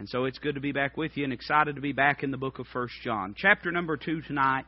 And 0.00 0.08
so 0.08 0.24
it's 0.24 0.38
good 0.38 0.54
to 0.54 0.62
be 0.62 0.72
back 0.72 0.96
with 0.96 1.14
you 1.14 1.24
and 1.24 1.32
excited 1.32 1.74
to 1.74 1.82
be 1.82 1.92
back 1.92 2.22
in 2.22 2.30
the 2.30 2.38
book 2.38 2.58
of 2.58 2.66
First 2.68 2.94
John. 3.04 3.34
Chapter 3.36 3.70
number 3.70 3.98
2 3.98 4.22
tonight. 4.22 4.64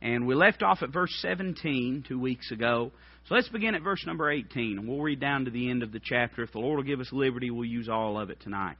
And 0.00 0.26
we 0.26 0.34
left 0.34 0.62
off 0.62 0.82
at 0.82 0.88
verse 0.88 1.14
17 1.20 2.06
two 2.08 2.18
weeks 2.18 2.50
ago. 2.50 2.90
So 3.28 3.34
let's 3.34 3.50
begin 3.50 3.74
at 3.74 3.82
verse 3.82 4.02
number 4.06 4.30
18, 4.30 4.78
and 4.78 4.88
we'll 4.88 5.02
read 5.02 5.20
down 5.20 5.44
to 5.44 5.50
the 5.50 5.68
end 5.68 5.82
of 5.82 5.92
the 5.92 6.00
chapter. 6.02 6.42
If 6.42 6.52
the 6.52 6.60
Lord 6.60 6.78
will 6.78 6.84
give 6.84 6.98
us 6.98 7.12
liberty, 7.12 7.50
we'll 7.50 7.66
use 7.66 7.90
all 7.90 8.18
of 8.18 8.30
it 8.30 8.40
tonight. 8.40 8.76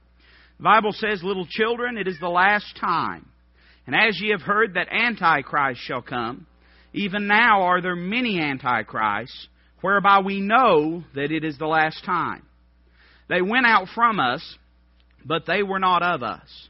The 0.57 0.63
Bible 0.63 0.91
says, 0.91 1.21
Little 1.21 1.45
children, 1.47 1.99
it 1.99 2.07
is 2.07 2.17
the 2.19 2.29
last 2.29 2.75
time. 2.81 3.29
And 3.85 3.95
as 3.95 4.19
ye 4.19 4.31
have 4.31 4.41
heard 4.41 4.73
that 4.73 4.91
Antichrist 4.91 5.81
shall 5.81 6.01
come, 6.01 6.47
even 6.93 7.27
now 7.27 7.61
are 7.61 7.79
there 7.79 7.95
many 7.95 8.41
Antichrists, 8.41 9.49
whereby 9.81 10.21
we 10.21 10.41
know 10.41 11.03
that 11.13 11.31
it 11.31 11.43
is 11.43 11.59
the 11.59 11.67
last 11.67 12.03
time. 12.03 12.41
They 13.29 13.43
went 13.43 13.67
out 13.67 13.87
from 13.93 14.19
us, 14.19 14.57
but 15.25 15.45
they 15.45 15.63
were 15.63 15.79
not 15.79 16.03
of 16.03 16.23
us. 16.23 16.69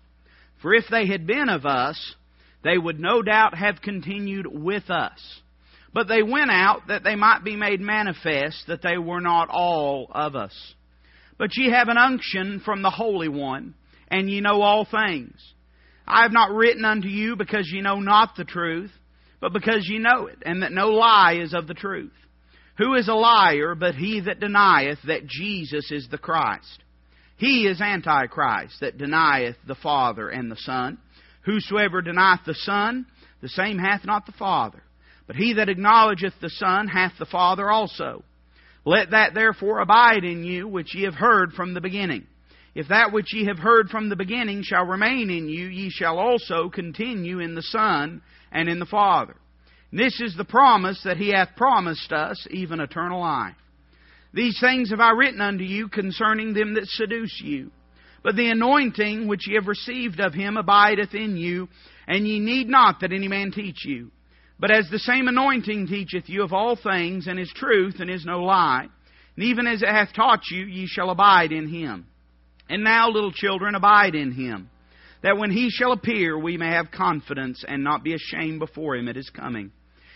For 0.62 0.74
if 0.74 0.86
they 0.90 1.08
had 1.08 1.26
been 1.26 1.50
of 1.50 1.66
us, 1.66 2.16
they 2.64 2.78
would 2.78 3.00
no 3.00 3.22
doubt 3.22 3.58
have 3.58 3.82
continued 3.82 4.46
with 4.48 4.90
us. 4.90 5.20
But 5.94 6.08
they 6.08 6.24
went 6.24 6.52
out 6.52 6.88
that 6.88 7.04
they 7.04 7.16
might 7.16 7.44
be 7.44 7.56
made 7.56 7.82
manifest 7.82 8.68
that 8.68 8.82
they 8.82 8.98
were 8.98 9.22
not 9.22 9.50
all 9.50 10.10
of 10.12 10.36
us. 10.36 10.56
But 11.38 11.58
ye 11.58 11.72
have 11.72 11.90
an 11.90 11.98
unction 11.98 12.62
from 12.64 12.82
the 12.82 12.90
Holy 12.90 13.28
One, 13.28 13.74
and 14.10 14.30
ye 14.30 14.42
know 14.42 14.62
all 14.62 14.86
things. 14.86 15.34
I 16.08 16.24
have 16.24 16.32
not 16.32 16.52
written 16.52 16.86
unto 16.86 17.08
you 17.08 17.36
because 17.36 17.70
ye 17.72 17.82
know 17.82 18.00
not 18.00 18.36
the 18.38 18.46
truth, 18.46 18.92
but 19.40 19.54
because 19.54 19.88
ye 19.90 19.98
know 19.98 20.28
it, 20.28 20.38
and 20.46 20.62
that 20.62 20.72
no 20.72 20.90
lie 20.90 21.40
is 21.42 21.54
of 21.54 21.68
the 21.68 21.74
truth. 21.74 22.14
Who 22.78 22.94
is 22.96 23.08
a 23.08 23.14
liar 23.14 23.76
but 23.76 23.96
he 23.96 24.22
that 24.22 24.40
denieth 24.40 25.00
that 25.08 25.28
Jesus 25.28 25.92
is 25.92 26.08
the 26.10 26.18
Christ? 26.18 26.84
He 27.42 27.66
is 27.66 27.82
Antichrist 27.82 28.82
that 28.82 29.00
denieth 29.00 29.56
the 29.66 29.74
Father 29.74 30.30
and 30.30 30.52
the 30.52 30.58
Son. 30.58 31.00
Whosoever 31.44 32.04
denieth 32.04 32.42
the 32.46 32.54
Son, 32.54 33.08
the 33.42 33.50
same 33.50 33.80
hath 33.80 34.06
not 34.06 34.28
the 34.28 34.32
Father. 34.34 34.84
But 35.26 35.38
he 35.38 35.54
that 35.54 35.68
acknowledgeth 35.68 36.36
the 36.40 36.52
Son 36.52 36.88
hath 36.88 37.14
the 37.18 37.26
Father 37.26 37.72
also. 37.72 38.24
Let 38.86 39.10
that 39.10 39.34
therefore 39.34 39.80
abide 39.80 40.24
in 40.24 40.44
you 40.44 40.68
which 40.68 40.94
ye 40.94 41.06
have 41.06 41.16
heard 41.16 41.54
from 41.54 41.74
the 41.74 41.82
beginning. 41.82 42.28
If 42.76 42.90
that 42.90 43.12
which 43.12 43.34
ye 43.34 43.48
have 43.48 43.58
heard 43.58 43.90
from 43.90 44.10
the 44.10 44.16
beginning 44.16 44.62
shall 44.62 44.86
remain 44.86 45.32
in 45.32 45.50
you, 45.50 45.66
ye 45.66 45.90
shall 45.90 46.20
also 46.20 46.70
continue 46.70 47.40
in 47.40 47.56
the 47.56 47.64
Son 47.64 48.22
and 48.52 48.70
in 48.70 48.78
the 48.78 48.86
Father. 48.86 49.36
This 49.92 50.22
is 50.22 50.38
the 50.38 50.46
promise 50.46 51.02
that 51.06 51.18
he 51.18 51.30
hath 51.30 51.56
promised 51.58 52.12
us, 52.14 52.46
even 52.52 52.80
eternal 52.80 53.20
life. 53.20 53.56
These 54.34 54.60
things 54.60 54.92
have 54.92 55.00
I 55.00 55.12
written 55.12 55.42
unto 55.42 55.64
you 55.64 55.90
concerning 55.90 56.54
them 56.54 56.76
that 56.76 56.88
seduce 56.88 57.42
you. 57.44 57.72
But 58.24 58.36
the 58.36 58.50
anointing 58.50 59.28
which 59.28 59.48
ye 59.48 59.56
have 59.56 59.68
received 59.68 60.20
of 60.20 60.34
him 60.34 60.58
abideth 60.58 61.14
in 61.14 61.38
you, 61.38 61.68
and 62.08 62.28
ye 62.28 62.40
need 62.40 62.70
not 62.70 63.00
that 63.02 63.12
any 63.12 63.28
man 63.28 63.52
teach 63.52 63.84
you. 63.84 64.12
But 64.60 64.72
as 64.72 64.90
the 64.90 65.00
same 65.00 65.28
anointing 65.28 65.88
teacheth 65.88 66.30
you 66.30 66.44
of 66.44 66.54
all 66.54 66.76
things, 66.76 67.28
and 67.28 67.40
is 67.40 67.52
truth, 67.56 67.96
and 68.00 68.10
is 68.10 68.26
no 68.26 68.44
lie, 68.44 68.88
and 69.36 69.46
even 69.46 69.66
as 69.66 69.82
it 69.82 69.90
hath 69.90 70.14
taught 70.14 70.44
you, 70.52 70.66
ye 70.66 70.86
shall 70.88 71.10
abide 71.10 71.52
in 71.52 71.68
him. 71.68 72.06
And 72.70 72.84
now, 72.84 73.10
little 73.10 73.32
children, 73.32 73.76
abide 73.76 74.14
in 74.14 74.32
him, 74.32 74.70
that 75.24 75.38
when 75.38 75.52
he 75.52 75.70
shall 75.72 75.92
appear, 75.92 76.38
we 76.38 76.58
may 76.58 76.70
have 76.70 76.92
confidence, 76.92 77.66
and 77.68 77.84
not 77.84 78.04
be 78.04 78.14
ashamed 78.14 78.60
before 78.60 78.96
him 78.96 79.08
at 79.08 79.16
his 79.16 79.30
coming. 79.32 79.72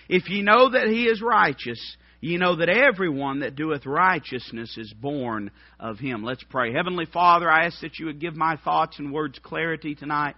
If 0.08 0.30
ye 0.30 0.44
know 0.44 0.70
that 0.70 0.88
he 0.88 1.06
is 1.06 1.22
righteous, 1.22 1.98
Ye 2.26 2.38
know 2.38 2.56
that 2.56 2.70
everyone 2.70 3.42
that 3.42 3.56
doeth 3.56 3.86
righteousness 3.86 4.80
is 4.80 4.92
born 4.94 5.52
of 5.80 6.00
him. 6.00 6.24
Let's 6.24 6.44
pray. 6.50 6.74
Heavenly 6.74 7.06
Father, 7.06 7.48
I 7.48 7.68
ask 7.68 7.82
that 7.82 8.00
you 8.00 8.08
would 8.08 8.20
give 8.20 8.36
my 8.36 8.58
thoughts 8.64 8.98
and 8.98 9.14
words 9.14 9.38
clarity 9.44 9.94
tonight. 9.94 10.34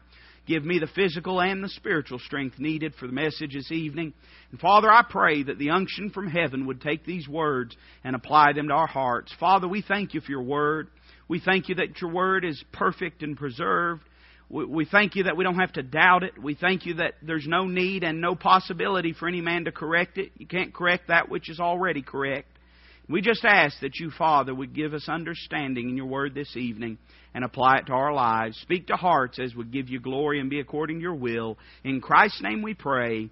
Give 0.45 0.65
me 0.65 0.79
the 0.79 0.89
physical 0.93 1.39
and 1.39 1.63
the 1.63 1.69
spiritual 1.69 2.19
strength 2.19 2.59
needed 2.59 2.93
for 2.95 3.07
the 3.07 3.13
message 3.13 3.53
this 3.53 3.71
evening. 3.71 4.11
And 4.51 4.59
Father, 4.59 4.91
I 4.91 5.01
pray 5.09 5.43
that 5.43 5.59
the 5.59 5.69
unction 5.69 6.09
from 6.09 6.27
heaven 6.27 6.65
would 6.65 6.81
take 6.81 7.05
these 7.05 7.25
words 7.25 7.73
and 8.03 8.17
apply 8.17 8.51
them 8.51 8.67
to 8.67 8.73
our 8.73 8.87
hearts. 8.87 9.33
Father, 9.39 9.69
we 9.69 9.81
thank 9.81 10.13
you 10.13 10.19
for 10.19 10.31
your 10.31 10.43
word. 10.43 10.89
We 11.29 11.39
thank 11.39 11.69
you 11.69 11.75
that 11.75 12.01
your 12.01 12.11
word 12.11 12.43
is 12.43 12.61
perfect 12.73 13.23
and 13.23 13.37
preserved. 13.37 14.03
We 14.49 14.85
thank 14.85 15.15
you 15.15 15.23
that 15.23 15.35
we 15.35 15.43
don't 15.43 15.59
have 15.59 15.73
to 15.73 15.83
doubt 15.83 16.23
it. 16.23 16.41
We 16.41 16.55
thank 16.55 16.85
you 16.85 16.95
that 16.95 17.15
there's 17.21 17.45
no 17.45 17.65
need 17.65 18.03
and 18.03 18.21
no 18.21 18.33
possibility 18.33 19.11
for 19.11 19.27
any 19.27 19.41
man 19.41 19.65
to 19.65 19.73
correct 19.73 20.17
it. 20.17 20.31
You 20.37 20.47
can't 20.47 20.73
correct 20.73 21.09
that 21.09 21.27
which 21.27 21.49
is 21.49 21.59
already 21.59 22.01
correct. 22.01 22.47
We 23.09 23.21
just 23.21 23.43
ask 23.45 23.79
that 23.81 23.99
you, 23.99 24.11
Father, 24.11 24.53
would 24.53 24.73
give 24.73 24.93
us 24.93 25.07
understanding 25.09 25.89
in 25.89 25.97
your 25.97 26.07
word 26.07 26.33
this 26.33 26.55
evening 26.55 26.97
and 27.33 27.43
apply 27.43 27.77
it 27.77 27.87
to 27.87 27.93
our 27.93 28.13
lives. 28.13 28.57
Speak 28.61 28.87
to 28.87 28.95
hearts 28.95 29.37
as 29.39 29.53
we 29.53 29.65
give 29.65 29.89
you 29.89 29.99
glory 29.99 30.39
and 30.39 30.49
be 30.49 30.59
according 30.59 30.97
to 30.97 31.01
your 31.01 31.15
will. 31.15 31.57
In 31.83 32.01
Christ's 32.01 32.41
name 32.41 32.61
we 32.61 32.73
pray. 32.73 33.29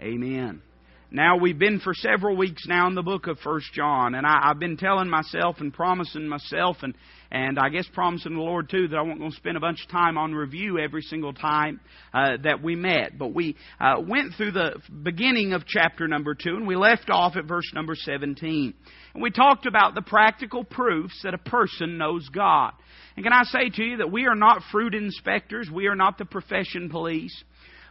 Amen. 0.00 0.62
Now 1.10 1.38
we've 1.38 1.58
been 1.58 1.80
for 1.80 1.94
several 1.94 2.36
weeks 2.36 2.66
now 2.66 2.86
in 2.86 2.94
the 2.94 3.02
book 3.02 3.28
of 3.28 3.38
First 3.38 3.72
John, 3.72 4.14
and 4.14 4.26
I, 4.26 4.48
have 4.48 4.58
been 4.58 4.76
telling 4.76 5.08
myself 5.08 5.56
and 5.58 5.72
promising 5.72 6.28
myself 6.28 6.76
and 6.82 6.94
and 7.30 7.58
I 7.58 7.70
guess 7.70 7.86
promising 7.94 8.34
the 8.34 8.40
Lord 8.40 8.68
too 8.70 8.88
that 8.88 8.96
I 8.96 9.02
won't 9.02 9.18
going 9.18 9.30
to 9.30 9.36
spend 9.36 9.56
a 9.56 9.60
bunch 9.60 9.82
of 9.82 9.90
time 9.90 10.18
on 10.18 10.34
review 10.34 10.78
every 10.78 11.00
single 11.02 11.32
time 11.32 11.80
uh, 12.12 12.36
that 12.42 12.62
we 12.62 12.74
met. 12.74 13.18
But 13.18 13.34
we 13.34 13.56
uh, 13.80 14.02
went 14.06 14.34
through 14.34 14.52
the 14.52 14.80
beginning 15.02 15.54
of 15.54 15.66
chapter 15.66 16.08
number 16.08 16.34
two, 16.34 16.56
and 16.56 16.66
we 16.66 16.76
left 16.76 17.10
off 17.10 17.36
at 17.36 17.44
verse 17.44 17.70
number 17.74 17.94
17. 17.94 18.74
And 19.14 19.22
we 19.22 19.30
talked 19.30 19.66
about 19.66 19.94
the 19.94 20.02
practical 20.02 20.64
proofs 20.64 21.20
that 21.22 21.34
a 21.34 21.38
person 21.38 21.98
knows 21.98 22.28
God. 22.30 22.72
And 23.16 23.24
can 23.24 23.32
I 23.32 23.44
say 23.44 23.68
to 23.68 23.82
you 23.82 23.96
that 23.98 24.12
we 24.12 24.26
are 24.26 24.36
not 24.36 24.62
fruit 24.72 24.94
inspectors, 24.94 25.70
we 25.70 25.86
are 25.86 25.96
not 25.96 26.16
the 26.16 26.24
profession 26.24 26.88
police, 26.88 27.44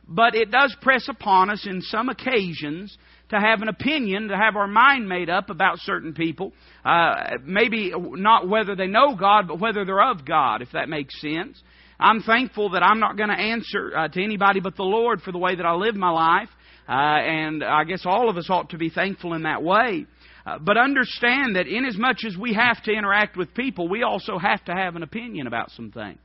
but 0.08 0.36
it 0.36 0.52
does 0.52 0.76
press 0.82 1.08
upon 1.10 1.50
us 1.50 1.66
in 1.66 1.82
some 1.82 2.10
occasions 2.10 2.98
to 3.30 3.40
have 3.40 3.62
an 3.62 3.68
opinion, 3.68 4.30
to 4.30 4.38
have 4.38 4.56
our 4.56 4.68
mind 4.68 5.08
made 5.08 5.30
up 5.30 5.50
about 5.50 5.80
certain 5.80 6.14
people. 6.14 6.54
Uh, 6.86 7.32
maybe 7.44 7.92
not 7.96 8.48
whether 8.48 8.76
they 8.76 8.88
know 8.88 9.16
God, 9.16 9.48
but 9.48 9.60
whether 9.60 9.84
they're 9.84 10.10
of 10.10 10.26
God, 10.26 10.62
if 10.62 10.72
that 10.72 10.88
makes 10.88 11.20
sense. 11.20 11.62
I'm 12.00 12.22
thankful 12.22 12.70
that 12.72 12.84
I'm 12.84 13.00
not 13.00 13.18
going 13.18 13.30
to 13.30 13.36
answer 13.36 13.92
uh, 13.98 14.08
to 14.08 14.24
anybody 14.24 14.60
but 14.60 14.76
the 14.78 14.84
Lord 14.84 15.22
for 15.22 15.32
the 15.32 15.40
way 15.40 15.56
that 15.56 15.66
I 15.66 15.74
live 15.74 15.96
my 15.96 16.12
life. 16.12 16.50
Uh, 16.88 16.92
and 16.92 17.64
I 17.64 17.84
guess 17.84 18.04
all 18.06 18.30
of 18.30 18.38
us 18.38 18.50
ought 18.50 18.70
to 18.70 18.78
be 18.78 18.90
thankful 18.90 19.34
in 19.34 19.44
that 19.44 19.62
way. 19.62 20.06
Uh, 20.46 20.58
but 20.60 20.78
understand 20.78 21.58
that 21.58 21.68
inasmuch 21.68 22.24
as 22.26 22.38
we 22.38 22.54
have 22.54 22.82
to 22.84 22.94
interact 22.94 23.36
with 23.36 23.54
people, 23.54 23.90
we 23.90 24.04
also 24.04 24.38
have 24.38 24.64
to 24.66 24.72
have 24.74 24.96
an 24.96 25.04
opinion 25.04 25.48
about 25.48 25.70
some 25.72 25.92
things. 25.92 26.20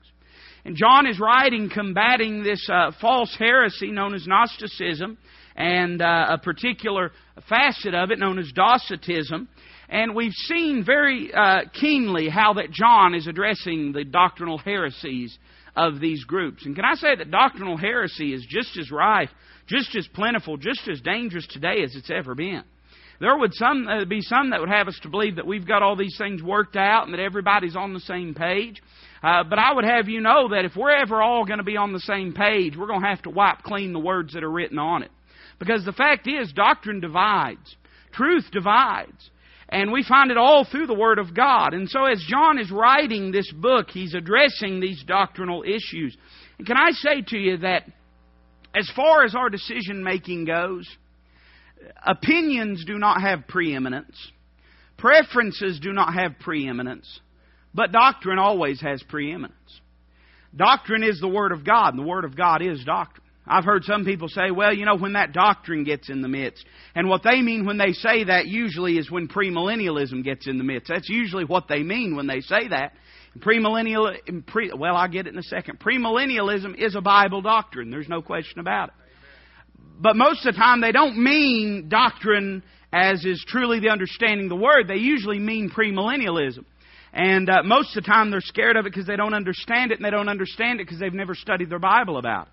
And 0.64 0.76
John 0.76 1.06
is 1.06 1.18
writing 1.18 1.70
combating 1.72 2.42
this 2.42 2.68
uh, 2.72 2.92
false 3.00 3.34
heresy 3.38 3.90
known 3.90 4.14
as 4.14 4.26
Gnosticism 4.26 5.18
and 5.56 6.00
uh, 6.00 6.26
a 6.30 6.38
particular 6.38 7.10
facet 7.48 7.94
of 7.94 8.10
it 8.10 8.18
known 8.18 8.38
as 8.38 8.52
Docetism. 8.52 9.48
And 9.88 10.14
we've 10.14 10.32
seen 10.32 10.84
very 10.84 11.32
uh, 11.34 11.62
keenly 11.78 12.28
how 12.28 12.54
that 12.54 12.70
John 12.70 13.14
is 13.14 13.26
addressing 13.26 13.92
the 13.92 14.04
doctrinal 14.04 14.56
heresies 14.56 15.36
of 15.76 16.00
these 16.00 16.24
groups. 16.24 16.64
And 16.64 16.76
can 16.76 16.84
I 16.84 16.94
say 16.94 17.16
that 17.16 17.30
doctrinal 17.30 17.76
heresy 17.76 18.32
is 18.32 18.46
just 18.48 18.78
as 18.78 18.90
rife, 18.90 19.30
just 19.66 19.94
as 19.96 20.06
plentiful, 20.14 20.56
just 20.56 20.88
as 20.88 21.00
dangerous 21.00 21.46
today 21.48 21.82
as 21.82 21.94
it's 21.96 22.10
ever 22.10 22.34
been? 22.34 22.62
There 23.22 23.38
would 23.38 23.54
some, 23.54 23.86
uh, 23.86 24.04
be 24.04 24.20
some 24.20 24.50
that 24.50 24.58
would 24.58 24.68
have 24.68 24.88
us 24.88 24.98
to 25.04 25.08
believe 25.08 25.36
that 25.36 25.46
we've 25.46 25.64
got 25.64 25.80
all 25.80 25.94
these 25.94 26.18
things 26.18 26.42
worked 26.42 26.74
out 26.74 27.04
and 27.04 27.14
that 27.14 27.20
everybody's 27.20 27.76
on 27.76 27.94
the 27.94 28.00
same 28.00 28.34
page. 28.34 28.82
Uh, 29.22 29.44
but 29.48 29.60
I 29.60 29.72
would 29.72 29.84
have 29.84 30.08
you 30.08 30.20
know 30.20 30.48
that 30.48 30.64
if 30.64 30.74
we're 30.74 30.90
ever 30.90 31.22
all 31.22 31.44
going 31.44 31.58
to 31.58 31.64
be 31.64 31.76
on 31.76 31.92
the 31.92 32.00
same 32.00 32.32
page, 32.32 32.76
we're 32.76 32.88
going 32.88 33.00
to 33.00 33.06
have 33.06 33.22
to 33.22 33.30
wipe 33.30 33.62
clean 33.62 33.92
the 33.92 34.00
words 34.00 34.32
that 34.32 34.42
are 34.42 34.50
written 34.50 34.76
on 34.76 35.04
it. 35.04 35.12
Because 35.60 35.84
the 35.84 35.92
fact 35.92 36.26
is, 36.26 36.52
doctrine 36.52 36.98
divides, 36.98 37.76
truth 38.12 38.50
divides. 38.50 39.30
And 39.68 39.92
we 39.92 40.02
find 40.02 40.32
it 40.32 40.36
all 40.36 40.66
through 40.68 40.88
the 40.88 40.92
Word 40.92 41.20
of 41.20 41.32
God. 41.32 41.74
And 41.74 41.88
so, 41.88 42.06
as 42.06 42.20
John 42.28 42.58
is 42.58 42.72
writing 42.72 43.30
this 43.30 43.50
book, 43.52 43.88
he's 43.88 44.14
addressing 44.14 44.80
these 44.80 45.04
doctrinal 45.04 45.62
issues. 45.62 46.16
And 46.58 46.66
can 46.66 46.76
I 46.76 46.90
say 46.90 47.22
to 47.28 47.38
you 47.38 47.58
that 47.58 47.84
as 48.74 48.90
far 48.96 49.22
as 49.22 49.36
our 49.36 49.48
decision 49.48 50.02
making 50.02 50.46
goes, 50.46 50.88
opinions 52.04 52.84
do 52.84 52.98
not 52.98 53.20
have 53.20 53.46
preeminence, 53.48 54.16
preferences 54.98 55.80
do 55.80 55.92
not 55.92 56.14
have 56.14 56.38
preeminence, 56.40 57.20
but 57.74 57.92
doctrine 57.92 58.38
always 58.38 58.80
has 58.80 59.02
preeminence. 59.08 59.56
Doctrine 60.54 61.02
is 61.02 61.18
the 61.20 61.28
Word 61.28 61.52
of 61.52 61.64
God, 61.64 61.94
and 61.94 61.98
the 61.98 62.06
Word 62.06 62.24
of 62.24 62.36
God 62.36 62.62
is 62.62 62.84
doctrine. 62.84 63.22
I've 63.46 63.64
heard 63.64 63.84
some 63.84 64.04
people 64.04 64.28
say, 64.28 64.50
well, 64.52 64.72
you 64.72 64.84
know, 64.84 64.96
when 64.96 65.14
that 65.14 65.32
doctrine 65.32 65.82
gets 65.82 66.08
in 66.08 66.22
the 66.22 66.28
midst. 66.28 66.64
And 66.94 67.08
what 67.08 67.24
they 67.24 67.42
mean 67.42 67.66
when 67.66 67.76
they 67.76 67.92
say 67.92 68.24
that 68.24 68.46
usually 68.46 68.98
is 68.98 69.10
when 69.10 69.26
premillennialism 69.26 70.22
gets 70.22 70.46
in 70.46 70.58
the 70.58 70.64
midst. 70.64 70.88
That's 70.88 71.08
usually 71.08 71.44
what 71.44 71.66
they 71.68 71.82
mean 71.82 72.14
when 72.14 72.28
they 72.28 72.40
say 72.40 72.68
that. 72.68 72.92
Premillennial, 73.38 74.46
pre, 74.46 74.72
well, 74.76 74.94
I'll 74.94 75.08
get 75.08 75.26
it 75.26 75.32
in 75.32 75.38
a 75.38 75.42
second. 75.42 75.80
Premillennialism 75.80 76.78
is 76.78 76.94
a 76.94 77.00
Bible 77.00 77.42
doctrine. 77.42 77.90
There's 77.90 78.08
no 78.08 78.22
question 78.22 78.60
about 78.60 78.90
it. 78.90 78.94
But 80.02 80.16
most 80.16 80.44
of 80.44 80.54
the 80.54 80.60
time 80.60 80.80
they 80.80 80.90
don't 80.90 81.16
mean 81.16 81.88
doctrine 81.88 82.64
as 82.92 83.24
is 83.24 83.42
truly 83.46 83.78
the 83.80 83.88
understanding 83.88 84.46
of 84.46 84.50
the 84.50 84.56
Word. 84.56 84.88
They 84.88 84.96
usually 84.96 85.38
mean 85.38 85.70
premillennialism. 85.70 86.64
And 87.12 87.48
uh, 87.48 87.62
most 87.62 87.96
of 87.96 88.02
the 88.02 88.08
time 88.08 88.30
they're 88.30 88.40
scared 88.40 88.76
of 88.76 88.84
it 88.84 88.92
because 88.92 89.06
they 89.06 89.16
don't 89.16 89.34
understand 89.34 89.92
it, 89.92 89.98
and 89.98 90.04
they 90.04 90.10
don't 90.10 90.28
understand 90.28 90.80
it 90.80 90.86
because 90.86 90.98
they've 90.98 91.12
never 91.12 91.34
studied 91.34 91.70
their 91.70 91.78
Bible 91.78 92.18
about 92.18 92.48
it. 92.48 92.52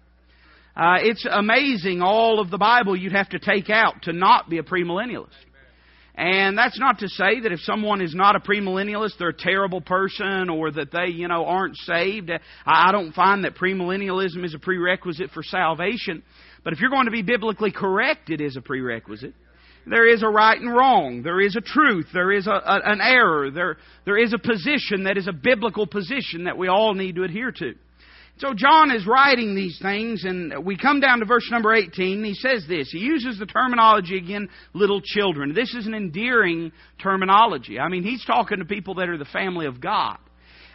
Uh, 0.75 0.97
it's 1.01 1.25
amazing 1.29 2.01
all 2.01 2.39
of 2.39 2.51
the 2.51 2.57
Bible 2.57 2.95
you'd 2.95 3.13
have 3.13 3.29
to 3.29 3.39
take 3.39 3.69
out 3.69 4.03
to 4.03 4.13
not 4.13 4.49
be 4.49 4.59
a 4.59 4.63
premillennialist. 4.63 5.33
And 6.15 6.57
that's 6.57 6.77
not 6.77 6.99
to 6.99 7.07
say 7.07 7.39
that 7.41 7.51
if 7.51 7.61
someone 7.61 8.01
is 8.01 8.13
not 8.13 8.35
a 8.35 8.39
premillennialist, 8.39 9.17
they're 9.17 9.29
a 9.29 9.33
terrible 9.33 9.79
person 9.79 10.49
or 10.49 10.69
that 10.69 10.91
they, 10.91 11.07
you 11.07 11.29
know, 11.29 11.45
aren't 11.45 11.77
saved. 11.77 12.29
I 12.65 12.91
don't 12.91 13.13
find 13.13 13.45
that 13.45 13.55
premillennialism 13.55 14.43
is 14.43 14.53
a 14.53 14.59
prerequisite 14.59 15.31
for 15.31 15.43
salvation. 15.43 16.23
But 16.63 16.73
if 16.73 16.79
you're 16.79 16.89
going 16.89 17.05
to 17.05 17.11
be 17.11 17.21
biblically 17.21 17.71
correct, 17.71 18.29
it 18.29 18.41
is 18.41 18.55
a 18.55 18.61
prerequisite. 18.61 19.33
There 19.85 20.07
is 20.07 20.23
a 20.23 20.27
right 20.27 20.59
and 20.59 20.71
wrong. 20.71 21.23
There 21.23 21.41
is 21.41 21.55
a 21.55 21.61
truth. 21.61 22.07
There 22.13 22.31
is 22.31 22.47
a, 22.47 22.51
a, 22.51 22.81
an 22.85 23.01
error. 23.01 23.49
There, 23.49 23.77
there 24.05 24.17
is 24.17 24.33
a 24.33 24.37
position 24.37 25.05
that 25.05 25.17
is 25.17 25.27
a 25.27 25.33
biblical 25.33 25.87
position 25.87 26.43
that 26.43 26.57
we 26.57 26.67
all 26.67 26.93
need 26.93 27.15
to 27.15 27.23
adhere 27.23 27.51
to. 27.51 27.73
So 28.39 28.53
John 28.53 28.91
is 28.91 29.05
writing 29.05 29.53
these 29.53 29.77
things, 29.81 30.23
and 30.23 30.63
we 30.63 30.77
come 30.77 31.01
down 31.01 31.19
to 31.19 31.25
verse 31.25 31.49
number 31.51 31.73
18. 31.73 32.23
he 32.23 32.33
says 32.33 32.63
this. 32.69 32.89
He 32.89 32.99
uses 32.99 33.37
the 33.37 33.45
terminology 33.45 34.17
again, 34.17 34.47
little 34.73 35.01
children. 35.01 35.53
This 35.53 35.73
is 35.73 35.87
an 35.87 35.93
endearing 35.93 36.71
terminology. 37.03 37.79
I 37.79 37.89
mean, 37.89 38.03
he's 38.03 38.23
talking 38.23 38.59
to 38.59 38.65
people 38.65 38.95
that 38.95 39.09
are 39.09 39.17
the 39.17 39.25
family 39.25 39.65
of 39.65 39.81
God. 39.81 40.17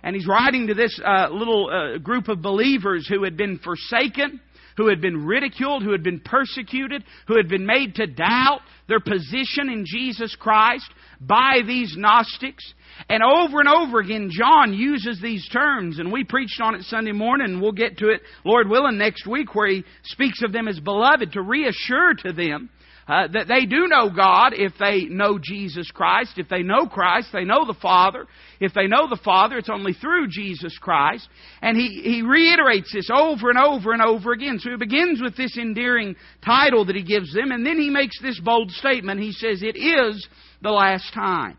And 0.02 0.14
he's 0.14 0.26
writing 0.26 0.66
to 0.66 0.74
this 0.74 1.00
uh, 1.02 1.28
little 1.30 1.70
uh, 1.70 1.98
group 1.98 2.28
of 2.28 2.42
believers 2.42 3.08
who 3.08 3.24
had 3.24 3.38
been 3.38 3.58
forsaken, 3.58 4.40
who 4.76 4.88
had 4.88 5.00
been 5.00 5.24
ridiculed, 5.24 5.82
who 5.82 5.92
had 5.92 6.02
been 6.02 6.20
persecuted, 6.20 7.04
who 7.26 7.36
had 7.36 7.48
been 7.48 7.66
made 7.66 7.94
to 7.96 8.06
doubt 8.06 8.60
their 8.88 9.00
position 9.00 9.70
in 9.70 9.84
Jesus 9.86 10.36
Christ 10.36 10.90
by 11.20 11.60
these 11.66 11.94
Gnostics. 11.96 12.64
And 13.08 13.22
over 13.22 13.60
and 13.60 13.68
over 13.68 13.98
again, 14.00 14.30
John 14.30 14.72
uses 14.72 15.20
these 15.20 15.48
terms, 15.48 15.98
and 15.98 16.12
we 16.12 16.24
preached 16.24 16.60
on 16.60 16.74
it 16.74 16.82
Sunday 16.82 17.12
morning, 17.12 17.52
and 17.52 17.62
we'll 17.62 17.72
get 17.72 17.98
to 17.98 18.10
it, 18.10 18.20
Lord 18.44 18.68
willing, 18.68 18.98
next 18.98 19.26
week, 19.26 19.54
where 19.54 19.68
he 19.68 19.84
speaks 20.04 20.42
of 20.42 20.52
them 20.52 20.68
as 20.68 20.78
beloved 20.80 21.32
to 21.32 21.42
reassure 21.42 22.14
to 22.14 22.32
them 22.32 22.70
uh, 23.06 23.28
that 23.32 23.48
they 23.48 23.66
do 23.66 23.86
know 23.86 24.10
God 24.10 24.52
if 24.54 24.72
they 24.78 25.04
know 25.04 25.38
Jesus 25.42 25.90
Christ. 25.90 26.32
If 26.36 26.48
they 26.48 26.62
know 26.62 26.86
Christ, 26.86 27.28
they 27.32 27.44
know 27.44 27.66
the 27.66 27.78
Father. 27.80 28.26
If 28.60 28.72
they 28.72 28.86
know 28.86 29.08
the 29.08 29.20
Father, 29.22 29.58
it's 29.58 29.70
only 29.70 29.92
through 29.92 30.28
Jesus 30.28 30.76
Christ. 30.78 31.28
And 31.60 31.76
he, 31.76 32.00
he 32.02 32.22
reiterates 32.22 32.92
this 32.92 33.10
over 33.12 33.50
and 33.50 33.58
over 33.58 33.92
and 33.92 34.02
over 34.02 34.32
again. 34.32 34.58
So 34.58 34.70
he 34.70 34.76
begins 34.76 35.20
with 35.20 35.36
this 35.36 35.58
endearing 35.58 36.16
title 36.44 36.86
that 36.86 36.96
he 36.96 37.02
gives 37.02 37.34
them, 37.34 37.52
and 37.52 37.64
then 37.64 37.78
he 37.78 37.90
makes 37.90 38.20
this 38.22 38.40
bold 38.40 38.70
statement. 38.70 39.20
He 39.20 39.32
says, 39.32 39.62
It 39.62 39.76
is 39.76 40.26
the 40.62 40.70
last 40.70 41.12
time. 41.12 41.58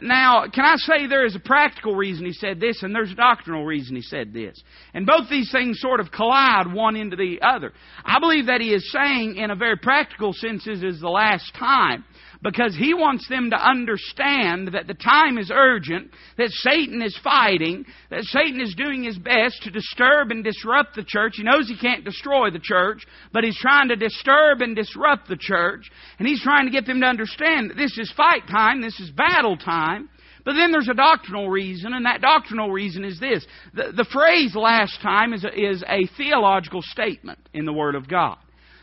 Now, 0.00 0.46
can 0.52 0.64
I 0.64 0.76
say 0.76 1.06
there 1.06 1.24
is 1.24 1.36
a 1.36 1.40
practical 1.40 1.94
reason 1.94 2.26
he 2.26 2.32
said 2.32 2.60
this 2.60 2.82
and 2.82 2.94
there's 2.94 3.12
a 3.12 3.16
doctrinal 3.16 3.64
reason 3.64 3.96
he 3.96 4.02
said 4.02 4.32
this? 4.32 4.60
And 4.94 5.06
both 5.06 5.28
these 5.30 5.50
things 5.50 5.80
sort 5.80 6.00
of 6.00 6.10
collide 6.10 6.72
one 6.72 6.96
into 6.96 7.16
the 7.16 7.40
other. 7.42 7.72
I 8.04 8.18
believe 8.20 8.46
that 8.46 8.60
he 8.60 8.74
is 8.74 8.90
saying, 8.92 9.36
in 9.36 9.50
a 9.50 9.56
very 9.56 9.76
practical 9.76 10.32
sense, 10.32 10.64
this 10.64 10.82
is 10.82 11.00
the 11.00 11.08
last 11.08 11.54
time 11.54 12.04
because 12.46 12.76
he 12.76 12.94
wants 12.94 13.28
them 13.28 13.50
to 13.50 13.56
understand 13.56 14.68
that 14.68 14.86
the 14.86 14.94
time 14.94 15.36
is 15.36 15.50
urgent, 15.52 16.12
that 16.38 16.50
Satan 16.50 17.02
is 17.02 17.18
fighting, 17.24 17.84
that 18.08 18.22
Satan 18.22 18.60
is 18.60 18.76
doing 18.76 19.02
his 19.02 19.18
best 19.18 19.64
to 19.64 19.70
disturb 19.72 20.30
and 20.30 20.44
disrupt 20.44 20.94
the 20.94 21.02
church. 21.04 21.32
He 21.36 21.42
knows 21.42 21.66
he 21.66 21.76
can't 21.76 22.04
destroy 22.04 22.50
the 22.50 22.60
church, 22.62 23.04
but 23.32 23.42
he's 23.42 23.58
trying 23.58 23.88
to 23.88 23.96
disturb 23.96 24.62
and 24.62 24.76
disrupt 24.76 25.26
the 25.28 25.36
church, 25.36 25.90
and 26.20 26.28
he's 26.28 26.40
trying 26.40 26.66
to 26.66 26.72
get 26.72 26.86
them 26.86 27.00
to 27.00 27.06
understand 27.06 27.70
that 27.70 27.76
this 27.76 27.98
is 27.98 28.12
fight 28.16 28.46
time, 28.48 28.80
this 28.80 29.00
is 29.00 29.10
battle 29.10 29.56
time. 29.56 30.08
But 30.44 30.52
then 30.52 30.70
there's 30.70 30.88
a 30.88 30.94
doctrinal 30.94 31.50
reason, 31.50 31.94
and 31.94 32.06
that 32.06 32.20
doctrinal 32.20 32.70
reason 32.70 33.04
is 33.04 33.18
this. 33.18 33.44
The, 33.74 33.90
the 33.90 34.06
phrase 34.12 34.54
last 34.54 35.00
time 35.02 35.32
is 35.32 35.42
a, 35.42 35.52
is 35.52 35.82
a 35.88 36.06
theological 36.16 36.82
statement 36.82 37.40
in 37.52 37.64
the 37.64 37.72
Word 37.72 37.96
of 37.96 38.06
God. 38.08 38.38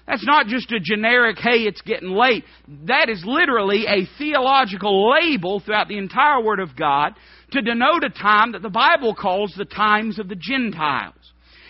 That's 0.07 0.25
not 0.25 0.47
just 0.47 0.71
a 0.71 0.79
generic, 0.81 1.37
hey, 1.39 1.63
it's 1.63 1.81
getting 1.81 2.09
late. 2.09 2.43
That 2.87 3.09
is 3.09 3.23
literally 3.25 3.85
a 3.87 4.05
theological 4.17 5.11
label 5.11 5.61
throughout 5.61 5.87
the 5.87 5.97
entire 5.97 6.41
Word 6.43 6.59
of 6.59 6.75
God 6.75 7.13
to 7.51 7.61
denote 7.61 8.03
a 8.03 8.09
time 8.09 8.51
that 8.51 8.61
the 8.61 8.69
Bible 8.69 9.15
calls 9.15 9.53
the 9.55 9.65
times 9.65 10.19
of 10.19 10.27
the 10.27 10.35
Gentiles. 10.35 11.15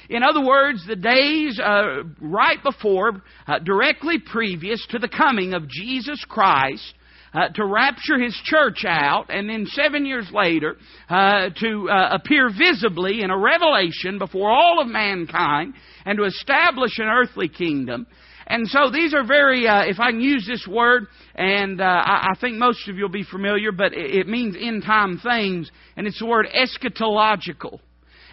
In 0.09 0.24
other 0.24 0.44
words, 0.44 0.85
the 0.85 0.95
days 0.95 1.59
uh, 1.59 2.03
right 2.19 2.62
before, 2.63 3.21
uh, 3.47 3.59
directly 3.59 4.19
previous 4.19 4.86
to 4.89 5.00
the 5.00 5.07
coming 5.07 5.53
of 5.53 5.69
Jesus 5.69 6.24
Christ, 6.27 6.94
uh, 7.33 7.50
to 7.50 7.65
rapture 7.65 8.19
his 8.19 8.39
church 8.44 8.85
out, 8.85 9.25
and 9.30 9.50
then 9.50 9.65
seven 9.68 10.06
years 10.06 10.30
later 10.31 10.77
uh, 11.09 11.50
to 11.59 11.89
uh, 11.89 12.09
appear 12.12 12.50
visibly 12.50 13.21
in 13.21 13.31
a 13.31 13.38
revelation 13.38 14.19
before 14.19 14.51
all 14.51 14.80
of 14.81 14.88
mankind 14.88 15.74
and 16.06 16.18
to 16.18 16.25
establish 16.25 16.97
an 17.00 17.07
earthly 17.07 17.50
kingdom. 17.50 18.06
And 18.45 18.68
so 18.68 18.91
these 18.91 19.13
are 19.13 19.25
very, 19.25 19.68
uh, 19.68 19.83
if 19.85 20.00
I 20.00 20.12
can 20.12 20.19
use 20.19 20.45
this 20.45 20.68
word, 20.68 21.07
and 21.35 21.80
uh, 21.80 21.83
I, 21.83 22.31
I, 22.31 22.39
think 22.39 22.57
most 22.57 22.88
of 22.89 22.97
you 22.97 23.03
will 23.03 23.09
be 23.09 23.24
familiar, 23.24 23.71
but 23.71 23.94
it, 23.94 24.15
it 24.15 24.27
means 24.27 24.56
end 24.59 24.83
time 24.83 25.18
things, 25.18 25.71
and 25.95 26.06
it's 26.06 26.19
the 26.19 26.25
word 26.25 26.47
eschatological. 26.53 27.79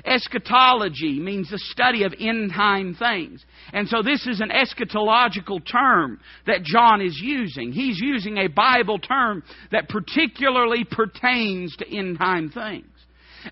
Eschatology 0.05 1.19
means 1.19 1.51
the 1.51 1.59
study 1.59 2.05
of 2.05 2.15
end 2.19 2.53
time 2.53 2.95
things. 2.95 3.45
And 3.73 3.89
so 3.89 4.03
this 4.03 4.27
is 4.27 4.41
an 4.41 4.51
eschatological 4.51 5.61
term 5.71 6.21
that 6.47 6.63
John 6.63 7.01
is 7.01 7.19
using. 7.23 7.73
He's 7.73 7.99
using 8.01 8.39
a 8.39 8.49
Bible 8.49 8.99
term 8.99 9.43
that 9.73 9.89
particularly 9.89 10.85
pertains 10.85 11.77
to 11.77 11.97
end 11.97 12.19
time 12.19 12.51
things. 12.51 12.87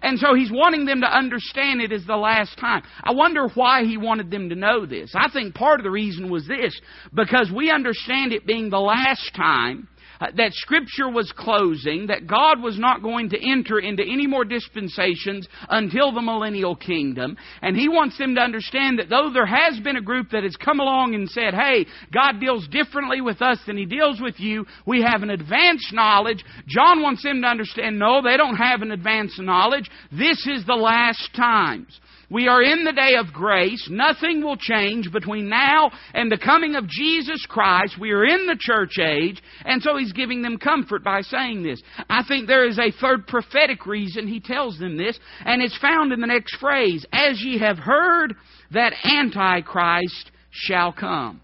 And 0.03 0.19
so 0.19 0.35
he's 0.35 0.53
wanting 0.53 0.85
them 0.85 1.01
to 1.01 1.07
understand 1.07 1.81
it 1.81 1.93
is 1.93 2.07
the 2.07 2.17
last 2.17 2.59
time. 2.59 2.83
I 3.03 3.13
wonder 3.13 3.49
why 3.55 3.85
he 3.85 3.97
wanted 3.97 4.31
them 4.31 4.51
to 4.51 4.55
know 4.55 4.85
this. 4.85 5.13
I 5.15 5.31
think 5.33 5.55
part 5.55 5.81
of 5.81 5.85
the 5.85 5.91
reason 5.91 6.31
was 6.31 6.47
this 6.47 6.79
because 7.15 7.51
we 7.55 7.71
understand 7.71 8.33
it 8.33 8.47
being 8.47 8.69
the 8.69 8.79
last 8.79 9.31
time 9.35 9.89
Uh, 10.21 10.27
that 10.37 10.53
Scripture 10.53 11.09
was 11.09 11.33
closing, 11.37 12.09
that 12.09 12.27
God 12.27 12.61
was 12.61 12.79
not 12.79 13.03
going 13.03 13.31
to 13.31 13.51
enter 13.51 13.79
into 13.79 14.03
any 14.03 14.27
more 14.27 14.45
dispensations 14.45 15.47
until 15.69 16.13
the 16.13 16.21
millennial 16.21 16.75
kingdom. 16.75 17.37
And 17.63 17.77
He 17.77 17.89
wants 17.89 18.19
them 18.19 18.35
to 18.35 18.41
understand 18.41 18.99
that 18.99 19.09
though 19.09 19.31
there 19.33 19.47
has 19.47 19.79
been 19.81 19.97
a 19.97 20.03
group 20.03 20.31
that 20.33 20.43
has 20.43 20.57
come 20.57 20.81
along 20.81 21.15
and 21.15 21.29
said, 21.29 21.55
hey, 21.55 21.87
God 22.13 22.41
deals 22.41 22.67
differently 22.69 23.21
with 23.21 23.41
us 23.43 23.59
than 23.67 23.77
He 23.77 23.87
deals 23.87 24.21
with 24.21 24.41
you, 24.41 24.67
we 24.87 25.03
have 25.03 25.23
an 25.23 25.31
advanced 25.31 25.93
knowledge. 25.93 26.45
John 26.67 27.03
wants 27.03 27.23
them 27.23 27.43
to 27.43 27.47
understand, 27.49 27.99
no, 27.99 28.21
they 28.23 28.37
don't 28.37 28.57
have 28.57 28.83
an 28.83 28.91
advanced 28.91 29.41
knowledge. 29.41 29.89
This 30.11 30.47
is 30.47 30.67
the 30.67 30.75
last 30.75 31.31
times. 31.37 31.99
We 32.31 32.47
are 32.47 32.63
in 32.63 32.85
the 32.85 32.93
day 32.93 33.15
of 33.19 33.33
grace. 33.33 33.89
Nothing 33.91 34.45
will 34.45 34.59
change 34.59 35.11
between 35.11 35.49
now 35.49 35.91
and 36.13 36.31
the 36.31 36.37
coming 36.37 36.75
of 36.75 36.87
Jesus 36.87 37.47
Christ. 37.49 37.97
We 37.99 38.11
are 38.11 38.25
in 38.25 38.47
the 38.47 38.59
church 38.59 38.99
age. 38.99 39.43
And 39.65 39.83
so 39.83 39.97
he's 39.97 40.13
giving 40.13 40.43
them 40.43 40.59
comfort 40.59 41.03
by 41.03 41.23
saying 41.23 41.63
this. 41.63 41.83
I 42.11 42.23
think 42.29 42.47
there 42.47 42.69
is 42.69 42.79
a 42.79 42.93
third 43.01 43.27
prophetic 43.27 43.87
reason 43.87 44.29
he 44.29 44.41
tells 44.41 44.79
them 44.79 44.99
this, 44.99 45.19
and 45.45 45.63
it's 45.63 45.79
found 45.79 46.13
in 46.13 46.21
the 46.21 46.27
next 46.27 46.57
phrase 46.57 47.07
As 47.13 47.41
ye 47.43 47.59
have 47.61 47.79
heard 47.79 48.35
that 48.73 48.93
Antichrist 49.05 50.31
shall 50.51 50.93
come. 50.93 51.41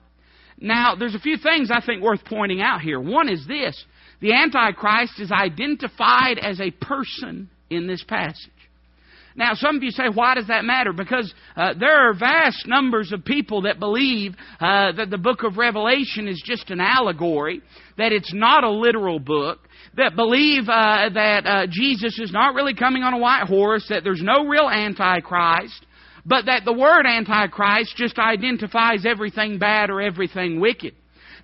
Now, 0.58 0.94
there's 0.94 1.14
a 1.14 1.20
few 1.20 1.38
things 1.38 1.70
I 1.70 1.84
think 1.84 2.02
worth 2.02 2.24
pointing 2.26 2.60
out 2.60 2.82
here. 2.82 3.00
One 3.00 3.30
is 3.30 3.46
this 3.46 3.82
the 4.20 4.32
Antichrist 4.32 5.18
is 5.18 5.32
identified 5.32 6.38
as 6.38 6.60
a 6.60 6.70
person 6.70 7.48
in 7.70 7.86
this 7.86 8.04
passage. 8.04 8.50
Now, 9.36 9.54
some 9.54 9.76
of 9.76 9.82
you 9.82 9.90
say, 9.90 10.04
why 10.12 10.34
does 10.34 10.46
that 10.46 10.64
matter? 10.64 10.92
Because 10.92 11.32
uh, 11.56 11.74
there 11.78 12.08
are 12.08 12.14
vast 12.14 12.68
numbers 12.68 13.10
of 13.10 13.24
people 13.24 13.62
that 13.62 13.80
believe 13.80 14.34
uh, 14.60 14.92
that 14.92 15.10
the 15.10 15.18
book 15.18 15.42
of 15.42 15.56
Revelation 15.56 16.28
is 16.28 16.40
just 16.44 16.70
an 16.70 16.80
allegory, 16.80 17.60
that 17.98 18.12
it's 18.12 18.32
not 18.32 18.62
a 18.62 18.70
literal 18.70 19.18
book, 19.18 19.58
that 19.96 20.14
believe 20.14 20.68
uh, 20.68 21.08
that 21.12 21.46
uh, 21.46 21.66
Jesus 21.68 22.18
is 22.20 22.30
not 22.30 22.54
really 22.54 22.74
coming 22.74 23.02
on 23.02 23.12
a 23.12 23.18
white 23.18 23.46
horse, 23.48 23.86
that 23.88 24.04
there's 24.04 24.22
no 24.22 24.46
real 24.46 24.68
Antichrist, 24.68 25.84
but 26.24 26.46
that 26.46 26.64
the 26.64 26.72
word 26.72 27.04
Antichrist 27.04 27.96
just 27.96 28.18
identifies 28.18 29.04
everything 29.04 29.58
bad 29.58 29.90
or 29.90 30.00
everything 30.00 30.60
wicked. 30.60 30.94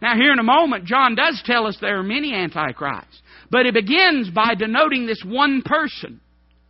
Now, 0.01 0.15
here 0.15 0.33
in 0.33 0.39
a 0.39 0.45
moment, 0.45 0.85
John 0.85 1.17
does 1.17 1.43
tell 1.45 1.67
us 1.67 1.77
there 1.81 1.99
are 1.99 2.05
many 2.05 2.33
Antichrists, 2.35 3.21
but 3.51 3.67
it 3.67 3.75
begins 3.75 4.31
by 4.31 4.55
denoting 4.55 5.07
this 5.07 5.23
one 5.25 5.63
person. 5.63 6.21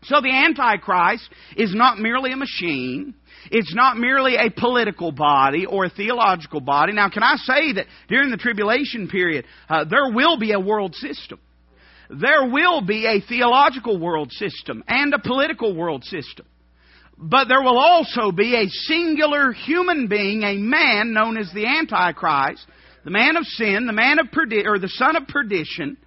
So 0.02 0.20
the 0.20 0.30
Antichrist 0.30 1.28
is 1.56 1.74
not 1.74 1.98
merely 1.98 2.32
a 2.32 2.36
machine. 2.36 3.14
It's 3.50 3.74
not 3.74 3.98
merely 3.98 4.36
a 4.36 4.50
political 4.50 5.12
body 5.12 5.66
or 5.66 5.84
a 5.84 5.90
theological 5.90 6.60
body. 6.60 6.92
Now, 6.92 7.10
can 7.10 7.22
I 7.22 7.34
say 7.36 7.72
that 7.74 7.86
during 8.08 8.30
the 8.30 8.36
tribulation 8.36 9.08
period, 9.08 9.44
uh, 9.68 9.84
there 9.84 10.10
will 10.10 10.38
be 10.38 10.52
a 10.52 10.60
world 10.60 10.94
system. 10.94 11.38
There 12.08 12.48
will 12.50 12.80
be 12.80 13.06
a 13.06 13.20
theological 13.20 13.98
world 13.98 14.32
system 14.32 14.82
and 14.88 15.14
a 15.14 15.18
political 15.18 15.76
world 15.76 16.04
system. 16.04 16.46
But 17.16 17.48
there 17.48 17.62
will 17.62 17.78
also 17.78 18.32
be 18.32 18.56
a 18.56 18.68
singular 18.68 19.52
human 19.52 20.08
being, 20.08 20.42
a 20.42 20.56
man 20.56 21.12
known 21.12 21.36
as 21.36 21.50
the 21.52 21.66
Antichrist, 21.66 22.66
the 23.04 23.10
man 23.10 23.36
of 23.36 23.44
sin, 23.44 23.86
the 23.86 23.92
man 23.92 24.18
of 24.18 24.28
perdi- 24.28 24.66
or 24.66 24.78
the 24.78 24.88
son 24.88 25.16
of 25.16 25.28
perdition, 25.28 25.98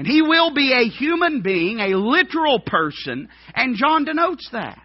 And 0.00 0.08
he 0.08 0.22
will 0.22 0.54
be 0.54 0.72
a 0.72 0.88
human 0.88 1.42
being, 1.42 1.78
a 1.78 1.94
literal 1.94 2.58
person, 2.58 3.28
and 3.54 3.76
John 3.76 4.06
denotes 4.06 4.48
that. 4.50 4.80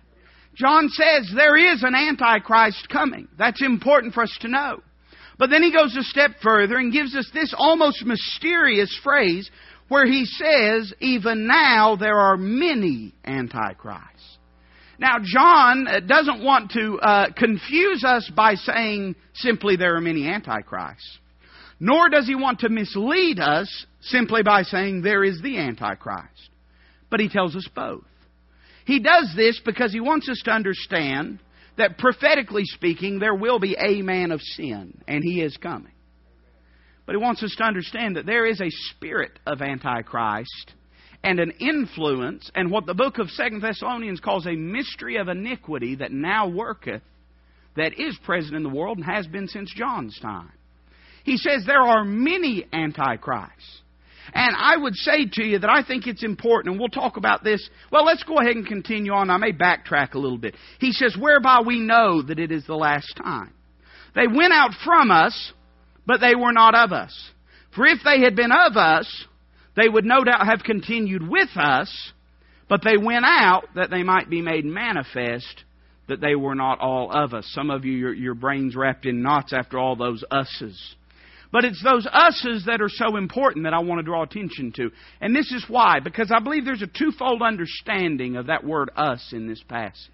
John 0.55 0.89
says 0.89 1.31
there 1.33 1.55
is 1.55 1.83
an 1.83 1.95
Antichrist 1.95 2.89
coming. 2.89 3.29
That's 3.37 3.61
important 3.61 4.13
for 4.13 4.23
us 4.23 4.37
to 4.41 4.49
know. 4.49 4.81
But 5.39 5.51
then 5.51 5.63
he 5.63 5.71
goes 5.71 5.95
a 5.95 6.03
step 6.03 6.31
further 6.43 6.75
and 6.75 6.91
gives 6.91 7.15
us 7.15 7.31
this 7.33 7.55
almost 7.57 8.03
mysterious 8.05 8.93
phrase 9.05 9.49
where 9.87 10.05
he 10.05 10.25
says, 10.25 10.93
even 10.99 11.47
now 11.47 11.95
there 11.95 12.19
are 12.19 12.35
many 12.35 13.13
Antichrists. 13.23 14.37
Now, 14.99 15.19
John 15.23 15.87
uh, 15.87 16.01
doesn't 16.01 16.43
want 16.43 16.71
to 16.71 16.99
uh, 16.99 17.31
confuse 17.31 18.03
us 18.03 18.29
by 18.35 18.55
saying 18.55 19.15
simply 19.33 19.77
there 19.77 19.95
are 19.95 20.01
many 20.01 20.27
Antichrists. 20.27 21.19
Nor 21.85 22.09
does 22.09 22.25
he 22.25 22.33
want 22.33 22.61
to 22.61 22.69
mislead 22.69 23.39
us 23.39 23.85
simply 24.01 24.41
by 24.41 24.63
saying 24.63 25.03
there 25.03 25.23
is 25.23 25.39
the 25.43 25.59
Antichrist. 25.59 26.49
But 27.11 27.19
he 27.19 27.29
tells 27.29 27.55
us 27.55 27.67
both. 27.75 28.07
He 28.87 28.99
does 28.99 29.31
this 29.35 29.61
because 29.63 29.93
he 29.93 29.99
wants 29.99 30.27
us 30.27 30.41
to 30.45 30.51
understand 30.51 31.37
that 31.77 31.99
prophetically 31.99 32.63
speaking, 32.65 33.19
there 33.19 33.35
will 33.35 33.59
be 33.59 33.77
a 33.77 34.01
man 34.01 34.31
of 34.31 34.41
sin, 34.41 34.99
and 35.07 35.21
he 35.23 35.41
is 35.41 35.57
coming. 35.57 35.91
But 37.05 37.13
he 37.13 37.21
wants 37.21 37.43
us 37.43 37.53
to 37.59 37.63
understand 37.63 38.15
that 38.15 38.25
there 38.25 38.47
is 38.47 38.61
a 38.61 38.71
spirit 38.89 39.37
of 39.45 39.61
Antichrist 39.61 40.73
and 41.23 41.39
an 41.39 41.51
influence, 41.59 42.49
and 42.55 42.71
what 42.71 42.87
the 42.87 42.95
book 42.95 43.19
of 43.19 43.29
Second 43.29 43.61
Thessalonians 43.61 44.21
calls 44.21 44.47
a 44.47 44.55
mystery 44.55 45.17
of 45.17 45.27
iniquity 45.27 45.97
that 45.97 46.11
now 46.11 46.47
worketh, 46.47 47.03
that 47.75 47.99
is 47.99 48.17
present 48.25 48.55
in 48.55 48.63
the 48.63 48.69
world 48.69 48.97
and 48.97 49.05
has 49.05 49.27
been 49.27 49.47
since 49.47 49.71
John's 49.75 50.19
time. 50.19 50.51
He 51.25 51.37
says 51.37 51.63
there 51.65 51.81
are 51.81 52.05
many 52.05 52.65
antichrists. 52.71 53.81
And 54.33 54.55
I 54.57 54.77
would 54.77 54.95
say 54.95 55.25
to 55.33 55.43
you 55.43 55.59
that 55.59 55.69
I 55.69 55.83
think 55.83 56.07
it's 56.07 56.23
important, 56.23 56.73
and 56.73 56.79
we'll 56.79 56.89
talk 56.89 57.17
about 57.17 57.43
this. 57.43 57.67
Well, 57.91 58.05
let's 58.05 58.23
go 58.23 58.39
ahead 58.39 58.55
and 58.55 58.65
continue 58.65 59.11
on. 59.11 59.29
I 59.29 59.37
may 59.37 59.51
backtrack 59.51 60.13
a 60.13 60.19
little 60.19 60.37
bit. 60.37 60.55
He 60.79 60.91
says, 60.91 61.15
Whereby 61.19 61.61
we 61.65 61.79
know 61.79 62.21
that 62.21 62.39
it 62.39 62.51
is 62.51 62.65
the 62.65 62.75
last 62.75 63.15
time. 63.17 63.53
They 64.13 64.27
went 64.27 64.53
out 64.53 64.71
from 64.83 65.11
us, 65.11 65.53
but 66.05 66.21
they 66.21 66.35
were 66.35 66.53
not 66.53 66.75
of 66.75 66.91
us. 66.91 67.13
For 67.75 67.85
if 67.85 67.99
they 68.03 68.21
had 68.21 68.35
been 68.35 68.51
of 68.51 68.77
us, 68.77 69.25
they 69.75 69.89
would 69.89 70.05
no 70.05 70.23
doubt 70.23 70.45
have 70.45 70.63
continued 70.63 71.27
with 71.27 71.49
us, 71.55 72.11
but 72.69 72.81
they 72.83 72.97
went 72.97 73.25
out 73.25 73.63
that 73.75 73.89
they 73.89 74.03
might 74.03 74.29
be 74.29 74.41
made 74.41 74.65
manifest 74.65 75.63
that 76.07 76.21
they 76.21 76.35
were 76.35 76.55
not 76.55 76.79
all 76.79 77.11
of 77.11 77.33
us. 77.33 77.49
Some 77.53 77.69
of 77.69 77.83
you, 77.83 77.93
your, 77.93 78.13
your 78.13 78.35
brains 78.35 78.75
wrapped 78.75 79.05
in 79.05 79.23
knots 79.23 79.53
after 79.53 79.79
all 79.79 79.95
those 79.95 80.23
us's. 80.29 80.95
But 81.55 81.63
it's 81.63 81.81
those 81.81 82.05
us's 82.11 82.65
that 82.65 82.81
are 82.81 82.89
so 82.89 83.15
important 83.15 83.63
that 83.63 83.73
I 83.73 83.79
want 83.79 83.99
to 83.99 84.03
draw 84.03 84.23
attention 84.23 84.73
to. 84.73 84.91
And 85.21 85.33
this 85.33 85.53
is 85.53 85.63
why, 85.69 86.01
because 86.01 86.29
I 86.29 86.41
believe 86.41 86.65
there's 86.65 86.81
a 86.81 86.87
twofold 86.87 87.41
understanding 87.41 88.35
of 88.35 88.47
that 88.47 88.65
word 88.65 88.91
us 88.97 89.31
in 89.31 89.47
this 89.47 89.63
passage. 89.63 90.11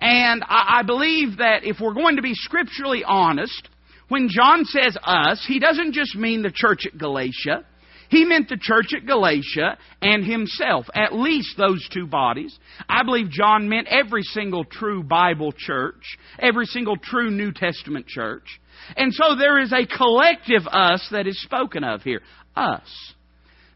And 0.00 0.44
I, 0.44 0.78
I 0.78 0.82
believe 0.84 1.38
that 1.38 1.64
if 1.64 1.78
we're 1.80 1.94
going 1.94 2.14
to 2.14 2.22
be 2.22 2.34
scripturally 2.34 3.02
honest, 3.04 3.68
when 4.06 4.28
John 4.30 4.64
says 4.66 4.96
us, 5.02 5.44
he 5.48 5.58
doesn't 5.58 5.94
just 5.94 6.14
mean 6.14 6.42
the 6.42 6.52
church 6.54 6.86
at 6.86 6.96
Galatia. 6.96 7.64
He 8.08 8.24
meant 8.24 8.48
the 8.48 8.56
church 8.56 8.92
at 8.96 9.04
Galatia 9.04 9.78
and 10.00 10.24
himself, 10.24 10.86
at 10.94 11.12
least 11.12 11.56
those 11.58 11.84
two 11.92 12.06
bodies. 12.06 12.56
I 12.88 13.02
believe 13.02 13.30
John 13.30 13.68
meant 13.68 13.88
every 13.88 14.22
single 14.22 14.64
true 14.64 15.02
Bible 15.02 15.50
church, 15.50 16.16
every 16.38 16.66
single 16.66 16.96
true 16.96 17.32
New 17.32 17.50
Testament 17.50 18.06
church. 18.06 18.60
And 18.96 19.12
so 19.12 19.36
there 19.36 19.60
is 19.60 19.72
a 19.72 19.86
collective 19.86 20.66
us 20.66 21.06
that 21.10 21.26
is 21.26 21.40
spoken 21.42 21.84
of 21.84 22.02
here. 22.02 22.20
Us. 22.54 23.14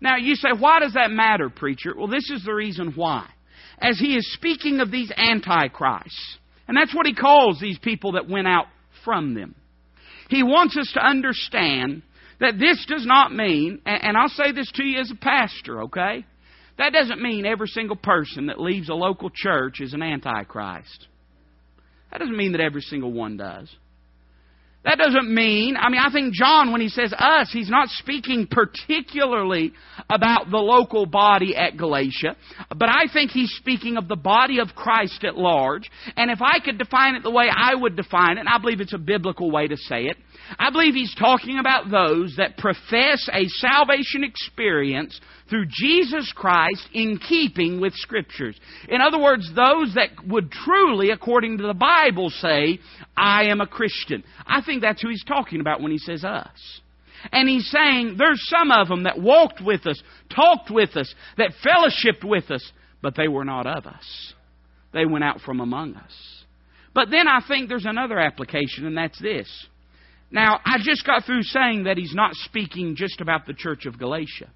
Now 0.00 0.16
you 0.16 0.34
say, 0.34 0.48
why 0.58 0.80
does 0.80 0.94
that 0.94 1.10
matter, 1.10 1.50
preacher? 1.50 1.94
Well, 1.96 2.08
this 2.08 2.30
is 2.30 2.44
the 2.44 2.54
reason 2.54 2.92
why. 2.94 3.28
As 3.78 3.98
he 3.98 4.16
is 4.16 4.32
speaking 4.34 4.80
of 4.80 4.90
these 4.90 5.10
antichrists, 5.16 6.38
and 6.68 6.76
that's 6.76 6.94
what 6.94 7.06
he 7.06 7.14
calls 7.14 7.58
these 7.60 7.78
people 7.78 8.12
that 8.12 8.28
went 8.28 8.46
out 8.46 8.66
from 9.04 9.34
them. 9.34 9.54
He 10.28 10.42
wants 10.42 10.76
us 10.76 10.90
to 10.94 11.04
understand 11.04 12.02
that 12.38 12.58
this 12.58 12.84
does 12.86 13.04
not 13.04 13.34
mean, 13.34 13.80
and 13.84 14.16
I'll 14.16 14.28
say 14.28 14.52
this 14.52 14.70
to 14.74 14.84
you 14.84 15.00
as 15.00 15.10
a 15.10 15.16
pastor, 15.16 15.82
okay? 15.82 16.24
That 16.78 16.92
doesn't 16.92 17.20
mean 17.20 17.44
every 17.44 17.66
single 17.66 17.96
person 17.96 18.46
that 18.46 18.60
leaves 18.60 18.88
a 18.88 18.94
local 18.94 19.30
church 19.34 19.80
is 19.80 19.92
an 19.92 20.02
antichrist. 20.02 21.08
That 22.10 22.18
doesn't 22.18 22.36
mean 22.36 22.52
that 22.52 22.60
every 22.60 22.80
single 22.80 23.12
one 23.12 23.36
does. 23.36 23.68
That 24.82 24.96
doesn't 24.96 25.32
mean, 25.32 25.76
I 25.76 25.90
mean, 25.90 26.00
I 26.00 26.10
think 26.10 26.32
John, 26.32 26.72
when 26.72 26.80
he 26.80 26.88
says 26.88 27.12
us, 27.12 27.50
he's 27.52 27.68
not 27.68 27.88
speaking 27.90 28.48
particularly 28.50 29.74
about 30.08 30.50
the 30.50 30.56
local 30.56 31.04
body 31.04 31.54
at 31.54 31.76
Galatia, 31.76 32.34
but 32.70 32.88
I 32.88 33.04
think 33.12 33.30
he's 33.30 33.52
speaking 33.58 33.98
of 33.98 34.08
the 34.08 34.16
body 34.16 34.58
of 34.58 34.68
Christ 34.74 35.22
at 35.24 35.36
large. 35.36 35.90
And 36.16 36.30
if 36.30 36.40
I 36.40 36.60
could 36.64 36.78
define 36.78 37.14
it 37.14 37.22
the 37.22 37.30
way 37.30 37.44
I 37.54 37.74
would 37.74 37.94
define 37.94 38.38
it, 38.38 38.40
and 38.40 38.48
I 38.48 38.56
believe 38.56 38.80
it's 38.80 38.94
a 38.94 38.98
biblical 38.98 39.50
way 39.50 39.68
to 39.68 39.76
say 39.76 40.04
it, 40.04 40.16
I 40.58 40.70
believe 40.70 40.94
he's 40.94 41.14
talking 41.14 41.58
about 41.58 41.90
those 41.90 42.36
that 42.38 42.56
profess 42.56 43.28
a 43.30 43.46
salvation 43.48 44.24
experience 44.24 45.20
through 45.50 45.66
Jesus 45.68 46.32
Christ 46.34 46.88
in 46.94 47.18
keeping 47.18 47.80
with 47.80 47.92
Scriptures. 47.94 48.58
In 48.88 49.00
other 49.00 49.18
words, 49.18 49.50
those 49.54 49.94
that 49.96 50.10
would 50.26 50.50
truly, 50.50 51.10
according 51.10 51.58
to 51.58 51.66
the 51.66 51.74
Bible, 51.74 52.30
say, 52.30 52.78
I 53.16 53.46
am 53.46 53.60
a 53.60 53.66
Christian. 53.66 54.24
I 54.46 54.62
think 54.62 54.80
that's 54.80 55.02
who 55.02 55.10
he's 55.10 55.24
talking 55.24 55.60
about 55.60 55.82
when 55.82 55.92
he 55.92 55.98
says 55.98 56.24
us. 56.24 56.80
And 57.32 57.48
he's 57.48 57.68
saying 57.70 58.14
there's 58.16 58.48
some 58.48 58.70
of 58.70 58.88
them 58.88 59.02
that 59.02 59.20
walked 59.20 59.60
with 59.62 59.86
us, 59.86 60.02
talked 60.34 60.70
with 60.70 60.96
us, 60.96 61.12
that 61.36 61.52
fellowshipped 61.64 62.24
with 62.24 62.50
us, 62.50 62.72
but 63.02 63.14
they 63.16 63.28
were 63.28 63.44
not 63.44 63.66
of 63.66 63.86
us. 63.86 64.34
They 64.92 65.04
went 65.04 65.24
out 65.24 65.40
from 65.40 65.60
among 65.60 65.96
us. 65.96 66.44
But 66.94 67.10
then 67.10 67.28
I 67.28 67.40
think 67.46 67.68
there's 67.68 67.86
another 67.86 68.18
application, 68.18 68.86
and 68.86 68.96
that's 68.96 69.20
this. 69.20 69.48
Now, 70.30 70.60
I 70.64 70.78
just 70.82 71.04
got 71.04 71.24
through 71.24 71.42
saying 71.42 71.84
that 71.84 71.96
he's 71.96 72.14
not 72.14 72.34
speaking 72.34 72.96
just 72.96 73.20
about 73.20 73.46
the 73.46 73.52
church 73.52 73.86
of 73.86 73.98
Galatia. 73.98 74.50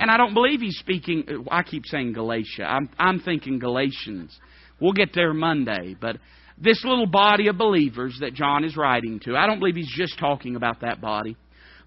And 0.00 0.10
I 0.10 0.16
don't 0.16 0.32
believe 0.32 0.62
he's 0.62 0.78
speaking, 0.78 1.24
uh, 1.28 1.54
I 1.54 1.62
keep 1.62 1.84
saying 1.84 2.14
Galatia. 2.14 2.64
I'm, 2.64 2.88
I'm 2.98 3.20
thinking 3.20 3.58
Galatians. 3.58 4.34
We'll 4.80 4.94
get 4.94 5.10
there 5.14 5.34
Monday. 5.34 5.94
But 6.00 6.16
this 6.56 6.82
little 6.84 7.06
body 7.06 7.48
of 7.48 7.58
believers 7.58 8.16
that 8.20 8.32
John 8.32 8.64
is 8.64 8.78
writing 8.78 9.20
to, 9.24 9.36
I 9.36 9.46
don't 9.46 9.58
believe 9.58 9.76
he's 9.76 9.94
just 9.94 10.18
talking 10.18 10.56
about 10.56 10.80
that 10.80 11.02
body. 11.02 11.36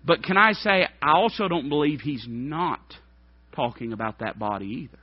But 0.05 0.21
can 0.21 0.37
I 0.37 0.51
say, 0.51 0.87
I 1.01 1.13
also 1.15 1.47
don't 1.47 1.69
believe 1.69 2.01
he's 2.01 2.25
not 2.29 2.81
talking 3.55 3.93
about 3.93 4.19
that 4.19 4.37
body 4.37 4.83
either. 4.83 4.99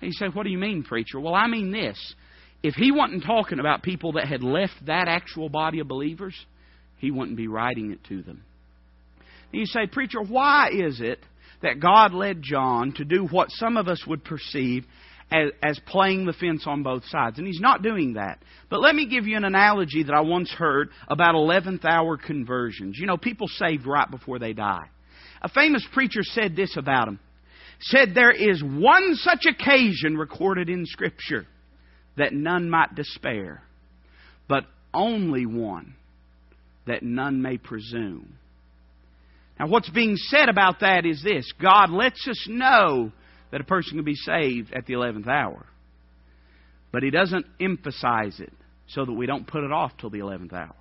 And 0.00 0.08
you 0.08 0.12
say, 0.12 0.26
what 0.32 0.42
do 0.42 0.50
you 0.50 0.58
mean, 0.58 0.82
preacher? 0.82 1.20
Well, 1.20 1.34
I 1.34 1.46
mean 1.46 1.70
this. 1.70 2.14
If 2.60 2.74
he 2.74 2.90
wasn't 2.90 3.24
talking 3.24 3.60
about 3.60 3.84
people 3.84 4.12
that 4.12 4.26
had 4.26 4.42
left 4.42 4.72
that 4.86 5.06
actual 5.06 5.48
body 5.48 5.78
of 5.78 5.86
believers, 5.86 6.34
he 6.96 7.12
wouldn't 7.12 7.36
be 7.36 7.46
writing 7.46 7.92
it 7.92 8.02
to 8.08 8.22
them. 8.22 8.42
And 9.52 9.60
you 9.60 9.66
say, 9.66 9.86
Preacher, 9.86 10.22
why 10.22 10.70
is 10.72 11.00
it 11.00 11.20
that 11.62 11.80
God 11.80 12.12
led 12.12 12.42
John 12.42 12.92
to 12.96 13.04
do 13.04 13.26
what 13.26 13.50
some 13.50 13.76
of 13.76 13.88
us 13.88 14.04
would 14.06 14.24
perceive 14.24 14.84
as, 15.30 15.50
as, 15.62 15.78
playing 15.86 16.26
the 16.26 16.32
fence 16.32 16.64
on 16.66 16.82
both 16.82 17.04
sides? 17.06 17.38
And 17.38 17.46
he's 17.46 17.60
not 17.60 17.82
doing 17.82 18.14
that. 18.14 18.38
But 18.68 18.80
let 18.80 18.94
me 18.94 19.06
give 19.06 19.26
you 19.26 19.36
an 19.36 19.44
analogy 19.44 20.02
that 20.04 20.14
I 20.14 20.20
once 20.20 20.50
heard 20.50 20.90
about 21.08 21.34
11th 21.34 21.84
hour 21.84 22.16
conversions. 22.16 22.96
You 22.98 23.06
know, 23.06 23.16
people 23.16 23.48
saved 23.48 23.86
right 23.86 24.10
before 24.10 24.38
they 24.38 24.52
die. 24.52 24.88
A 25.42 25.48
famous 25.48 25.86
preacher 25.92 26.22
said 26.22 26.56
this 26.56 26.76
about 26.76 27.08
him. 27.08 27.20
Said 27.80 28.14
there 28.14 28.30
is 28.32 28.62
one 28.62 29.14
such 29.14 29.46
occasion 29.46 30.16
recorded 30.16 30.68
in 30.68 30.84
Scripture 30.84 31.46
that 32.16 32.34
none 32.34 32.68
might 32.68 32.94
despair, 32.94 33.62
but 34.48 34.64
only 34.92 35.46
one 35.46 35.94
that 36.86 37.02
none 37.02 37.40
may 37.40 37.56
presume. 37.56 38.34
Now, 39.60 39.66
what's 39.66 39.90
being 39.90 40.16
said 40.16 40.48
about 40.48 40.80
that 40.80 41.04
is 41.04 41.22
this 41.22 41.52
God 41.60 41.90
lets 41.90 42.26
us 42.26 42.46
know 42.48 43.12
that 43.52 43.60
a 43.60 43.64
person 43.64 43.98
can 43.98 44.04
be 44.04 44.14
saved 44.14 44.72
at 44.72 44.86
the 44.86 44.94
11th 44.94 45.28
hour, 45.28 45.66
but 46.90 47.02
He 47.02 47.10
doesn't 47.10 47.44
emphasize 47.60 48.40
it 48.40 48.54
so 48.88 49.04
that 49.04 49.12
we 49.12 49.26
don't 49.26 49.46
put 49.46 49.62
it 49.62 49.70
off 49.70 49.92
till 49.98 50.08
the 50.08 50.20
11th 50.20 50.54
hour. 50.54 50.74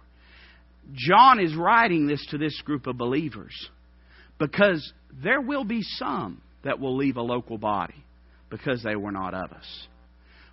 John 0.93 1.41
is 1.41 1.53
writing 1.55 2.07
this 2.07 2.25
to 2.27 2.37
this 2.37 2.59
group 2.61 2.87
of 2.87 2.97
believers 2.97 3.53
because 4.39 4.93
there 5.21 5.41
will 5.41 5.65
be 5.65 5.81
some 5.81 6.41
that 6.63 6.79
will 6.79 6.95
leave 6.95 7.17
a 7.17 7.21
local 7.21 7.57
body 7.57 8.01
because 8.49 8.81
they 8.81 8.95
were 8.95 9.11
not 9.11 9.33
of 9.33 9.51
us. 9.51 9.87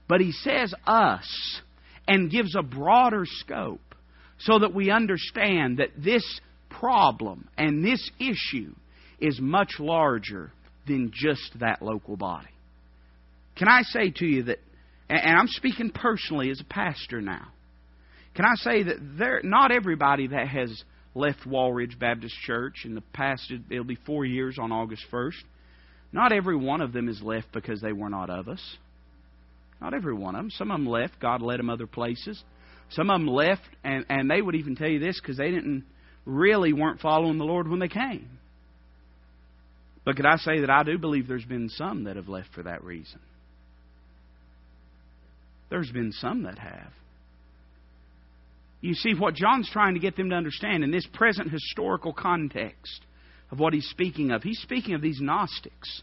But 0.08 0.20
he 0.20 0.32
says 0.32 0.74
us 0.84 1.60
and 2.08 2.28
gives 2.28 2.56
a 2.56 2.62
broader 2.62 3.24
scope 3.24 3.94
so 4.38 4.58
that 4.58 4.74
we 4.74 4.90
understand 4.90 5.78
that 5.78 5.90
this 5.96 6.24
problem 6.70 7.48
and 7.56 7.84
this 7.84 8.10
issue 8.18 8.74
is 9.20 9.40
much 9.40 9.74
larger 9.78 10.52
than 10.86 11.10
just 11.12 11.58
that 11.60 11.82
local 11.82 12.16
body. 12.16 12.48
Can 13.56 13.68
I 13.68 13.82
say 13.82 14.10
to 14.16 14.26
you 14.26 14.44
that, 14.44 14.58
and 15.08 15.38
I'm 15.38 15.48
speaking 15.48 15.90
personally 15.90 16.50
as 16.50 16.60
a 16.60 16.64
pastor 16.64 17.20
now, 17.20 17.48
can 18.34 18.44
I 18.44 18.54
say 18.56 18.82
that 18.82 18.96
there, 19.18 19.40
not 19.42 19.72
everybody 19.72 20.26
that 20.28 20.48
has 20.48 20.84
left 21.14 21.46
Walridge 21.46 21.98
Baptist 21.98 22.34
Church 22.44 22.82
in 22.84 22.94
the 22.94 23.00
past, 23.00 23.50
it'll 23.70 23.84
be 23.84 23.98
four 24.04 24.26
years 24.26 24.58
on 24.60 24.70
August 24.70 25.04
1st, 25.10 25.42
Not 26.12 26.32
every 26.32 26.56
one 26.56 26.82
of 26.82 26.92
them 26.92 27.08
is 27.08 27.22
left 27.22 27.50
because 27.52 27.80
they 27.80 27.92
were 27.92 28.10
not 28.10 28.28
of 28.28 28.48
us. 28.48 28.60
Not 29.80 29.94
every 29.94 30.14
one 30.14 30.34
of 30.34 30.40
them. 30.40 30.50
Some 30.50 30.70
of 30.70 30.78
them 30.78 30.86
left. 30.86 31.18
God 31.20 31.42
led 31.42 31.58
them 31.58 31.70
other 31.70 31.86
places. 31.86 32.42
Some 32.90 33.10
of 33.10 33.18
them 33.18 33.26
left, 33.26 33.62
and, 33.82 34.04
and 34.08 34.30
they 34.30 34.40
would 34.40 34.54
even 34.54 34.76
tell 34.76 34.88
you 34.88 34.98
this 35.00 35.18
because 35.20 35.38
they 35.38 35.50
didn't 35.50 35.84
really 36.26 36.72
weren't 36.72 37.00
following 37.00 37.38
the 37.38 37.44
Lord 37.44 37.68
when 37.68 37.78
they 37.78 37.88
came. 37.88 38.28
But 40.04 40.16
could 40.16 40.26
I 40.26 40.36
say 40.36 40.60
that 40.60 40.70
I 40.70 40.82
do 40.82 40.98
believe 40.98 41.26
there's 41.26 41.44
been 41.44 41.68
some 41.68 42.04
that 42.04 42.16
have 42.16 42.28
left 42.28 42.48
for 42.54 42.64
that 42.64 42.84
reason? 42.84 43.20
There's 45.70 45.90
been 45.90 46.12
some 46.12 46.44
that 46.44 46.58
have. 46.58 46.92
You 48.80 48.94
see, 48.94 49.14
what 49.14 49.34
John's 49.34 49.68
trying 49.72 49.94
to 49.94 50.00
get 50.00 50.16
them 50.16 50.30
to 50.30 50.36
understand 50.36 50.84
in 50.84 50.90
this 50.90 51.06
present 51.12 51.50
historical 51.50 52.12
context 52.12 53.00
of 53.50 53.58
what 53.58 53.72
he's 53.72 53.88
speaking 53.88 54.30
of, 54.30 54.42
he's 54.42 54.60
speaking 54.60 54.94
of 54.94 55.02
these 55.02 55.20
Gnostics. 55.20 56.02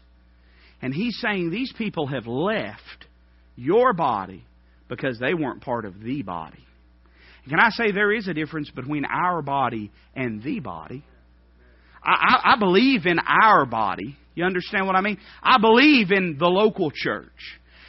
And 0.82 0.92
he's 0.92 1.18
saying 1.20 1.50
these 1.50 1.72
people 1.78 2.08
have 2.08 2.26
left 2.26 3.06
your 3.56 3.94
body 3.94 4.44
because 4.88 5.18
they 5.18 5.32
weren't 5.32 5.62
part 5.62 5.86
of 5.86 6.00
the 6.00 6.22
body. 6.22 6.64
Can 7.48 7.60
I 7.60 7.70
say 7.70 7.92
there 7.92 8.12
is 8.12 8.26
a 8.28 8.34
difference 8.34 8.70
between 8.70 9.04
our 9.04 9.42
body 9.42 9.90
and 10.14 10.42
the 10.42 10.60
body? 10.60 11.04
I, 12.02 12.10
I, 12.10 12.52
I 12.54 12.58
believe 12.58 13.06
in 13.06 13.18
our 13.18 13.66
body. 13.66 14.16
You 14.34 14.44
understand 14.44 14.86
what 14.86 14.96
I 14.96 15.00
mean? 15.00 15.18
I 15.42 15.58
believe 15.58 16.10
in 16.10 16.36
the 16.38 16.48
local 16.48 16.90
church. 16.90 17.30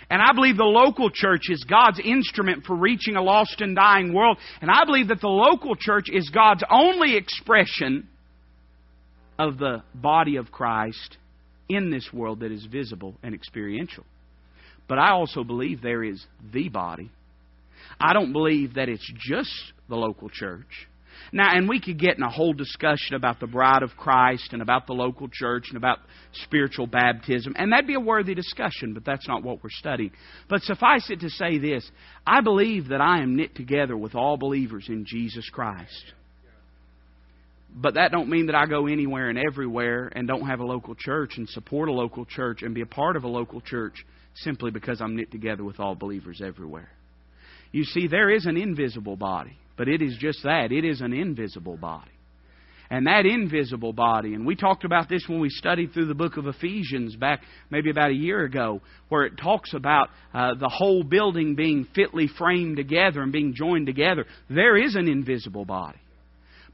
And 0.10 0.22
I 0.22 0.34
believe 0.34 0.58
the 0.58 0.64
local 0.64 1.10
church 1.10 1.50
is 1.50 1.64
God's 1.64 2.00
instrument 2.00 2.66
for 2.66 2.76
reaching 2.76 3.16
a 3.16 3.24
lost 3.24 3.60
and 3.62 3.76
dying 3.76 4.14
world. 4.14 4.38
And 4.62 4.70
I 4.70 4.86
believe 4.86 5.08
that 5.08 5.22
the 5.22 5.28
local 5.28 5.76
church 5.76 6.06
is 6.12 6.30
God's 6.30 6.64
only 6.70 7.16
expression 7.16 8.08
of 9.40 9.58
the 9.58 9.84
body 9.94 10.36
of 10.36 10.52
Christ 10.52 11.18
in 11.68 11.90
this 11.90 12.08
world 12.14 12.42
that 12.42 12.52
is 12.52 12.66
visible 12.66 13.16
and 13.24 13.34
experiential. 13.34 14.04
But 14.88 15.00
I 15.00 15.12
also 15.12 15.44
believe 15.44 15.82
there 15.82 16.04
is 16.04 16.24
the 16.54 16.70
body. 16.70 17.10
I 18.00 18.14
don't 18.14 18.34
believe 18.34 18.76
that 18.76 18.90
it's 18.90 19.12
just 19.28 19.52
the 19.90 19.96
local 19.96 20.30
church. 20.30 20.88
Now, 21.32 21.50
and 21.56 21.68
we 21.68 21.80
could 21.80 22.00
get 22.00 22.18
in 22.18 22.24
a 22.24 22.30
whole 22.30 22.54
discussion 22.54 23.16
about 23.16 23.40
the 23.40 23.48
bride 23.48 23.84
of 23.84 23.92
Christ 23.98 24.54
and 24.54 24.62
about 24.62 24.88
the 24.88 24.94
local 24.94 25.28
church 25.32 25.66
and 25.70 25.78
about 25.78 26.00
spiritual 26.44 26.88
baptism, 26.88 27.54
and 27.58 27.72
that'd 27.72 27.88
be 27.88 27.96
a 27.96 28.00
worthy 28.00 28.36
discussion, 28.36 28.94
but 28.94 29.06
that's 29.06 29.28
not 29.28 29.44
what 29.44 29.64
we're 29.64 29.70
studying. 29.70 30.12
But 30.50 30.62
suffice 30.62 31.10
it 31.10 31.22
to 31.22 31.30
say 31.30 31.58
this 31.58 31.90
I 32.26 32.42
believe 32.42 32.90
that 32.90 33.02
I 33.02 33.22
am 33.22 33.36
knit 33.36 33.56
together 33.56 33.98
with 33.98 34.16
all 34.16 34.38
believers 34.38 34.86
in 34.88 35.06
Jesus 35.06 35.50
Christ. 35.50 36.14
But 37.78 37.96
that 37.96 38.12
don't 38.12 38.30
mean 38.30 38.46
that 38.46 38.56
I 38.56 38.68
go 38.68 38.88
anywhere 38.88 39.30
and 39.30 39.38
everywhere 39.38 40.10
and 40.16 40.28
don't 40.28 40.48
have 40.48 40.62
a 40.62 40.66
local 40.66 40.96
church 40.96 41.34
and 41.38 41.50
support 41.50 41.90
a 41.90 41.92
local 41.92 42.26
church 42.26 42.62
and 42.62 42.74
be 42.74 42.82
a 42.82 42.86
part 42.86 43.18
of 43.18 43.26
a 43.26 43.28
local 43.28 43.60
church 43.60 44.06
simply 44.36 44.72
because 44.72 45.02
I'm 45.02 45.18
knit 45.18 45.30
together 45.30 45.64
with 45.64 45.80
all 45.82 45.94
believers 45.94 46.42
everywhere. 46.42 46.90
You 47.72 47.84
see, 47.84 48.08
there 48.08 48.30
is 48.30 48.46
an 48.46 48.58
invisible 48.58 49.16
body. 49.16 49.58
But 49.78 49.88
it 49.88 50.02
is 50.02 50.16
just 50.20 50.44
that. 50.44 50.72
It 50.72 50.86
is 50.86 51.02
an 51.02 51.14
invisible 51.14 51.78
body. 51.78 52.12
And 52.90 53.08
that 53.08 53.26
invisible 53.26 53.94
body, 53.94 54.36
and 54.36 54.46
we 54.46 54.56
talked 54.56 54.86
about 54.86 55.10
this 55.10 55.26
when 55.28 55.40
we 55.40 55.50
studied 55.50 55.92
through 55.92 56.06
the 56.06 56.14
book 56.14 56.38
of 56.38 56.46
Ephesians 56.46 57.16
back 57.16 57.42
maybe 57.72 57.90
about 57.90 58.12
a 58.12 58.16
year 58.16 58.44
ago, 58.44 58.80
where 59.10 59.26
it 59.26 59.40
talks 59.42 59.74
about 59.74 60.10
uh, 60.36 60.54
the 60.54 60.70
whole 60.70 61.04
building 61.04 61.56
being 61.56 61.88
fitly 61.96 62.28
framed 62.38 62.78
together 62.78 63.24
and 63.24 63.32
being 63.32 63.56
joined 63.56 63.88
together. 63.88 64.26
There 64.52 64.78
is 64.78 64.96
an 64.96 65.08
invisible 65.08 65.66
body. 65.66 65.98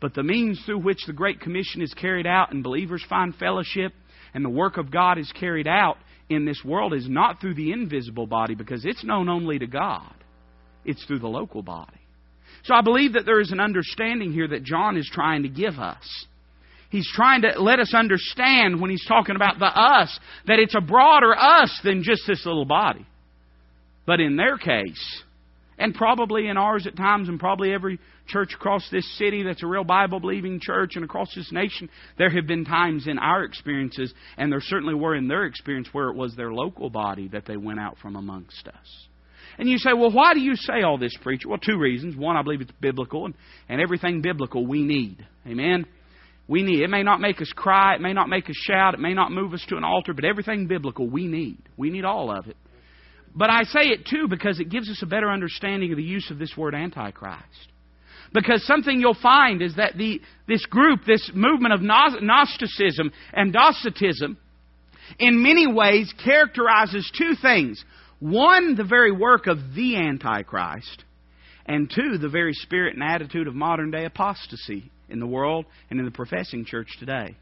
But 0.01 0.13
the 0.13 0.23
means 0.23 0.61
through 0.65 0.79
which 0.79 1.05
the 1.07 1.13
Great 1.13 1.39
Commission 1.39 1.81
is 1.81 1.93
carried 1.93 2.27
out 2.27 2.51
and 2.51 2.61
believers 2.61 3.05
find 3.07 3.33
fellowship 3.35 3.93
and 4.33 4.43
the 4.43 4.49
work 4.49 4.77
of 4.77 4.91
God 4.91 5.17
is 5.17 5.31
carried 5.39 5.67
out 5.67 5.97
in 6.29 6.43
this 6.43 6.61
world 6.65 6.93
is 6.93 7.07
not 7.07 7.39
through 7.39 7.55
the 7.55 7.71
invisible 7.71 8.27
body 8.27 8.55
because 8.55 8.83
it's 8.83 9.03
known 9.03 9.29
only 9.29 9.59
to 9.59 9.67
God. 9.67 10.13
It's 10.85 11.03
through 11.05 11.19
the 11.19 11.27
local 11.27 11.61
body. 11.61 11.99
So 12.63 12.73
I 12.73 12.81
believe 12.81 13.13
that 13.13 13.25
there 13.25 13.39
is 13.39 13.51
an 13.51 13.59
understanding 13.59 14.31
here 14.31 14.47
that 14.49 14.63
John 14.63 14.97
is 14.97 15.09
trying 15.11 15.43
to 15.43 15.49
give 15.49 15.79
us. 15.79 16.25
He's 16.89 17.09
trying 17.13 17.43
to 17.43 17.61
let 17.61 17.79
us 17.79 17.93
understand 17.93 18.81
when 18.81 18.91
he's 18.91 19.05
talking 19.07 19.35
about 19.35 19.59
the 19.59 19.65
us 19.65 20.19
that 20.47 20.59
it's 20.59 20.75
a 20.75 20.81
broader 20.81 21.33
us 21.35 21.79
than 21.83 22.03
just 22.03 22.23
this 22.27 22.45
little 22.45 22.65
body. 22.65 23.05
But 24.05 24.19
in 24.19 24.35
their 24.35 24.57
case, 24.57 25.23
and 25.77 25.95
probably 25.95 26.47
in 26.47 26.57
ours 26.57 26.85
at 26.85 26.97
times, 26.97 27.29
and 27.29 27.39
probably 27.39 27.73
every 27.73 27.97
church 28.27 28.53
across 28.53 28.87
this 28.91 29.09
city 29.17 29.43
that's 29.43 29.63
a 29.63 29.67
real 29.67 29.83
Bible 29.83 30.19
believing 30.19 30.59
church 30.61 30.91
and 30.95 31.05
across 31.05 31.33
this 31.33 31.51
nation, 31.51 31.89
there 32.17 32.29
have 32.29 32.45
been 32.45 32.65
times 32.65 33.07
in 33.07 33.17
our 33.17 33.43
experiences, 33.43 34.13
and 34.37 34.51
there 34.51 34.61
certainly 34.61 34.93
were 34.93 35.15
in 35.15 35.27
their 35.27 35.45
experience, 35.45 35.87
where 35.93 36.09
it 36.09 36.15
was 36.15 36.35
their 36.35 36.53
local 36.53 36.89
body 36.89 37.29
that 37.29 37.45
they 37.45 37.57
went 37.57 37.79
out 37.79 37.97
from 38.01 38.15
amongst 38.15 38.67
us. 38.67 39.07
And 39.57 39.69
you 39.69 39.77
say, 39.77 39.93
well, 39.93 40.11
why 40.11 40.33
do 40.33 40.39
you 40.39 40.55
say 40.55 40.81
all 40.81 40.97
this, 40.97 41.15
preacher? 41.21 41.49
Well, 41.49 41.57
two 41.57 41.77
reasons. 41.77 42.15
One, 42.15 42.37
I 42.37 42.41
believe 42.41 42.61
it's 42.61 42.71
biblical, 42.79 43.25
and, 43.25 43.35
and 43.69 43.81
everything 43.81 44.21
biblical 44.21 44.65
we 44.65 44.83
need. 44.83 45.25
Amen? 45.45 45.85
We 46.47 46.63
need. 46.63 46.81
It 46.81 46.89
may 46.89 47.03
not 47.03 47.21
make 47.21 47.41
us 47.41 47.51
cry, 47.55 47.95
it 47.95 48.01
may 48.01 48.13
not 48.13 48.29
make 48.29 48.49
us 48.49 48.55
shout, 48.55 48.93
it 48.93 48.99
may 48.99 49.13
not 49.13 49.31
move 49.31 49.53
us 49.53 49.65
to 49.69 49.77
an 49.77 49.83
altar, 49.83 50.13
but 50.13 50.25
everything 50.25 50.67
biblical 50.67 51.09
we 51.09 51.27
need. 51.27 51.57
We 51.77 51.89
need 51.89 52.05
all 52.05 52.35
of 52.35 52.47
it. 52.47 52.57
But 53.33 53.49
I 53.49 53.63
say 53.63 53.81
it 53.83 54.05
too 54.05 54.27
because 54.29 54.59
it 54.59 54.69
gives 54.69 54.89
us 54.89 55.01
a 55.01 55.05
better 55.05 55.29
understanding 55.29 55.91
of 55.91 55.97
the 55.97 56.03
use 56.03 56.29
of 56.29 56.39
this 56.39 56.55
word 56.57 56.75
Antichrist. 56.75 57.45
Because 58.33 58.65
something 58.65 58.99
you'll 58.99 59.17
find 59.21 59.61
is 59.61 59.75
that 59.75 59.97
the, 59.97 60.21
this 60.47 60.65
group, 60.65 61.01
this 61.05 61.31
movement 61.33 61.73
of 61.73 61.81
Gnosticism 61.81 63.11
and 63.33 63.51
Docetism, 63.53 64.37
in 65.19 65.43
many 65.43 65.67
ways 65.67 66.13
characterizes 66.23 67.11
two 67.17 67.33
things. 67.41 67.83
One, 68.21 68.75
the 68.75 68.83
very 68.83 69.11
work 69.11 69.47
of 69.47 69.57
the 69.75 69.97
Antichrist, 69.97 71.03
and 71.65 71.89
two, 71.89 72.19
the 72.19 72.29
very 72.29 72.53
spirit 72.53 72.93
and 72.93 73.03
attitude 73.03 73.47
of 73.47 73.55
modern 73.55 73.89
day 73.89 74.05
apostasy 74.05 74.91
in 75.09 75.19
the 75.19 75.25
world 75.25 75.65
and 75.89 75.99
in 75.99 76.05
the 76.05 76.11
professing 76.11 76.63
church 76.63 76.87
today. 76.99 77.35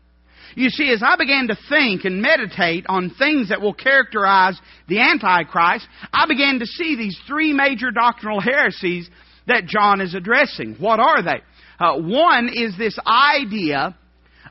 You 0.56 0.70
see, 0.70 0.90
as 0.94 1.04
I 1.06 1.18
began 1.18 1.50
to 1.50 1.58
think 1.68 2.06
and 2.06 2.22
meditate 2.22 2.86
on 2.88 3.10
things 3.10 3.50
that 3.50 3.60
will 3.60 3.74
characterize 3.74 4.58
the 4.88 5.02
Antichrist, 5.02 5.86
I 6.14 6.26
began 6.28 6.60
to 6.60 6.66
see 6.66 6.96
these 6.96 7.20
three 7.28 7.52
major 7.52 7.92
doctrinal 7.92 8.40
heresies 8.40 9.10
that 9.48 9.66
John 9.66 10.00
is 10.00 10.16
addressing. 10.16 10.76
What 10.76 11.02
are 11.02 11.22
they? 11.22 11.42
Uh, 11.78 11.98
one 11.98 12.50
is 12.54 12.78
this 12.78 12.98
idea 13.06 13.98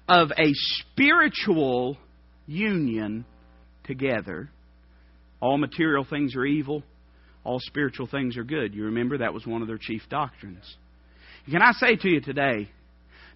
of 0.07 0.31
a 0.33 0.53
spiritual 0.53 1.97
union 2.47 3.25
together 3.85 4.51
all 5.41 5.59
material 5.59 6.05
things 6.09 6.35
are 6.37 6.45
evil, 6.45 6.83
all 7.45 7.61
spiritual 7.61 8.07
things 8.07 8.37
are 8.37 8.45
good. 8.45 8.75
You 8.75 8.85
remember 8.85 9.19
that 9.19 9.35
was 9.35 9.47
one 9.47 9.63
of 9.63 9.69
their 9.69 9.79
chief 9.79 10.03
doctrines. 10.11 10.77
Can 11.51 11.63
I 11.63 11.73
say 11.73 11.97
to 11.97 12.09
you 12.09 12.21
today 12.21 12.69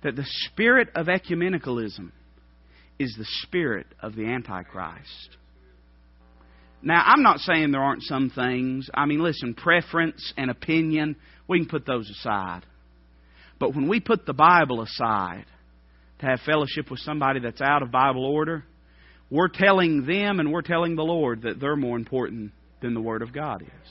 that 0.03 0.17
the 0.17 0.27
spirit 0.27 0.89
of 0.95 1.07
ecumenicalism 1.07 2.11
is 2.99 3.15
the 3.17 3.27
spirit 3.43 3.87
of 4.01 4.15
the 4.15 4.27
Antichrist? 4.27 5.37
Now, 6.83 7.03
I'm 7.07 7.23
not 7.23 7.39
saying 7.39 7.71
there 7.71 7.83
aren't 7.83 8.03
some 8.03 8.31
things. 8.31 8.91
I 8.93 9.07
mean, 9.07 9.23
listen, 9.23 9.55
preference 9.55 10.33
and 10.37 10.51
opinion, 10.51 11.17
we 11.49 11.61
can 11.61 11.69
put 11.69 11.87
those 11.87 12.11
aside. 12.11 12.63
But 13.61 13.75
when 13.75 13.89
we 13.89 14.01
put 14.01 14.27
the 14.27 14.35
Bible 14.35 14.83
aside 14.83 15.45
to 16.19 16.27
have 16.27 16.41
fellowship 16.41 16.91
with 16.91 16.99
somebody 17.01 17.39
that's 17.39 17.61
out 17.61 17.83
of 17.83 17.93
Bible 17.93 18.25
order, 18.25 18.65
we're 19.33 19.49
telling 19.49 20.05
them 20.05 20.41
and 20.41 20.53
we're 20.53 20.61
telling 20.61 20.95
the 20.95 21.03
Lord 21.03 21.43
that 21.43 21.59
they're 21.59 21.75
more 21.75 21.97
important 21.97 22.53
than 22.83 22.93
the 22.93 23.01
Word 23.01 23.23
of 23.23 23.33
God 23.33 23.63
is. 23.63 23.91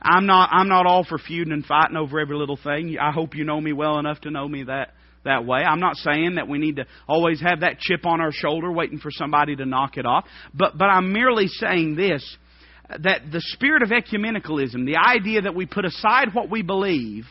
I'm 0.00 0.26
not, 0.26 0.50
I'm 0.52 0.68
not 0.68 0.86
all 0.86 1.02
for 1.02 1.18
feuding 1.18 1.52
and 1.52 1.64
fighting 1.64 1.96
over 1.96 2.20
every 2.20 2.36
little 2.36 2.58
thing. 2.62 2.96
I 3.00 3.10
hope 3.10 3.34
you 3.34 3.42
know 3.42 3.60
me 3.60 3.72
well 3.72 3.98
enough 3.98 4.20
to 4.20 4.30
know 4.30 4.46
me 4.46 4.62
that, 4.62 4.92
that 5.24 5.44
way. 5.44 5.58
I'm 5.58 5.80
not 5.80 5.96
saying 5.96 6.36
that 6.36 6.46
we 6.46 6.58
need 6.58 6.76
to 6.76 6.86
always 7.08 7.40
have 7.40 7.60
that 7.60 7.80
chip 7.80 8.06
on 8.06 8.20
our 8.20 8.30
shoulder 8.30 8.70
waiting 8.70 9.00
for 9.00 9.10
somebody 9.10 9.56
to 9.56 9.66
knock 9.66 9.96
it 9.96 10.06
off. 10.06 10.24
But, 10.54 10.78
but 10.78 10.84
I'm 10.84 11.12
merely 11.12 11.48
saying 11.48 11.96
this 11.96 12.36
that 13.00 13.22
the 13.32 13.40
spirit 13.40 13.82
of 13.82 13.88
ecumenicalism, 13.88 14.86
the 14.86 14.98
idea 15.04 15.40
that 15.40 15.56
we 15.56 15.66
put 15.66 15.84
aside 15.84 16.28
what 16.32 16.48
we 16.48 16.62
believe 16.62 17.24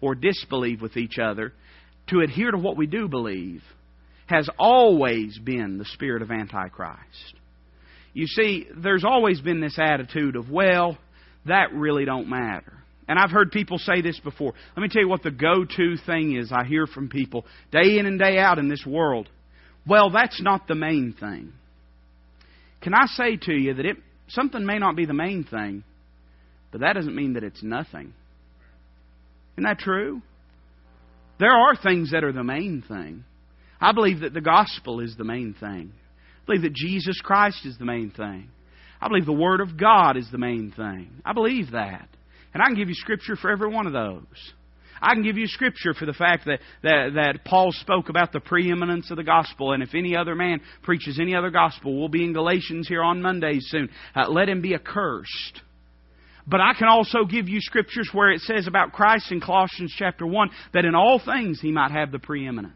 or 0.00 0.16
disbelieve 0.16 0.82
with 0.82 0.96
each 0.96 1.18
other 1.22 1.52
to 2.08 2.22
adhere 2.22 2.50
to 2.50 2.58
what 2.58 2.76
we 2.76 2.86
do 2.86 3.06
believe, 3.06 3.62
has 4.26 4.48
always 4.58 5.38
been 5.38 5.78
the 5.78 5.84
spirit 5.84 6.22
of 6.22 6.30
Antichrist. 6.30 7.34
You 8.12 8.26
see, 8.26 8.66
there's 8.76 9.04
always 9.04 9.40
been 9.40 9.60
this 9.60 9.78
attitude 9.78 10.36
of, 10.36 10.50
well, 10.50 10.96
that 11.46 11.72
really 11.72 12.04
don't 12.04 12.28
matter. 12.28 12.72
And 13.06 13.18
I've 13.18 13.30
heard 13.30 13.50
people 13.50 13.78
say 13.78 14.00
this 14.00 14.18
before. 14.20 14.54
Let 14.76 14.82
me 14.82 14.88
tell 14.88 15.02
you 15.02 15.08
what 15.08 15.22
the 15.22 15.30
go 15.30 15.64
to 15.64 15.96
thing 16.06 16.36
is 16.36 16.50
I 16.52 16.64
hear 16.64 16.86
from 16.86 17.08
people 17.08 17.44
day 17.70 17.98
in 17.98 18.06
and 18.06 18.18
day 18.18 18.38
out 18.38 18.58
in 18.58 18.68
this 18.68 18.84
world. 18.86 19.28
Well, 19.86 20.10
that's 20.10 20.40
not 20.40 20.66
the 20.66 20.74
main 20.74 21.14
thing. 21.18 21.52
Can 22.80 22.94
I 22.94 23.06
say 23.06 23.36
to 23.36 23.52
you 23.52 23.74
that 23.74 23.84
it, 23.84 23.96
something 24.28 24.64
may 24.64 24.78
not 24.78 24.96
be 24.96 25.04
the 25.04 25.12
main 25.12 25.44
thing, 25.44 25.84
but 26.72 26.80
that 26.80 26.94
doesn't 26.94 27.14
mean 27.14 27.34
that 27.34 27.44
it's 27.44 27.62
nothing? 27.62 28.14
Isn't 29.54 29.64
that 29.64 29.78
true? 29.78 30.22
There 31.38 31.52
are 31.52 31.76
things 31.76 32.12
that 32.12 32.24
are 32.24 32.32
the 32.32 32.44
main 32.44 32.82
thing. 32.86 33.24
I 33.84 33.92
believe 33.92 34.20
that 34.20 34.32
the 34.32 34.40
gospel 34.40 35.00
is 35.00 35.14
the 35.14 35.24
main 35.24 35.54
thing. 35.60 35.92
I 35.92 36.46
believe 36.46 36.62
that 36.62 36.72
Jesus 36.72 37.20
Christ 37.22 37.66
is 37.66 37.76
the 37.76 37.84
main 37.84 38.10
thing. 38.10 38.48
I 38.98 39.08
believe 39.08 39.26
the 39.26 39.32
Word 39.32 39.60
of 39.60 39.78
God 39.78 40.16
is 40.16 40.26
the 40.32 40.38
main 40.38 40.72
thing. 40.74 41.10
I 41.22 41.34
believe 41.34 41.72
that. 41.72 42.08
And 42.54 42.62
I 42.62 42.66
can 42.66 42.76
give 42.76 42.88
you 42.88 42.94
Scripture 42.94 43.36
for 43.36 43.50
every 43.50 43.68
one 43.68 43.86
of 43.86 43.92
those. 43.92 44.52
I 45.02 45.12
can 45.12 45.22
give 45.22 45.36
you 45.36 45.46
Scripture 45.46 45.92
for 45.92 46.06
the 46.06 46.14
fact 46.14 46.46
that, 46.46 46.60
that, 46.82 47.10
that 47.16 47.44
Paul 47.44 47.72
spoke 47.72 48.08
about 48.08 48.32
the 48.32 48.40
preeminence 48.40 49.10
of 49.10 49.18
the 49.18 49.22
gospel, 49.22 49.72
and 49.72 49.82
if 49.82 49.94
any 49.94 50.16
other 50.16 50.34
man 50.34 50.62
preaches 50.82 51.18
any 51.20 51.34
other 51.34 51.50
gospel, 51.50 51.94
we'll 51.94 52.08
be 52.08 52.24
in 52.24 52.32
Galatians 52.32 52.88
here 52.88 53.02
on 53.02 53.20
Mondays 53.20 53.66
soon. 53.68 53.90
Uh, 54.16 54.30
let 54.30 54.48
him 54.48 54.62
be 54.62 54.74
accursed. 54.74 55.60
But 56.46 56.60
I 56.60 56.74
can 56.78 56.88
also 56.88 57.24
give 57.24 57.48
you 57.48 57.60
scriptures 57.60 58.10
where 58.12 58.30
it 58.30 58.40
says 58.42 58.66
about 58.66 58.92
Christ 58.92 59.32
in 59.32 59.40
Colossians 59.40 59.94
chapter 59.96 60.26
1 60.26 60.50
that 60.74 60.84
in 60.84 60.94
all 60.94 61.18
things 61.24 61.58
he 61.60 61.72
might 61.72 61.90
have 61.90 62.12
the 62.12 62.18
preeminence. 62.18 62.74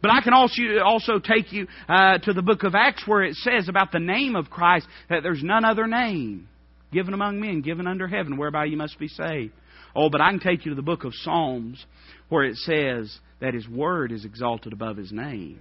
But 0.00 0.12
I 0.12 0.20
can 0.20 0.32
also, 0.32 0.62
also 0.84 1.18
take 1.18 1.52
you 1.52 1.66
uh, 1.88 2.18
to 2.18 2.32
the 2.32 2.42
book 2.42 2.62
of 2.62 2.74
Acts 2.76 3.02
where 3.06 3.24
it 3.24 3.34
says 3.34 3.68
about 3.68 3.90
the 3.90 3.98
name 3.98 4.36
of 4.36 4.48
Christ 4.48 4.86
that 5.08 5.22
there's 5.24 5.42
none 5.42 5.64
other 5.64 5.88
name 5.88 6.48
given 6.92 7.14
among 7.14 7.40
men, 7.40 7.62
given 7.62 7.86
under 7.86 8.06
heaven, 8.06 8.36
whereby 8.36 8.66
you 8.66 8.76
must 8.76 8.98
be 8.98 9.08
saved. 9.08 9.52
Oh, 9.94 10.08
but 10.10 10.20
I 10.20 10.30
can 10.30 10.40
take 10.40 10.64
you 10.64 10.70
to 10.70 10.76
the 10.76 10.82
book 10.82 11.04
of 11.04 11.12
Psalms 11.14 11.84
where 12.28 12.44
it 12.44 12.56
says 12.56 13.16
that 13.40 13.54
his 13.54 13.68
word 13.68 14.12
is 14.12 14.24
exalted 14.24 14.72
above 14.72 14.96
his 14.96 15.10
name. 15.10 15.58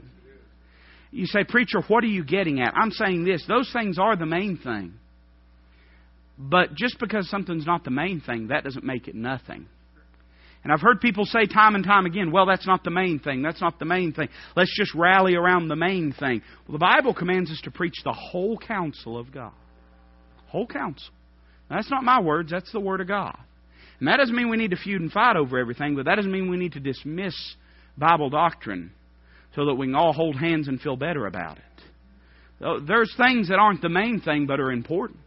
You 1.12 1.26
say, 1.26 1.44
Preacher, 1.44 1.82
what 1.88 2.04
are 2.04 2.08
you 2.08 2.24
getting 2.24 2.62
at? 2.62 2.76
I'm 2.76 2.92
saying 2.92 3.26
this. 3.26 3.44
Those 3.48 3.72
things 3.74 3.98
are 3.98 4.16
the 4.16 4.28
main 4.28 4.58
thing. 4.58 4.94
But 6.40 6.74
just 6.74 6.98
because 7.00 7.30
something's 7.30 7.66
not 7.66 7.84
the 7.84 7.92
main 7.92 8.22
thing, 8.22 8.48
that 8.48 8.64
doesn't 8.64 8.86
make 8.86 9.10
it 9.10 9.16
nothing. 9.16 9.68
And 10.64 10.74
I've 10.74 10.82
heard 10.82 11.02
people 11.02 11.26
say 11.26 11.46
time 11.46 11.76
and 11.76 11.84
time 11.84 12.06
again, 12.06 12.32
well, 12.32 12.46
that's 12.46 12.66
not 12.66 12.84
the 12.84 12.92
main 12.92 13.20
thing. 13.20 13.42
That's 13.42 13.62
not 13.62 13.78
the 13.78 13.86
main 13.86 14.14
thing. 14.14 14.30
Let's 14.56 14.76
just 14.78 14.94
rally 14.96 15.36
around 15.36 15.68
the 15.68 15.76
main 15.76 16.14
thing. 16.18 16.42
Well, 16.68 16.74
the 16.74 16.80
Bible 16.80 17.14
commands 17.14 17.52
us 17.52 17.62
to 17.64 17.72
preach 17.72 17.96
the 18.04 18.14
whole 18.14 18.58
counsel 18.58 19.18
of 19.18 19.32
God. 19.32 19.54
Whole 20.48 20.68
counsel. 20.68 21.14
Now, 21.70 21.78
that's 21.78 21.92
not 21.92 22.04
my 22.04 22.22
words, 22.22 22.52
that's 22.52 22.72
the 22.72 22.80
Word 22.80 23.02
of 23.02 23.08
God. 23.08 23.38
And 24.00 24.08
that 24.08 24.18
doesn't 24.18 24.36
mean 24.36 24.50
we 24.50 24.58
need 24.58 24.72
to 24.72 24.78
feud 24.78 25.02
and 25.02 25.12
fight 25.12 25.36
over 25.36 25.60
everything, 25.60 25.96
but 25.96 26.06
that 26.06 26.16
doesn't 26.16 26.32
mean 26.32 26.50
we 26.50 26.58
need 26.58 26.74
to 26.74 26.80
dismiss 26.80 27.36
Bible 27.98 28.30
doctrine 28.30 28.92
so 29.56 29.66
that 29.66 29.76
we 29.76 29.88
can 29.88 29.96
all 29.96 30.14
hold 30.14 30.36
hands 30.36 30.68
and 30.68 30.80
feel 30.80 30.96
better 30.96 31.26
about 31.26 31.58
it. 31.58 32.86
There's 32.88 33.14
things 33.18 33.50
that 33.50 33.60
aren't 33.60 33.82
the 33.82 33.90
main 33.90 34.22
thing 34.22 34.46
but 34.46 34.60
are 34.60 34.72
important. 34.72 35.20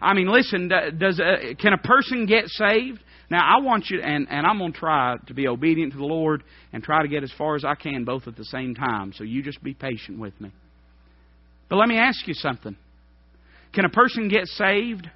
I 0.00 0.14
mean, 0.14 0.28
listen, 0.28 0.68
does 0.98 1.20
uh, 1.20 1.54
can 1.60 1.72
a 1.72 1.78
person 1.78 2.26
get 2.26 2.46
saved? 2.48 3.00
Now, 3.30 3.40
I 3.40 3.60
want 3.60 3.90
you, 3.90 4.00
and, 4.00 4.26
and 4.30 4.46
I'm 4.46 4.58
going 4.58 4.72
to 4.72 4.78
try 4.78 5.16
to 5.26 5.34
be 5.34 5.48
obedient 5.48 5.92
to 5.92 5.98
the 5.98 6.04
Lord 6.04 6.42
and 6.72 6.82
try 6.82 7.02
to 7.02 7.08
get 7.08 7.22
as 7.22 7.32
far 7.36 7.56
as 7.56 7.64
I 7.64 7.74
can 7.74 8.04
both 8.04 8.26
at 8.26 8.36
the 8.36 8.44
same 8.44 8.74
time. 8.74 9.12
So 9.14 9.24
you 9.24 9.42
just 9.42 9.62
be 9.62 9.74
patient 9.74 10.18
with 10.18 10.38
me. 10.40 10.50
But 11.68 11.76
let 11.76 11.88
me 11.88 11.98
ask 11.98 12.26
you 12.26 12.32
something. 12.34 12.76
Can 13.74 13.84
a 13.84 13.90
person 13.90 14.28
get 14.28 14.46
saved 14.46 15.10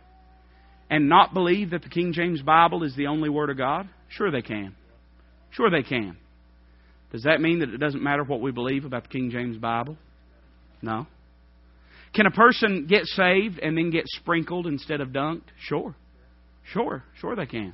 and 0.90 1.09
not 1.09 1.33
believe 1.33 1.71
that 1.71 1.83
the 1.83 1.88
King 1.88 2.12
James 2.12 2.42
Bible 2.42 2.83
is 2.85 2.95
the 2.97 3.07
only 3.07 3.31
Word 3.31 3.49
of 3.49 3.57
God? 3.57 3.88
Sure 4.11 4.31
they 4.31 4.42
can. 4.42 4.75
Sure 5.53 5.71
they 5.71 5.83
can. 5.83 6.18
Does 7.12 7.23
that 7.23 7.40
mean 7.40 7.61
that 7.61 7.71
it 7.71 7.79
doesn't 7.79 8.03
matter 8.03 8.25
what 8.25 8.42
we 8.42 8.53
believe 8.53 8.85
about 8.85 9.05
the 9.05 9.09
King 9.09 9.31
James 9.31 9.57
Bible? 9.57 9.97
No. 10.83 11.07
Can 12.14 12.27
a 12.27 12.31
person 12.31 12.87
get 12.87 13.07
saved 13.07 13.59
and 13.59 13.77
then 13.77 13.90
get 13.90 14.05
sprinkled 14.07 14.66
instead 14.66 15.01
of 15.01 15.09
dunked? 15.09 15.48
Sure. 15.61 15.94
Sure. 16.72 17.03
Sure 17.20 17.35
they 17.35 17.46
can. 17.46 17.72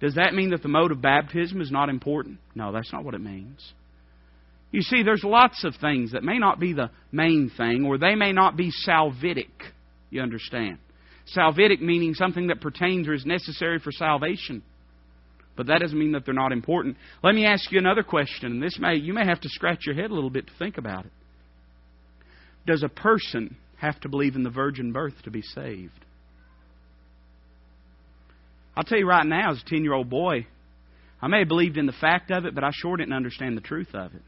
Does 0.00 0.14
that 0.14 0.34
mean 0.34 0.50
that 0.50 0.62
the 0.62 0.68
mode 0.68 0.92
of 0.92 1.02
baptism 1.02 1.60
is 1.60 1.70
not 1.70 1.88
important? 1.88 2.38
No, 2.54 2.72
that's 2.72 2.92
not 2.92 3.04
what 3.04 3.14
it 3.14 3.20
means. 3.20 3.72
You 4.70 4.82
see, 4.82 5.02
there's 5.02 5.24
lots 5.24 5.64
of 5.64 5.74
things 5.80 6.12
that 6.12 6.22
may 6.22 6.38
not 6.38 6.60
be 6.60 6.72
the 6.72 6.90
main 7.10 7.50
thing, 7.56 7.84
or 7.84 7.98
they 7.98 8.14
may 8.14 8.32
not 8.32 8.56
be 8.56 8.70
salvific. 8.86 9.50
You 10.10 10.22
understand? 10.22 10.78
Salvific 11.36 11.80
meaning 11.80 12.14
something 12.14 12.48
that 12.48 12.60
pertains 12.60 13.08
or 13.08 13.14
is 13.14 13.26
necessary 13.26 13.78
for 13.78 13.92
salvation. 13.92 14.62
But 15.56 15.66
that 15.66 15.80
doesn't 15.80 15.98
mean 15.98 16.12
that 16.12 16.24
they're 16.24 16.34
not 16.34 16.52
important. 16.52 16.96
Let 17.22 17.34
me 17.34 17.44
ask 17.44 17.70
you 17.72 17.78
another 17.78 18.02
question, 18.02 18.52
and 18.52 18.62
this 18.62 18.78
may 18.78 18.94
you 18.94 19.12
may 19.12 19.26
have 19.26 19.40
to 19.40 19.48
scratch 19.48 19.80
your 19.84 19.94
head 19.94 20.10
a 20.10 20.14
little 20.14 20.30
bit 20.30 20.46
to 20.46 20.52
think 20.58 20.78
about 20.78 21.04
it. 21.04 21.12
Does 22.66 22.82
a 22.82 22.88
person 22.88 23.56
have 23.80 23.98
to 24.00 24.08
believe 24.08 24.36
in 24.36 24.42
the 24.42 24.50
virgin 24.50 24.92
birth 24.92 25.14
to 25.24 25.30
be 25.30 25.42
saved. 25.42 26.04
I'll 28.76 28.84
tell 28.84 28.98
you 28.98 29.08
right 29.08 29.26
now, 29.26 29.52
as 29.52 29.60
a 29.60 29.68
10 29.68 29.82
year 29.82 29.94
old 29.94 30.08
boy, 30.08 30.46
I 31.20 31.28
may 31.28 31.40
have 31.40 31.48
believed 31.48 31.76
in 31.76 31.86
the 31.86 31.92
fact 31.92 32.30
of 32.30 32.44
it, 32.44 32.54
but 32.54 32.64
I 32.64 32.70
sure 32.72 32.96
didn't 32.96 33.12
understand 33.12 33.56
the 33.56 33.62
truth 33.62 33.94
of 33.94 34.14
it. 34.14 34.22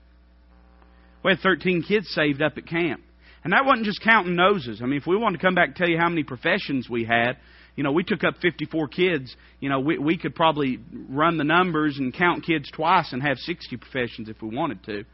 We 1.24 1.32
had 1.32 1.40
13 1.40 1.84
kids 1.86 2.08
saved 2.10 2.42
up 2.42 2.58
at 2.58 2.66
camp. 2.66 3.02
And 3.44 3.52
that 3.52 3.64
wasn't 3.64 3.86
just 3.86 4.02
counting 4.02 4.36
noses. 4.36 4.80
I 4.82 4.86
mean, 4.86 5.00
if 5.00 5.06
we 5.06 5.16
wanted 5.16 5.38
to 5.38 5.44
come 5.44 5.54
back 5.54 5.68
and 5.68 5.76
tell 5.76 5.88
you 5.88 5.98
how 5.98 6.08
many 6.08 6.22
professions 6.22 6.88
we 6.88 7.04
had, 7.04 7.38
you 7.74 7.82
know, 7.82 7.92
we 7.92 8.04
took 8.04 8.22
up 8.24 8.34
54 8.40 8.88
kids. 8.88 9.34
You 9.58 9.68
know, 9.68 9.80
we, 9.80 9.98
we 9.98 10.18
could 10.18 10.34
probably 10.34 10.78
run 11.08 11.38
the 11.38 11.44
numbers 11.44 11.96
and 11.98 12.14
count 12.14 12.44
kids 12.44 12.70
twice 12.70 13.12
and 13.12 13.22
have 13.22 13.38
60 13.38 13.76
professions 13.78 14.28
if 14.28 14.40
we 14.42 14.54
wanted 14.54 14.84
to. 14.84 15.04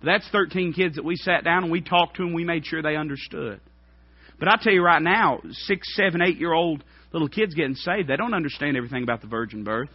But 0.00 0.06
that's 0.06 0.28
13 0.30 0.74
kids 0.74 0.96
that 0.96 1.04
we 1.04 1.16
sat 1.16 1.44
down 1.44 1.64
and 1.64 1.72
we 1.72 1.80
talked 1.80 2.16
to 2.16 2.24
them. 2.24 2.34
We 2.34 2.44
made 2.44 2.66
sure 2.66 2.82
they 2.82 2.96
understood. 2.96 3.60
But 4.42 4.48
I 4.48 4.56
tell 4.60 4.72
you 4.72 4.82
right 4.82 5.00
now, 5.00 5.38
six, 5.52 5.94
seven, 5.94 6.20
eight 6.20 6.36
year 6.36 6.52
old 6.52 6.82
little 7.12 7.28
kids 7.28 7.54
getting 7.54 7.76
saved, 7.76 8.08
they 8.08 8.16
don't 8.16 8.34
understand 8.34 8.76
everything 8.76 9.04
about 9.04 9.20
the 9.20 9.28
virgin 9.28 9.62
birth. 9.62 9.88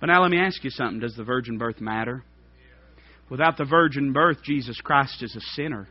But 0.00 0.06
now 0.06 0.22
let 0.22 0.30
me 0.30 0.38
ask 0.38 0.64
you 0.64 0.70
something. 0.70 1.00
Does 1.00 1.14
the 1.14 1.22
virgin 1.22 1.58
birth 1.58 1.82
matter? 1.82 2.24
Without 3.28 3.58
the 3.58 3.66
virgin 3.66 4.14
birth, 4.14 4.38
Jesus 4.42 4.80
Christ 4.80 5.22
is 5.22 5.36
a 5.36 5.40
sinner. 5.54 5.86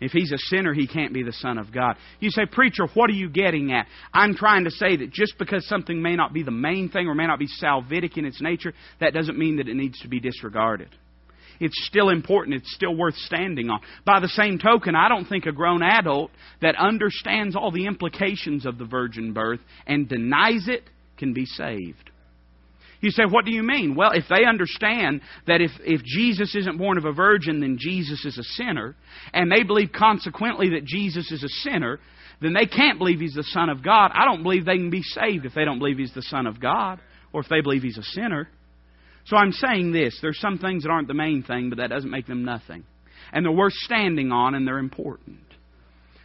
If 0.00 0.12
he's 0.12 0.32
a 0.32 0.38
sinner, 0.38 0.72
he 0.72 0.86
can't 0.86 1.12
be 1.12 1.22
the 1.22 1.34
Son 1.34 1.58
of 1.58 1.70
God. 1.70 1.96
You 2.18 2.30
say, 2.30 2.46
Preacher, 2.46 2.86
what 2.94 3.10
are 3.10 3.14
you 3.14 3.28
getting 3.28 3.72
at? 3.72 3.88
I'm 4.14 4.34
trying 4.34 4.64
to 4.64 4.70
say 4.70 4.96
that 4.96 5.12
just 5.12 5.36
because 5.38 5.68
something 5.68 6.00
may 6.00 6.16
not 6.16 6.32
be 6.32 6.42
the 6.42 6.50
main 6.50 6.88
thing 6.88 7.08
or 7.08 7.14
may 7.14 7.26
not 7.26 7.38
be 7.38 7.48
salvific 7.62 8.16
in 8.16 8.24
its 8.24 8.40
nature, 8.40 8.72
that 9.00 9.12
doesn't 9.12 9.36
mean 9.36 9.56
that 9.56 9.68
it 9.68 9.76
needs 9.76 10.00
to 10.00 10.08
be 10.08 10.18
disregarded 10.18 10.88
it's 11.60 11.86
still 11.86 12.08
important. 12.10 12.56
It's 12.56 12.74
still 12.74 12.94
worth 12.94 13.16
standing 13.16 13.70
on. 13.70 13.80
By 14.04 14.20
the 14.20 14.28
same 14.28 14.58
token, 14.58 14.94
I 14.94 15.08
don't 15.08 15.26
think 15.26 15.46
a 15.46 15.52
grown 15.52 15.82
adult 15.82 16.30
that 16.62 16.76
understands 16.76 17.56
all 17.56 17.70
the 17.70 17.86
implications 17.86 18.66
of 18.66 18.78
the 18.78 18.84
virgin 18.84 19.32
birth 19.32 19.60
and 19.86 20.08
denies 20.08 20.68
it 20.68 20.84
can 21.16 21.32
be 21.32 21.46
saved. 21.46 22.10
You 23.00 23.10
say, 23.10 23.22
what 23.28 23.44
do 23.44 23.52
you 23.52 23.62
mean? 23.62 23.94
Well, 23.94 24.10
if 24.12 24.24
they 24.28 24.44
understand 24.44 25.20
that 25.46 25.60
if, 25.60 25.70
if 25.80 26.02
Jesus 26.02 26.54
isn't 26.56 26.78
born 26.78 26.98
of 26.98 27.04
a 27.04 27.12
virgin, 27.12 27.60
then 27.60 27.76
Jesus 27.78 28.24
is 28.24 28.38
a 28.38 28.42
sinner, 28.42 28.96
and 29.32 29.52
they 29.52 29.62
believe 29.62 29.90
consequently 29.92 30.70
that 30.70 30.84
Jesus 30.84 31.30
is 31.30 31.44
a 31.44 31.70
sinner, 31.70 32.00
then 32.40 32.54
they 32.54 32.66
can't 32.66 32.98
believe 32.98 33.20
he's 33.20 33.34
the 33.34 33.44
Son 33.44 33.68
of 33.68 33.84
God. 33.84 34.10
I 34.14 34.24
don't 34.24 34.42
believe 34.42 34.64
they 34.64 34.76
can 34.76 34.90
be 34.90 35.02
saved 35.02 35.44
if 35.44 35.54
they 35.54 35.64
don't 35.64 35.78
believe 35.78 35.98
he's 35.98 36.14
the 36.14 36.22
Son 36.22 36.46
of 36.46 36.60
God, 36.60 37.00
or 37.32 37.40
if 37.40 37.48
they 37.48 37.60
believe 37.60 37.82
he's 37.82 37.98
a 37.98 38.02
sinner. 38.02 38.48
So 39.28 39.36
I'm 39.36 39.52
saying 39.52 39.92
this 39.92 40.18
there's 40.22 40.40
some 40.40 40.58
things 40.58 40.82
that 40.82 40.90
aren't 40.90 41.08
the 41.08 41.14
main 41.14 41.42
thing, 41.42 41.68
but 41.68 41.78
that 41.78 41.90
doesn't 41.90 42.10
make 42.10 42.26
them 42.26 42.44
nothing. 42.44 42.84
And 43.30 43.44
they're 43.44 43.52
worth 43.52 43.74
standing 43.74 44.32
on 44.32 44.54
and 44.54 44.66
they're 44.66 44.78
important. 44.78 45.40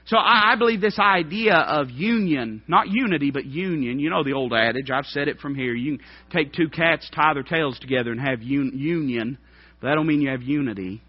So 0.06 0.18
I, 0.18 0.54
I 0.54 0.56
believe 0.58 0.80
this 0.80 1.00
idea 1.00 1.56
of 1.56 1.90
union, 1.90 2.62
not 2.68 2.88
unity, 2.90 3.32
but 3.32 3.46
union. 3.46 4.00
You 4.00 4.10
know 4.10 4.24
the 4.24 4.34
old 4.34 4.54
adage, 4.54 4.90
I've 4.90 5.06
said 5.06 5.28
it 5.28 5.40
from 5.40 5.56
here. 5.56 5.74
You 5.74 5.98
can 5.98 6.06
take 6.32 6.54
two 6.54 6.70
cats, 6.70 7.10
tie 7.14 7.34
their 7.34 7.44
tails 7.44 7.78
together, 7.80 8.12
and 8.12 8.20
have 8.20 8.40
un- 8.42 8.72
union, 8.74 9.38
but 9.82 9.88
that 9.88 9.96
don't 9.96 10.08
mean 10.08 10.22
you 10.22 10.30
have 10.30 10.42
unity. 10.42 11.02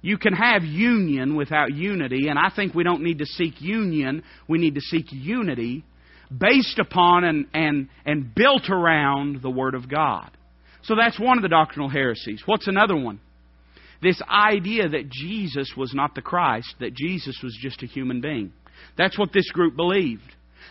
You 0.00 0.16
can 0.16 0.32
have 0.32 0.64
union 0.64 1.34
without 1.34 1.74
unity, 1.74 2.28
and 2.28 2.38
I 2.38 2.50
think 2.54 2.74
we 2.74 2.84
don't 2.84 3.02
need 3.02 3.18
to 3.18 3.26
seek 3.26 3.60
union. 3.60 4.22
We 4.48 4.58
need 4.58 4.76
to 4.76 4.80
seek 4.80 5.06
unity 5.10 5.84
based 6.36 6.78
upon 6.78 7.24
and, 7.24 7.46
and, 7.52 7.88
and 8.06 8.34
built 8.34 8.70
around 8.70 9.42
the 9.42 9.50
Word 9.50 9.74
of 9.74 9.88
God. 9.88 10.30
So 10.82 10.94
that's 10.94 11.18
one 11.18 11.38
of 11.38 11.42
the 11.42 11.48
doctrinal 11.48 11.88
heresies. 11.88 12.42
What's 12.46 12.68
another 12.68 12.96
one? 12.96 13.20
This 14.00 14.20
idea 14.22 14.88
that 14.88 15.10
Jesus 15.10 15.72
was 15.76 15.92
not 15.92 16.14
the 16.14 16.22
Christ, 16.22 16.74
that 16.80 16.94
Jesus 16.94 17.38
was 17.42 17.56
just 17.60 17.82
a 17.82 17.86
human 17.86 18.20
being. 18.20 18.52
That's 18.96 19.18
what 19.18 19.32
this 19.32 19.50
group 19.50 19.76
believed. 19.76 20.22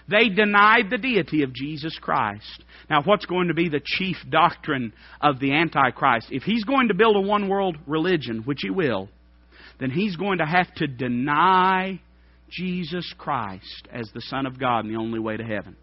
They 0.10 0.30
denied 0.30 0.89
the 0.89 0.98
deity 0.98 1.43
of 1.43 1.54
Jesus 1.54 1.98
Christ. 2.00 2.63
Now, 2.89 3.04
what's 3.04 3.26
going 3.26 3.50
to 3.50 3.54
be 3.54 3.67
the 3.67 3.82
chief 3.84 4.15
doctrine 4.30 4.93
of 5.20 5.39
the 5.39 5.52
Antichrist? 5.52 6.28
If 6.32 6.43
he's 6.43 6.63
going 6.63 6.88
to 6.88 6.93
build 6.93 7.17
a 7.17 7.22
one 7.22 7.50
world 7.50 7.78
religion, 7.86 8.43
which 8.46 8.60
he 8.62 8.70
will, 8.70 9.10
then 9.80 9.91
he's 9.91 10.15
going 10.15 10.38
to 10.38 10.46
have 10.46 10.74
to 10.76 10.88
deny 10.88 12.00
Jesus 12.50 13.13
Christ 13.17 13.88
as 13.91 14.10
the 14.13 14.22
Son 14.22 14.46
of 14.46 14.58
God 14.58 14.86
and 14.86 14.93
the 14.93 15.00
only 15.00 15.20
way 15.20 15.36
to 15.36 15.43
heaven. 15.43 15.76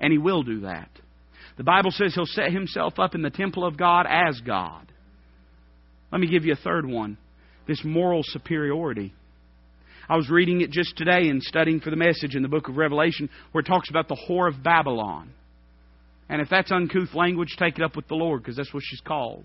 And 0.00 0.12
he 0.12 0.18
will 0.18 0.42
do 0.42 0.60
that. 0.60 0.88
The 1.56 1.64
Bible 1.64 1.90
says 1.90 2.14
he'll 2.14 2.26
set 2.26 2.52
himself 2.52 2.98
up 2.98 3.14
in 3.14 3.22
the 3.22 3.30
temple 3.30 3.64
of 3.64 3.76
God 3.76 4.06
as 4.08 4.40
God. 4.40 4.86
Let 6.12 6.20
me 6.20 6.28
give 6.28 6.44
you 6.44 6.52
a 6.52 6.56
third 6.56 6.86
one 6.86 7.18
this 7.66 7.82
moral 7.84 8.22
superiority. 8.22 9.12
I 10.08 10.16
was 10.16 10.30
reading 10.30 10.60
it 10.60 10.70
just 10.70 10.96
today 10.96 11.28
and 11.28 11.42
studying 11.42 11.80
for 11.80 11.90
the 11.90 11.96
message 11.96 12.36
in 12.36 12.42
the 12.42 12.48
book 12.48 12.68
of 12.68 12.76
Revelation 12.76 13.28
where 13.50 13.60
it 13.60 13.66
talks 13.66 13.90
about 13.90 14.06
the 14.06 14.16
whore 14.28 14.48
of 14.48 14.62
Babylon. 14.62 15.32
And 16.28 16.40
if 16.40 16.48
that's 16.48 16.70
uncouth 16.70 17.14
language, 17.14 17.56
take 17.58 17.76
it 17.76 17.82
up 17.82 17.96
with 17.96 18.06
the 18.06 18.14
Lord 18.14 18.42
because 18.42 18.56
that's 18.56 18.72
what 18.72 18.84
she's 18.86 19.00
called. 19.00 19.44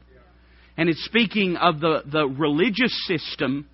And 0.77 0.87
it's 0.87 1.03
speaking 1.03 1.57
of 1.57 1.79
the, 1.79 2.03
the 2.05 2.27
religious 2.27 2.95
system 3.07 3.67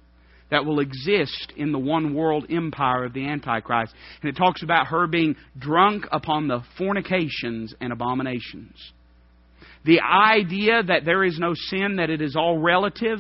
that 0.50 0.66
will 0.66 0.80
exist 0.80 1.54
in 1.56 1.72
the 1.72 1.80
one 1.80 2.14
world 2.14 2.46
empire 2.50 3.06
of 3.06 3.14
the 3.14 3.28
Antichrist. 3.28 3.94
And 4.22 4.30
it 4.30 4.38
talks 4.38 4.64
about 4.64 4.88
her 4.88 5.08
being 5.08 5.36
drunk 5.58 6.06
upon 6.12 6.48
the 6.48 6.62
fornications 6.78 7.74
and 7.82 7.92
abominations. 7.92 8.76
The 9.86 10.02
idea 10.02 10.84
that 10.84 11.06
there 11.06 11.24
is 11.24 11.38
no 11.40 11.54
sin, 11.54 11.98
that 11.98 12.10
it 12.10 12.22
is 12.22 12.36
all 12.36 12.58
relative, 12.58 13.20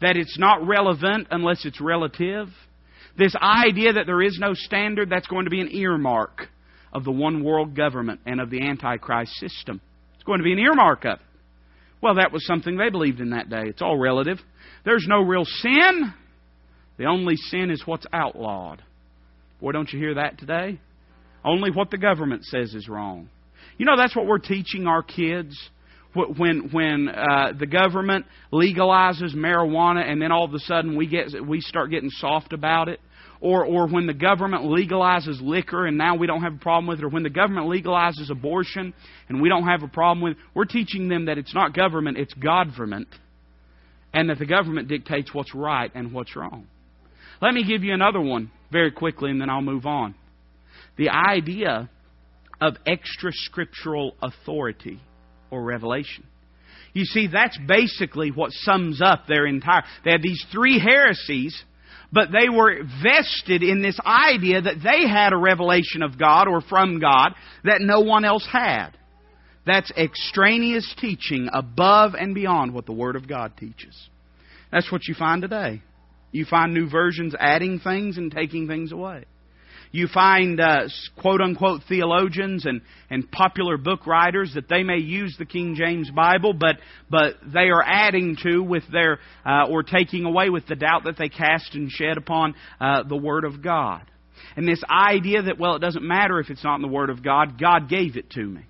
that 0.00 0.16
it's 0.16 0.38
not 0.38 0.66
relevant 0.66 1.28
unless 1.30 1.64
it's 1.64 1.80
relative. 1.80 2.48
This 3.18 3.34
idea 3.36 3.94
that 3.94 4.06
there 4.06 4.22
is 4.22 4.38
no 4.40 4.54
standard, 4.54 5.10
that's 5.10 5.26
going 5.26 5.44
to 5.44 5.50
be 5.50 5.60
an 5.60 5.70
earmark 5.72 6.48
of 6.92 7.04
the 7.04 7.12
one 7.12 7.42
world 7.42 7.74
government 7.74 8.20
and 8.26 8.40
of 8.40 8.50
the 8.50 8.62
Antichrist 8.62 9.32
system. 9.34 9.80
It's 10.14 10.24
going 10.24 10.38
to 10.38 10.44
be 10.44 10.52
an 10.52 10.58
earmark 10.58 11.04
of 11.04 11.14
it. 11.14 11.26
Well, 12.02 12.16
that 12.16 12.32
was 12.32 12.46
something 12.46 12.76
they 12.76 12.90
believed 12.90 13.20
in 13.20 13.30
that 13.30 13.48
day. 13.48 13.62
It's 13.64 13.82
all 13.82 13.98
relative. 13.98 14.38
There's 14.84 15.06
no 15.08 15.22
real 15.22 15.44
sin. 15.44 16.12
The 16.98 17.04
only 17.06 17.36
sin 17.36 17.70
is 17.70 17.82
what's 17.86 18.06
outlawed. 18.12 18.82
Boy, 19.60 19.72
don't 19.72 19.90
you 19.92 19.98
hear 19.98 20.14
that 20.14 20.38
today? 20.38 20.80
Only 21.44 21.70
what 21.70 21.90
the 21.90 21.98
government 21.98 22.44
says 22.44 22.74
is 22.74 22.88
wrong. 22.88 23.28
You 23.78 23.86
know, 23.86 23.96
that's 23.96 24.16
what 24.16 24.26
we're 24.26 24.38
teaching 24.38 24.86
our 24.86 25.02
kids. 25.02 25.56
When 26.14 26.70
when 26.72 27.10
uh, 27.10 27.52
the 27.58 27.66
government 27.66 28.24
legalizes 28.50 29.34
marijuana, 29.34 30.10
and 30.10 30.20
then 30.20 30.32
all 30.32 30.44
of 30.44 30.54
a 30.54 30.58
sudden 30.60 30.96
we 30.96 31.06
get 31.06 31.26
we 31.46 31.60
start 31.60 31.90
getting 31.90 32.08
soft 32.08 32.54
about 32.54 32.88
it, 32.88 33.00
or 33.38 33.66
or 33.66 33.86
when 33.86 34.06
the 34.06 34.14
government 34.14 34.64
legalizes 34.64 35.42
liquor 35.42 35.84
and 35.84 35.98
now 35.98 36.16
we 36.16 36.26
don't 36.26 36.42
have 36.42 36.54
a 36.54 36.58
problem 36.58 36.86
with 36.86 37.00
it, 37.00 37.04
or 37.04 37.10
when 37.10 37.22
the 37.22 37.28
government 37.28 37.66
legalizes 37.66 38.30
abortion 38.30 38.94
and 39.28 39.42
we 39.42 39.50
don't 39.50 39.64
have 39.64 39.82
a 39.82 39.88
problem 39.88 40.22
with 40.22 40.32
it, 40.32 40.38
we're 40.54 40.64
teaching 40.64 41.08
them 41.08 41.26
that 41.26 41.36
it's 41.36 41.54
not 41.54 41.74
government, 41.74 42.16
it's 42.16 42.32
Godverment, 42.32 43.08
and 44.14 44.30
that 44.30 44.38
the 44.38 44.46
government 44.46 44.88
dictates 44.88 45.34
what's 45.34 45.54
right 45.54 45.90
and 45.94 46.14
what's 46.14 46.34
wrong. 46.34 46.66
Let 47.40 47.54
me 47.54 47.64
give 47.64 47.84
you 47.84 47.94
another 47.94 48.20
one 48.20 48.50
very 48.72 48.90
quickly, 48.90 49.30
and 49.30 49.40
then 49.40 49.50
I'll 49.50 49.62
move 49.62 49.86
on. 49.86 50.14
The 50.96 51.10
idea 51.10 51.90
of 52.60 52.76
extra 52.86 53.30
scriptural 53.32 54.14
authority 54.22 55.00
or 55.50 55.62
revelation. 55.62 56.24
You 56.94 57.04
see, 57.04 57.28
that's 57.30 57.58
basically 57.68 58.30
what 58.30 58.52
sums 58.52 59.02
up 59.02 59.26
their 59.26 59.46
entire. 59.46 59.82
They 60.04 60.12
had 60.12 60.22
these 60.22 60.42
three 60.50 60.78
heresies, 60.78 61.54
but 62.10 62.28
they 62.32 62.48
were 62.48 62.82
vested 63.02 63.62
in 63.62 63.82
this 63.82 63.98
idea 64.00 64.62
that 64.62 64.82
they 64.82 65.06
had 65.06 65.34
a 65.34 65.38
revelation 65.38 66.02
of 66.02 66.18
God 66.18 66.48
or 66.48 66.62
from 66.62 66.98
God 66.98 67.34
that 67.64 67.82
no 67.82 68.00
one 68.00 68.24
else 68.24 68.48
had. 68.50 68.92
That's 69.66 69.90
extraneous 69.90 70.94
teaching 70.98 71.50
above 71.52 72.14
and 72.14 72.34
beyond 72.34 72.72
what 72.72 72.86
the 72.86 72.92
Word 72.92 73.16
of 73.16 73.28
God 73.28 73.52
teaches. 73.58 73.94
That's 74.72 74.90
what 74.90 75.06
you 75.06 75.14
find 75.14 75.42
today. 75.42 75.82
You 76.36 76.44
find 76.44 76.74
new 76.74 76.86
versions 76.90 77.34
adding 77.38 77.80
things 77.80 78.18
and 78.18 78.30
taking 78.30 78.68
things 78.68 78.92
away. 78.92 79.24
You 79.90 80.06
find 80.06 80.60
uh, 80.60 80.88
quote 81.18 81.40
unquote 81.40 81.80
theologians 81.88 82.66
and, 82.66 82.82
and 83.08 83.30
popular 83.32 83.78
book 83.78 84.06
writers 84.06 84.52
that 84.54 84.68
they 84.68 84.82
may 84.82 84.98
use 84.98 85.34
the 85.38 85.46
King 85.46 85.74
James 85.74 86.10
Bible, 86.10 86.52
but, 86.52 86.76
but 87.08 87.36
they 87.42 87.70
are 87.70 87.82
adding 87.82 88.36
to 88.42 88.62
with 88.62 88.82
their, 88.92 89.20
uh, 89.46 89.68
or 89.70 89.82
taking 89.82 90.26
away 90.26 90.50
with 90.50 90.66
the 90.66 90.74
doubt 90.74 91.04
that 91.04 91.16
they 91.18 91.30
cast 91.30 91.74
and 91.74 91.90
shed 91.90 92.18
upon 92.18 92.54
uh, 92.82 93.04
the 93.04 93.16
Word 93.16 93.44
of 93.44 93.62
God. 93.62 94.02
And 94.56 94.68
this 94.68 94.82
idea 94.90 95.40
that, 95.40 95.58
well, 95.58 95.76
it 95.76 95.80
doesn't 95.80 96.06
matter 96.06 96.38
if 96.38 96.50
it's 96.50 96.64
not 96.64 96.74
in 96.74 96.82
the 96.82 96.88
Word 96.88 97.08
of 97.08 97.22
God, 97.22 97.58
God 97.58 97.88
gave 97.88 98.16
it 98.16 98.28
to 98.32 98.44
me. 98.44 98.60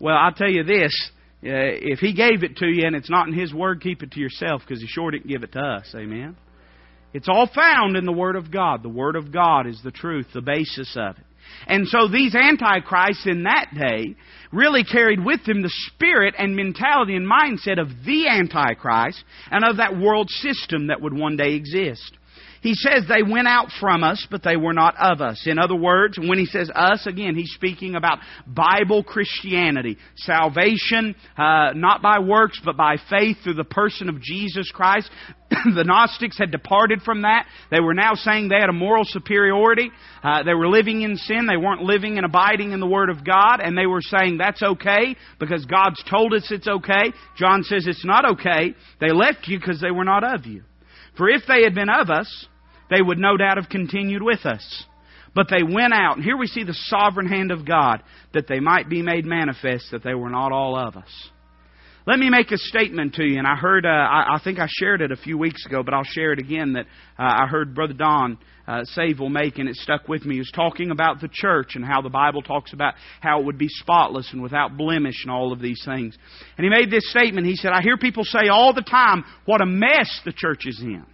Well, 0.00 0.16
I'll 0.16 0.32
tell 0.32 0.50
you 0.50 0.64
this. 0.64 1.10
Uh, 1.42 1.50
if 1.50 1.98
He 1.98 2.14
gave 2.14 2.42
it 2.42 2.56
to 2.56 2.66
you 2.66 2.84
and 2.86 2.96
it's 2.96 3.10
not 3.10 3.28
in 3.28 3.34
His 3.34 3.52
Word, 3.52 3.82
keep 3.82 4.02
it 4.02 4.12
to 4.12 4.20
yourself 4.20 4.62
because 4.66 4.80
He 4.80 4.88
sure 4.88 5.10
didn't 5.10 5.28
give 5.28 5.42
it 5.42 5.52
to 5.52 5.60
us. 5.60 5.94
Amen? 5.94 6.36
It's 7.14 7.28
all 7.28 7.48
found 7.54 7.96
in 7.96 8.04
the 8.04 8.12
Word 8.12 8.36
of 8.36 8.50
God. 8.50 8.82
The 8.82 8.88
Word 8.88 9.16
of 9.16 9.32
God 9.32 9.66
is 9.66 9.80
the 9.82 9.92
truth, 9.92 10.26
the 10.34 10.42
basis 10.42 10.96
of 10.96 11.16
it. 11.16 11.24
And 11.66 11.86
so 11.86 12.08
these 12.08 12.34
antichrists 12.34 13.26
in 13.26 13.44
that 13.44 13.68
day 13.74 14.16
really 14.52 14.82
carried 14.84 15.24
with 15.24 15.44
them 15.44 15.62
the 15.62 15.72
spirit 15.86 16.34
and 16.36 16.56
mentality 16.56 17.14
and 17.14 17.30
mindset 17.30 17.80
of 17.80 17.88
the 18.04 18.28
antichrist 18.28 19.22
and 19.50 19.64
of 19.64 19.76
that 19.76 19.96
world 19.96 20.28
system 20.28 20.88
that 20.88 21.00
would 21.00 21.14
one 21.14 21.36
day 21.36 21.54
exist. 21.54 22.12
He 22.62 22.74
says 22.74 23.04
they 23.06 23.22
went 23.22 23.46
out 23.46 23.68
from 23.78 24.02
us, 24.02 24.26
but 24.30 24.42
they 24.42 24.56
were 24.56 24.72
not 24.72 24.94
of 24.98 25.20
us. 25.20 25.46
In 25.46 25.58
other 25.58 25.74
words, 25.74 26.18
when 26.18 26.38
he 26.38 26.46
says 26.46 26.70
us, 26.74 27.06
again, 27.06 27.34
he's 27.34 27.52
speaking 27.52 27.94
about 27.94 28.20
Bible 28.46 29.04
Christianity. 29.04 29.98
Salvation, 30.16 31.14
uh, 31.36 31.72
not 31.74 32.00
by 32.00 32.20
works, 32.20 32.58
but 32.64 32.76
by 32.76 32.96
faith 33.10 33.36
through 33.44 33.54
the 33.54 33.64
person 33.64 34.08
of 34.08 34.22
Jesus 34.22 34.70
Christ. 34.72 35.10
the 35.74 35.84
Gnostics 35.84 36.38
had 36.38 36.50
departed 36.50 37.02
from 37.02 37.22
that. 37.22 37.46
They 37.70 37.80
were 37.80 37.94
now 37.94 38.14
saying 38.14 38.48
they 38.48 38.60
had 38.60 38.70
a 38.70 38.72
moral 38.72 39.04
superiority. 39.04 39.90
Uh, 40.22 40.42
they 40.42 40.54
were 40.54 40.68
living 40.68 41.02
in 41.02 41.16
sin. 41.16 41.46
They 41.46 41.56
weren't 41.56 41.82
living 41.82 42.16
and 42.16 42.24
abiding 42.24 42.72
in 42.72 42.80
the 42.80 42.86
Word 42.86 43.10
of 43.10 43.24
God. 43.24 43.60
And 43.62 43.76
they 43.76 43.86
were 43.86 44.00
saying 44.00 44.38
that's 44.38 44.62
okay 44.62 45.16
because 45.38 45.64
God's 45.66 46.02
told 46.10 46.32
us 46.32 46.48
it's 46.50 46.68
okay. 46.68 47.12
John 47.36 47.62
says 47.62 47.86
it's 47.86 48.04
not 48.04 48.24
okay. 48.32 48.74
They 49.00 49.12
left 49.12 49.48
you 49.48 49.58
because 49.58 49.80
they 49.80 49.90
were 49.90 50.04
not 50.04 50.24
of 50.24 50.46
you. 50.46 50.62
For 51.16 51.28
if 51.28 51.42
they 51.46 51.62
had 51.62 51.74
been 51.74 51.90
of 51.90 52.10
us, 52.10 52.46
they 52.90 53.00
would 53.00 53.18
no 53.18 53.36
doubt 53.36 53.56
have 53.56 53.68
continued 53.68 54.22
with 54.22 54.44
us. 54.46 54.84
But 55.34 55.48
they 55.50 55.62
went 55.62 55.92
out, 55.92 56.16
and 56.16 56.24
here 56.24 56.36
we 56.36 56.46
see 56.46 56.62
the 56.62 56.74
sovereign 56.74 57.26
hand 57.26 57.50
of 57.50 57.66
God, 57.66 58.02
that 58.32 58.46
they 58.46 58.60
might 58.60 58.88
be 58.88 59.02
made 59.02 59.24
manifest 59.24 59.90
that 59.90 60.04
they 60.04 60.14
were 60.14 60.30
not 60.30 60.52
all 60.52 60.78
of 60.78 60.96
us. 60.96 61.30
Let 62.06 62.18
me 62.18 62.28
make 62.28 62.50
a 62.50 62.58
statement 62.58 63.14
to 63.14 63.24
you, 63.24 63.38
and 63.38 63.46
I 63.46 63.56
heard, 63.56 63.86
uh, 63.86 63.88
I, 63.88 64.34
I, 64.34 64.40
think 64.44 64.58
I 64.58 64.66
shared 64.68 65.00
it 65.00 65.10
a 65.10 65.16
few 65.16 65.38
weeks 65.38 65.64
ago, 65.64 65.82
but 65.82 65.94
I'll 65.94 66.04
share 66.04 66.32
it 66.32 66.38
again 66.38 66.74
that 66.74 66.84
uh, 67.18 67.44
I 67.44 67.46
heard 67.46 67.74
Brother 67.74 67.94
Don 67.94 68.36
uh, 68.68 68.84
Save 68.84 69.20
will 69.20 69.30
make, 69.30 69.56
and 69.56 69.70
it 69.70 69.76
stuck 69.76 70.06
with 70.06 70.26
me. 70.26 70.34
He 70.34 70.40
was 70.40 70.52
talking 70.54 70.90
about 70.90 71.22
the 71.22 71.30
church 71.32 71.76
and 71.76 71.84
how 71.84 72.02
the 72.02 72.10
Bible 72.10 72.42
talks 72.42 72.74
about 72.74 72.92
how 73.20 73.40
it 73.40 73.46
would 73.46 73.56
be 73.56 73.68
spotless 73.68 74.28
and 74.32 74.42
without 74.42 74.76
blemish 74.76 75.22
and 75.22 75.30
all 75.30 75.50
of 75.50 75.60
these 75.60 75.82
things. 75.82 76.14
And 76.58 76.64
he 76.64 76.68
made 76.68 76.90
this 76.90 77.10
statement. 77.10 77.46
He 77.46 77.56
said, 77.56 77.72
I 77.72 77.80
hear 77.80 77.96
people 77.96 78.24
say 78.24 78.48
all 78.50 78.74
the 78.74 78.82
time 78.82 79.24
what 79.46 79.62
a 79.62 79.66
mess 79.66 80.20
the 80.26 80.32
church 80.32 80.66
is 80.66 80.80
in 80.80 81.06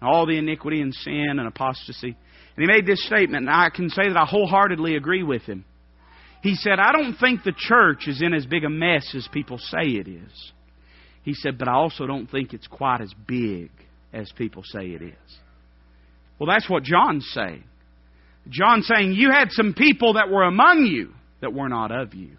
all 0.00 0.26
the 0.26 0.38
iniquity 0.38 0.80
and 0.80 0.94
sin 0.94 1.38
and 1.38 1.48
apostasy. 1.48 2.16
And 2.56 2.62
he 2.62 2.66
made 2.66 2.86
this 2.86 3.04
statement, 3.04 3.48
and 3.48 3.50
I 3.50 3.70
can 3.70 3.90
say 3.90 4.08
that 4.08 4.16
I 4.16 4.26
wholeheartedly 4.26 4.96
agree 4.96 5.22
with 5.22 5.42
him. 5.42 5.64
He 6.48 6.54
said, 6.54 6.78
I 6.78 6.92
don't 6.92 7.14
think 7.16 7.42
the 7.42 7.52
church 7.54 8.08
is 8.08 8.22
in 8.22 8.32
as 8.32 8.46
big 8.46 8.64
a 8.64 8.70
mess 8.70 9.14
as 9.14 9.28
people 9.30 9.58
say 9.58 9.82
it 9.82 10.08
is. 10.08 10.52
He 11.22 11.34
said, 11.34 11.58
but 11.58 11.68
I 11.68 11.74
also 11.74 12.06
don't 12.06 12.26
think 12.26 12.54
it's 12.54 12.66
quite 12.66 13.02
as 13.02 13.12
big 13.26 13.70
as 14.14 14.32
people 14.34 14.62
say 14.64 14.86
it 14.86 15.02
is. 15.02 15.38
Well, 16.38 16.48
that's 16.48 16.66
what 16.70 16.84
John's 16.84 17.30
saying. 17.34 17.64
John's 18.48 18.86
saying, 18.86 19.12
You 19.12 19.30
had 19.30 19.48
some 19.50 19.74
people 19.74 20.14
that 20.14 20.30
were 20.30 20.44
among 20.44 20.86
you 20.86 21.12
that 21.42 21.52
were 21.52 21.68
not 21.68 21.92
of 21.92 22.14
you. 22.14 22.38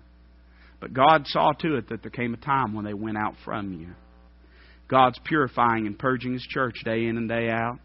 But 0.80 0.92
God 0.92 1.28
saw 1.28 1.52
to 1.60 1.76
it 1.76 1.90
that 1.90 2.02
there 2.02 2.10
came 2.10 2.34
a 2.34 2.38
time 2.38 2.74
when 2.74 2.86
they 2.86 2.96
went 2.96 3.18
out 3.18 3.36
from 3.46 3.74
you. 3.74 3.90
God's 4.88 5.20
purifying 5.24 5.86
and 5.86 6.00
purging 6.00 6.34
His 6.34 6.48
church 6.50 6.78
day 6.84 7.06
in 7.06 7.18
and 7.18 7.30
day 7.30 7.50
out. 7.52 7.78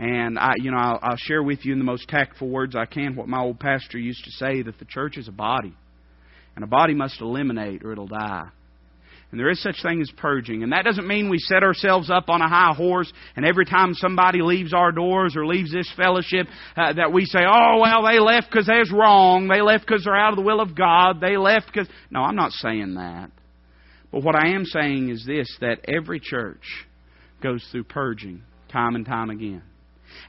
And 0.00 0.38
I, 0.38 0.54
you 0.56 0.70
know, 0.70 0.78
I'll, 0.78 0.98
I'll 1.02 1.16
share 1.18 1.42
with 1.42 1.66
you 1.66 1.74
in 1.74 1.78
the 1.78 1.84
most 1.84 2.08
tactful 2.08 2.48
words 2.48 2.74
I 2.74 2.86
can 2.86 3.16
what 3.16 3.28
my 3.28 3.40
old 3.40 3.60
pastor 3.60 3.98
used 3.98 4.24
to 4.24 4.30
say: 4.30 4.62
that 4.62 4.78
the 4.78 4.86
church 4.86 5.18
is 5.18 5.28
a 5.28 5.32
body, 5.32 5.74
and 6.56 6.64
a 6.64 6.66
body 6.66 6.94
must 6.94 7.20
eliminate 7.20 7.84
or 7.84 7.92
it'll 7.92 8.06
die. 8.06 8.48
And 9.30 9.38
there 9.38 9.50
is 9.50 9.62
such 9.62 9.76
thing 9.82 10.00
as 10.00 10.10
purging. 10.16 10.62
And 10.62 10.72
that 10.72 10.84
doesn't 10.84 11.06
mean 11.06 11.28
we 11.28 11.38
set 11.38 11.62
ourselves 11.62 12.10
up 12.10 12.30
on 12.30 12.40
a 12.40 12.48
high 12.48 12.72
horse 12.74 13.12
and 13.36 13.44
every 13.44 13.64
time 13.64 13.94
somebody 13.94 14.40
leaves 14.42 14.72
our 14.74 14.90
doors 14.90 15.36
or 15.36 15.46
leaves 15.46 15.70
this 15.70 15.88
fellowship 15.96 16.48
uh, 16.76 16.94
that 16.94 17.12
we 17.12 17.26
say, 17.26 17.40
oh, 17.46 17.78
well, 17.80 18.04
they 18.04 18.18
left 18.18 18.48
because 18.50 18.66
they're 18.66 18.82
wrong. 18.92 19.46
They 19.46 19.60
left 19.60 19.86
because 19.86 20.02
they're 20.02 20.16
out 20.16 20.32
of 20.32 20.36
the 20.36 20.42
will 20.42 20.60
of 20.60 20.74
God. 20.74 21.20
They 21.20 21.36
left 21.36 21.66
because. 21.66 21.86
No, 22.10 22.22
I'm 22.22 22.34
not 22.34 22.50
saying 22.50 22.94
that. 22.94 23.30
But 24.10 24.24
what 24.24 24.34
I 24.34 24.48
am 24.48 24.64
saying 24.64 25.10
is 25.10 25.24
this 25.24 25.46
that 25.60 25.84
every 25.86 26.18
church 26.18 26.64
goes 27.40 27.64
through 27.70 27.84
purging 27.84 28.42
time 28.68 28.96
and 28.96 29.06
time 29.06 29.30
again. 29.30 29.62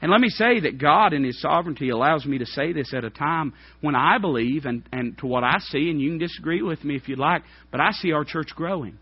And 0.00 0.10
let 0.10 0.20
me 0.20 0.28
say 0.28 0.60
that 0.60 0.78
God, 0.78 1.12
in 1.12 1.24
His 1.24 1.40
sovereignty, 1.40 1.90
allows 1.90 2.26
me 2.26 2.38
to 2.38 2.46
say 2.46 2.72
this 2.72 2.92
at 2.94 3.04
a 3.04 3.10
time 3.10 3.52
when 3.80 3.94
I 3.94 4.18
believe, 4.18 4.64
and, 4.64 4.82
and 4.92 5.16
to 5.18 5.26
what 5.26 5.44
I 5.44 5.58
see, 5.58 5.90
and 5.90 6.00
you 6.00 6.10
can 6.10 6.18
disagree 6.18 6.62
with 6.62 6.84
me 6.84 6.96
if 6.96 7.08
you'd 7.08 7.18
like, 7.18 7.42
but 7.70 7.80
I 7.80 7.92
see 7.92 8.12
our 8.12 8.24
church 8.24 8.48
growing. 8.54 8.98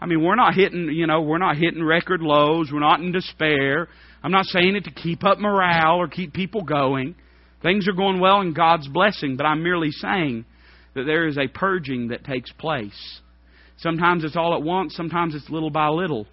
I 0.00 0.06
mean, 0.06 0.22
we're 0.22 0.36
not 0.36 0.54
hitting, 0.54 0.88
you 0.92 1.06
know, 1.06 1.20
we're 1.20 1.38
not 1.38 1.56
hitting 1.56 1.84
record 1.84 2.22
lows. 2.22 2.70
We're 2.72 2.80
not 2.80 3.00
in 3.00 3.12
despair. 3.12 3.88
I'm 4.22 4.32
not 4.32 4.46
saying 4.46 4.76
it 4.76 4.84
to 4.84 4.90
keep 4.90 5.24
up 5.24 5.38
morale 5.38 5.96
or 5.96 6.08
keep 6.08 6.32
people 6.32 6.62
going. 6.62 7.14
Things 7.62 7.86
are 7.86 7.92
going 7.92 8.20
well 8.20 8.40
in 8.40 8.54
God's 8.54 8.88
blessing, 8.88 9.36
but 9.36 9.44
I'm 9.44 9.62
merely 9.62 9.90
saying 9.90 10.46
that 10.94 11.04
there 11.04 11.26
is 11.26 11.36
a 11.36 11.48
purging 11.48 12.08
that 12.08 12.24
takes 12.24 12.50
place 12.52 13.20
Sometimes 13.80 14.24
it's 14.24 14.36
all 14.36 14.54
at 14.54 14.62
once, 14.62 14.94
sometimes 14.94 15.34
it's 15.34 15.48
little 15.48 15.70
by 15.70 15.88
little. 15.88 16.26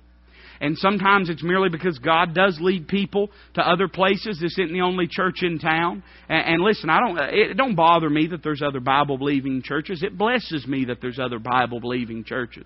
And 0.60 0.78
sometimes 0.78 1.30
it's 1.30 1.44
merely 1.44 1.70
because 1.70 2.00
God 2.00 2.34
does 2.34 2.58
lead 2.60 2.88
people 2.88 3.30
to 3.54 3.62
other 3.62 3.88
places. 3.88 4.40
This 4.42 4.58
isn't 4.58 4.74
the 4.74 4.82
only 4.82 5.08
church 5.08 5.44
in 5.44 5.60
town. 5.60 6.04
And, 6.28 6.56
and 6.56 6.64
listen, 6.64 6.90
I 6.90 7.00
don't. 7.00 7.18
It 7.20 7.58
don't 7.58 7.76
bother 7.76 8.10
me 8.10 8.28
that 8.28 8.44
there's 8.44 8.62
other 8.62 8.80
Bible 8.80 9.18
believing 9.18 9.62
churches. 9.64 10.04
It 10.04 10.18
blesses 10.18 10.66
me 10.68 10.86
that 10.86 11.02
there's 11.02 11.20
other 11.20 11.40
Bible 11.40 11.80
believing 11.80 12.24
churches. 12.24 12.66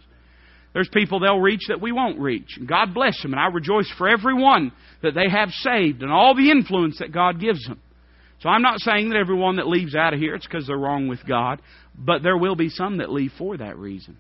There's 0.74 0.90
people 0.90 1.20
they'll 1.20 1.40
reach 1.40 1.64
that 1.68 1.82
we 1.82 1.92
won't 1.92 2.20
reach. 2.20 2.56
And 2.58 2.68
God 2.68 2.94
bless 2.94 3.22
them, 3.22 3.34
and 3.34 3.40
I 3.40 3.48
rejoice 3.48 3.92
for 3.98 4.08
everyone 4.08 4.72
that 5.04 5.14
they 5.14 5.30
have 5.30 5.50
saved 5.50 6.02
and 6.02 6.12
all 6.12 6.34
the 6.34 6.50
influence 6.50 7.00
that 7.00 7.12
God 7.12 7.42
gives 7.42 7.66
them. 7.66 7.80
So 8.40 8.50
I'm 8.50 8.62
not 8.62 8.80
saying 8.80 9.10
that 9.10 9.18
everyone 9.18 9.58
that 9.58 9.68
leaves 9.68 9.96
out 9.96 10.14
of 10.14 10.20
here 10.20 10.34
it's 10.34 10.48
because 10.48 10.68
they're 10.68 10.78
wrong 10.78 11.08
with 11.08 11.20
God, 11.28 11.62
but 11.96 12.24
there 12.24 12.38
will 12.38 12.56
be 12.56 12.70
some 12.70 12.98
that 12.98 13.12
leave 13.12 13.32
for 13.38 13.58
that 13.58 13.78
reason. 13.78 14.18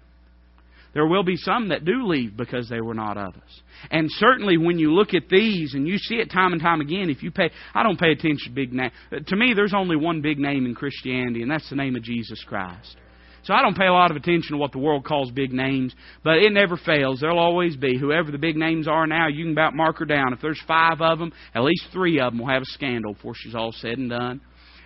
There 0.94 1.08
will 1.08 1.24
be 1.24 1.38
some 1.38 1.70
that 1.70 1.86
do 1.86 2.06
leave 2.06 2.36
because 2.36 2.68
they 2.68 2.82
were 2.82 2.94
not 2.94 3.18
of 3.18 3.36
us. 3.36 3.62
And 3.90 4.08
certainly 4.12 4.58
when 4.58 4.78
you 4.78 4.94
look 4.94 5.14
at 5.14 5.30
these 5.30 5.74
and 5.74 5.88
you 5.88 5.98
see 5.98 6.16
it 6.16 6.30
time 6.30 6.52
and 6.52 6.62
time 6.62 6.82
again, 6.82 7.10
if 7.10 7.24
you 7.24 7.32
pay, 7.32 7.50
I 7.74 7.84
don't 7.84 8.00
pay 8.00 8.12
attention 8.12 8.50
to 8.50 8.52
big 8.52 8.74
name. 8.74 8.92
To 9.28 9.36
me, 9.36 9.54
there's 9.54 9.74
only 9.74 9.96
one 9.96 10.22
big 10.22 10.38
name 10.38 10.66
in 10.66 10.76
Christianity, 10.76 11.42
and 11.42 11.50
that's 11.50 11.70
the 11.70 11.78
name 11.78 11.96
of 11.96 12.04
Jesus 12.04 12.44
Christ. 12.44 12.98
So 13.44 13.56
I 13.56 13.62
don't 13.62 13.78
pay 13.78 13.88
a 13.88 13.94
lot 13.94 14.12
of 14.12 14.18
attention 14.18 14.52
to 14.52 14.58
what 14.58 14.72
the 14.72 14.78
world 14.78 15.04
calls 15.04 15.32
big 15.32 15.52
names, 15.52 15.96
but 16.24 16.38
it 16.38 16.52
never 16.54 16.78
fails. 16.78 17.22
There'll 17.22 17.40
always 17.40 17.76
be. 17.76 17.98
Whoever 17.98 18.30
the 18.30 18.38
big 18.38 18.56
names 18.56 18.88
are 18.88 19.08
now, 19.08 19.30
you 19.30 19.46
can 19.46 19.54
about 19.54 19.74
mark 19.74 19.98
her 19.98 20.06
down. 20.06 20.34
If 20.34 20.42
there's 20.42 20.62
five 20.68 21.02
of 21.02 21.18
them, 21.18 21.32
at 21.56 21.64
least 21.64 21.88
three 21.92 22.20
of 22.20 22.34
them 22.34 22.40
will 22.40 22.54
have 22.54 22.62
a 22.62 22.66
scandal 22.66 23.14
before 23.14 23.34
she's 23.36 23.56
all 23.56 23.72
said 23.72 23.98
and 23.98 24.12
done. 24.12 24.42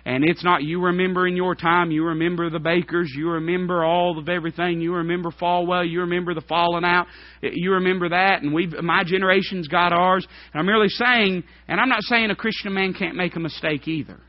And 0.06 0.22
it's 0.24 0.44
not 0.44 0.62
you 0.62 0.80
remember 0.80 1.26
in 1.26 1.34
your 1.34 1.56
time, 1.56 1.90
you 1.90 2.04
remember 2.04 2.48
the 2.48 2.60
Bakkers, 2.60 3.08
you 3.16 3.30
remember 3.30 3.84
all 3.84 4.16
of 4.20 4.28
everything, 4.28 4.80
you 4.80 4.94
remember 4.94 5.30
Falwell, 5.32 5.90
you 5.90 6.02
remember 6.02 6.32
the 6.32 6.42
falling 6.42 6.84
out, 6.84 7.08
you 7.42 7.72
remember 7.72 8.10
that, 8.10 8.40
and 8.40 8.54
we've 8.54 8.72
my 8.84 9.02
generation's 9.04 9.66
got 9.66 9.92
ours. 9.92 10.24
And 10.52 10.60
I'm 10.60 10.66
merely 10.66 10.90
saying, 10.90 11.42
and 11.66 11.80
I'm 11.80 11.88
not 11.88 12.02
saying 12.02 12.30
a 12.30 12.36
Christian 12.36 12.72
man 12.72 12.94
can't 12.94 13.16
make 13.16 13.34
a 13.34 13.40
mistake 13.40 13.88
either. 13.88 14.20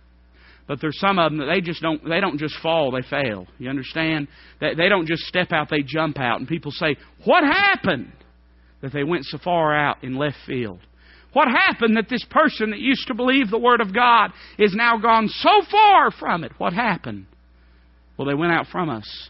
But 0.68 0.82
there's 0.82 1.00
some 1.00 1.20
of 1.20 1.32
them 1.32 1.42
that 1.42 1.54
they 1.54 1.62
just 1.62 1.84
don't 1.84 2.04
they 2.04 2.22
don't 2.22 2.40
just 2.40 2.56
fall, 2.64 2.90
they 2.90 3.08
fail. 3.08 3.46
You 3.60 3.70
understand? 3.70 4.30
They, 4.60 4.74
they 4.74 4.90
don't 4.90 5.06
just 5.06 5.26
step 5.26 5.52
out, 5.52 5.70
they 5.70 5.84
jump 5.86 6.20
out. 6.20 6.40
And 6.40 6.48
people 6.48 6.72
say, 6.72 6.96
What 7.24 7.44
happened? 7.44 8.14
That 8.82 8.94
they 8.94 9.04
went 9.04 9.26
so 9.26 9.38
far 9.38 9.76
out 9.76 10.04
in 10.04 10.18
left 10.18 10.38
field. 10.48 10.80
What 11.34 11.48
happened 11.48 11.98
that 11.98 12.10
this 12.10 12.26
person 12.30 12.72
that 12.72 12.80
used 12.80 13.08
to 13.08 13.14
believe 13.14 13.50
the 13.50 13.58
Word 13.58 13.82
of 13.82 13.94
God 13.94 14.32
is 14.58 14.74
now 14.74 14.98
gone 14.98 15.28
so 15.28 15.62
far 15.70 16.12
from 16.12 16.44
it? 16.44 16.52
What 16.58 16.74
happened? 16.74 17.26
Well, 18.18 18.28
they 18.28 18.34
went 18.34 18.54
out 18.54 18.68
from 18.68 18.90
us 18.90 19.30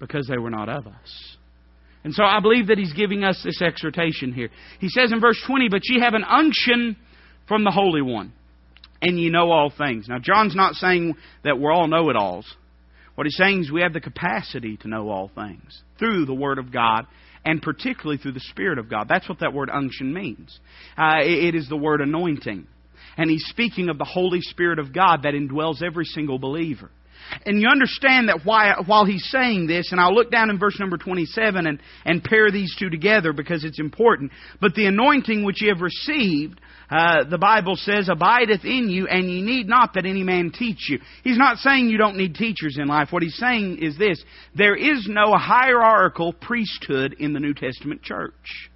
because 0.00 0.26
they 0.28 0.38
were 0.38 0.50
not 0.50 0.68
of 0.68 0.86
us. 0.86 1.36
And 2.04 2.14
so 2.14 2.22
I 2.22 2.40
believe 2.40 2.68
that 2.68 2.78
he's 2.78 2.92
giving 2.92 3.24
us 3.24 3.40
this 3.44 3.60
exhortation 3.60 4.32
here. 4.32 4.50
He 4.80 4.88
says 4.88 5.12
in 5.12 5.20
verse 5.20 5.40
20, 5.46 5.68
But 5.68 5.82
ye 5.84 6.00
have 6.00 6.14
an 6.14 6.24
unction 6.24 6.96
from 7.48 7.64
the 7.64 7.70
Holy 7.70 8.02
One, 8.02 8.32
and 9.02 9.18
ye 9.18 9.30
know 9.30 9.50
all 9.50 9.72
things. 9.76 10.06
Now, 10.08 10.18
John's 10.18 10.54
not 10.54 10.74
saying 10.74 11.14
that 11.44 11.58
we're 11.58 11.72
all 11.72 11.88
know 11.88 12.08
it 12.10 12.16
alls. 12.16 12.46
What 13.16 13.26
he's 13.26 13.36
saying 13.36 13.62
is 13.62 13.72
we 13.72 13.80
have 13.80 13.92
the 13.92 14.00
capacity 14.00 14.76
to 14.78 14.88
know 14.88 15.08
all 15.08 15.30
things 15.34 15.82
through 15.98 16.26
the 16.26 16.34
Word 16.34 16.58
of 16.58 16.72
God 16.72 17.06
and 17.46 17.62
particularly 17.62 18.18
through 18.18 18.32
the 18.32 18.40
Spirit 18.40 18.78
of 18.78 18.90
God. 18.90 19.06
That's 19.08 19.28
what 19.28 19.38
that 19.38 19.54
word 19.54 19.70
unction 19.72 20.12
means. 20.12 20.58
Uh, 20.98 21.20
it 21.20 21.54
is 21.54 21.68
the 21.68 21.76
word 21.76 22.00
anointing. 22.00 22.66
And 23.16 23.30
he's 23.30 23.44
speaking 23.48 23.88
of 23.88 23.98
the 23.98 24.04
Holy 24.04 24.40
Spirit 24.42 24.80
of 24.80 24.92
God 24.92 25.22
that 25.22 25.32
indwells 25.32 25.80
every 25.80 26.04
single 26.04 26.38
believer. 26.40 26.90
And 27.44 27.60
you 27.60 27.68
understand 27.68 28.28
that 28.28 28.40
why, 28.44 28.74
while 28.86 29.04
he's 29.04 29.28
saying 29.30 29.66
this, 29.66 29.92
and 29.92 30.00
I'll 30.00 30.14
look 30.14 30.30
down 30.30 30.50
in 30.50 30.58
verse 30.58 30.78
number 30.78 30.96
27 30.96 31.66
and, 31.66 31.80
and 32.04 32.22
pair 32.22 32.50
these 32.50 32.74
two 32.78 32.90
together 32.90 33.32
because 33.32 33.64
it's 33.64 33.80
important. 33.80 34.32
But 34.60 34.74
the 34.74 34.86
anointing 34.86 35.44
which 35.44 35.62
ye 35.62 35.68
have 35.68 35.80
received 35.80 36.60
uh, 36.90 37.24
the 37.28 37.38
Bible 37.38 37.74
says, 37.76 38.08
abideth 38.08 38.64
in 38.64 38.88
you, 38.88 39.08
and 39.08 39.28
ye 39.28 39.42
need 39.42 39.68
not 39.68 39.94
that 39.94 40.06
any 40.06 40.22
man 40.22 40.52
teach 40.52 40.88
you. 40.88 41.00
He's 41.24 41.38
not 41.38 41.58
saying 41.58 41.88
you 41.88 41.98
don't 41.98 42.16
need 42.16 42.34
teachers 42.34 42.76
in 42.80 42.86
life. 42.86 43.08
What 43.10 43.22
he's 43.22 43.36
saying 43.36 43.78
is 43.82 43.98
this 43.98 44.22
there 44.54 44.76
is 44.76 45.06
no 45.08 45.34
hierarchical 45.36 46.32
priesthood 46.32 47.16
in 47.18 47.32
the 47.32 47.40
New 47.40 47.54
Testament 47.54 48.02
church. 48.02 48.70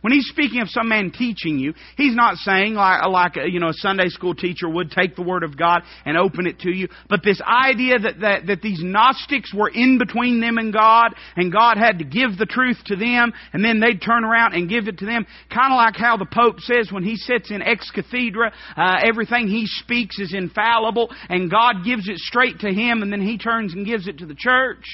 When 0.00 0.12
he's 0.12 0.26
speaking 0.28 0.60
of 0.60 0.68
some 0.68 0.88
man 0.88 1.10
teaching 1.10 1.58
you, 1.58 1.74
he's 1.96 2.14
not 2.14 2.36
saying 2.36 2.74
like, 2.74 3.06
like 3.06 3.36
a, 3.36 3.50
you 3.50 3.60
know, 3.60 3.68
a 3.68 3.74
Sunday 3.74 4.08
school 4.08 4.34
teacher 4.34 4.68
would 4.68 4.90
take 4.90 5.16
the 5.16 5.22
Word 5.22 5.42
of 5.42 5.56
God 5.56 5.82
and 6.04 6.16
open 6.16 6.46
it 6.46 6.60
to 6.60 6.70
you. 6.70 6.88
But 7.08 7.22
this 7.24 7.40
idea 7.40 7.98
that, 7.98 8.20
that, 8.20 8.46
that 8.46 8.62
these 8.62 8.80
Gnostics 8.82 9.52
were 9.52 9.68
in 9.68 9.98
between 9.98 10.40
them 10.40 10.58
and 10.58 10.72
God, 10.72 11.14
and 11.36 11.52
God 11.52 11.76
had 11.76 11.98
to 11.98 12.04
give 12.04 12.38
the 12.38 12.46
truth 12.46 12.78
to 12.86 12.96
them, 12.96 13.32
and 13.52 13.64
then 13.64 13.80
they'd 13.80 14.00
turn 14.00 14.24
around 14.24 14.54
and 14.54 14.68
give 14.68 14.88
it 14.88 14.98
to 14.98 15.06
them. 15.06 15.26
Kind 15.52 15.72
of 15.72 15.76
like 15.76 15.96
how 15.96 16.16
the 16.16 16.26
Pope 16.26 16.60
says 16.60 16.92
when 16.92 17.04
he 17.04 17.16
sits 17.16 17.50
in 17.50 17.62
ex 17.62 17.90
cathedra, 17.90 18.52
uh, 18.76 18.96
everything 19.04 19.48
he 19.48 19.66
speaks 19.66 20.18
is 20.18 20.34
infallible, 20.34 21.10
and 21.28 21.50
God 21.50 21.84
gives 21.84 22.08
it 22.08 22.18
straight 22.18 22.60
to 22.60 22.72
him, 22.72 23.02
and 23.02 23.12
then 23.12 23.22
he 23.22 23.38
turns 23.38 23.74
and 23.74 23.86
gives 23.86 24.06
it 24.06 24.18
to 24.18 24.26
the 24.26 24.36
church. 24.36 24.84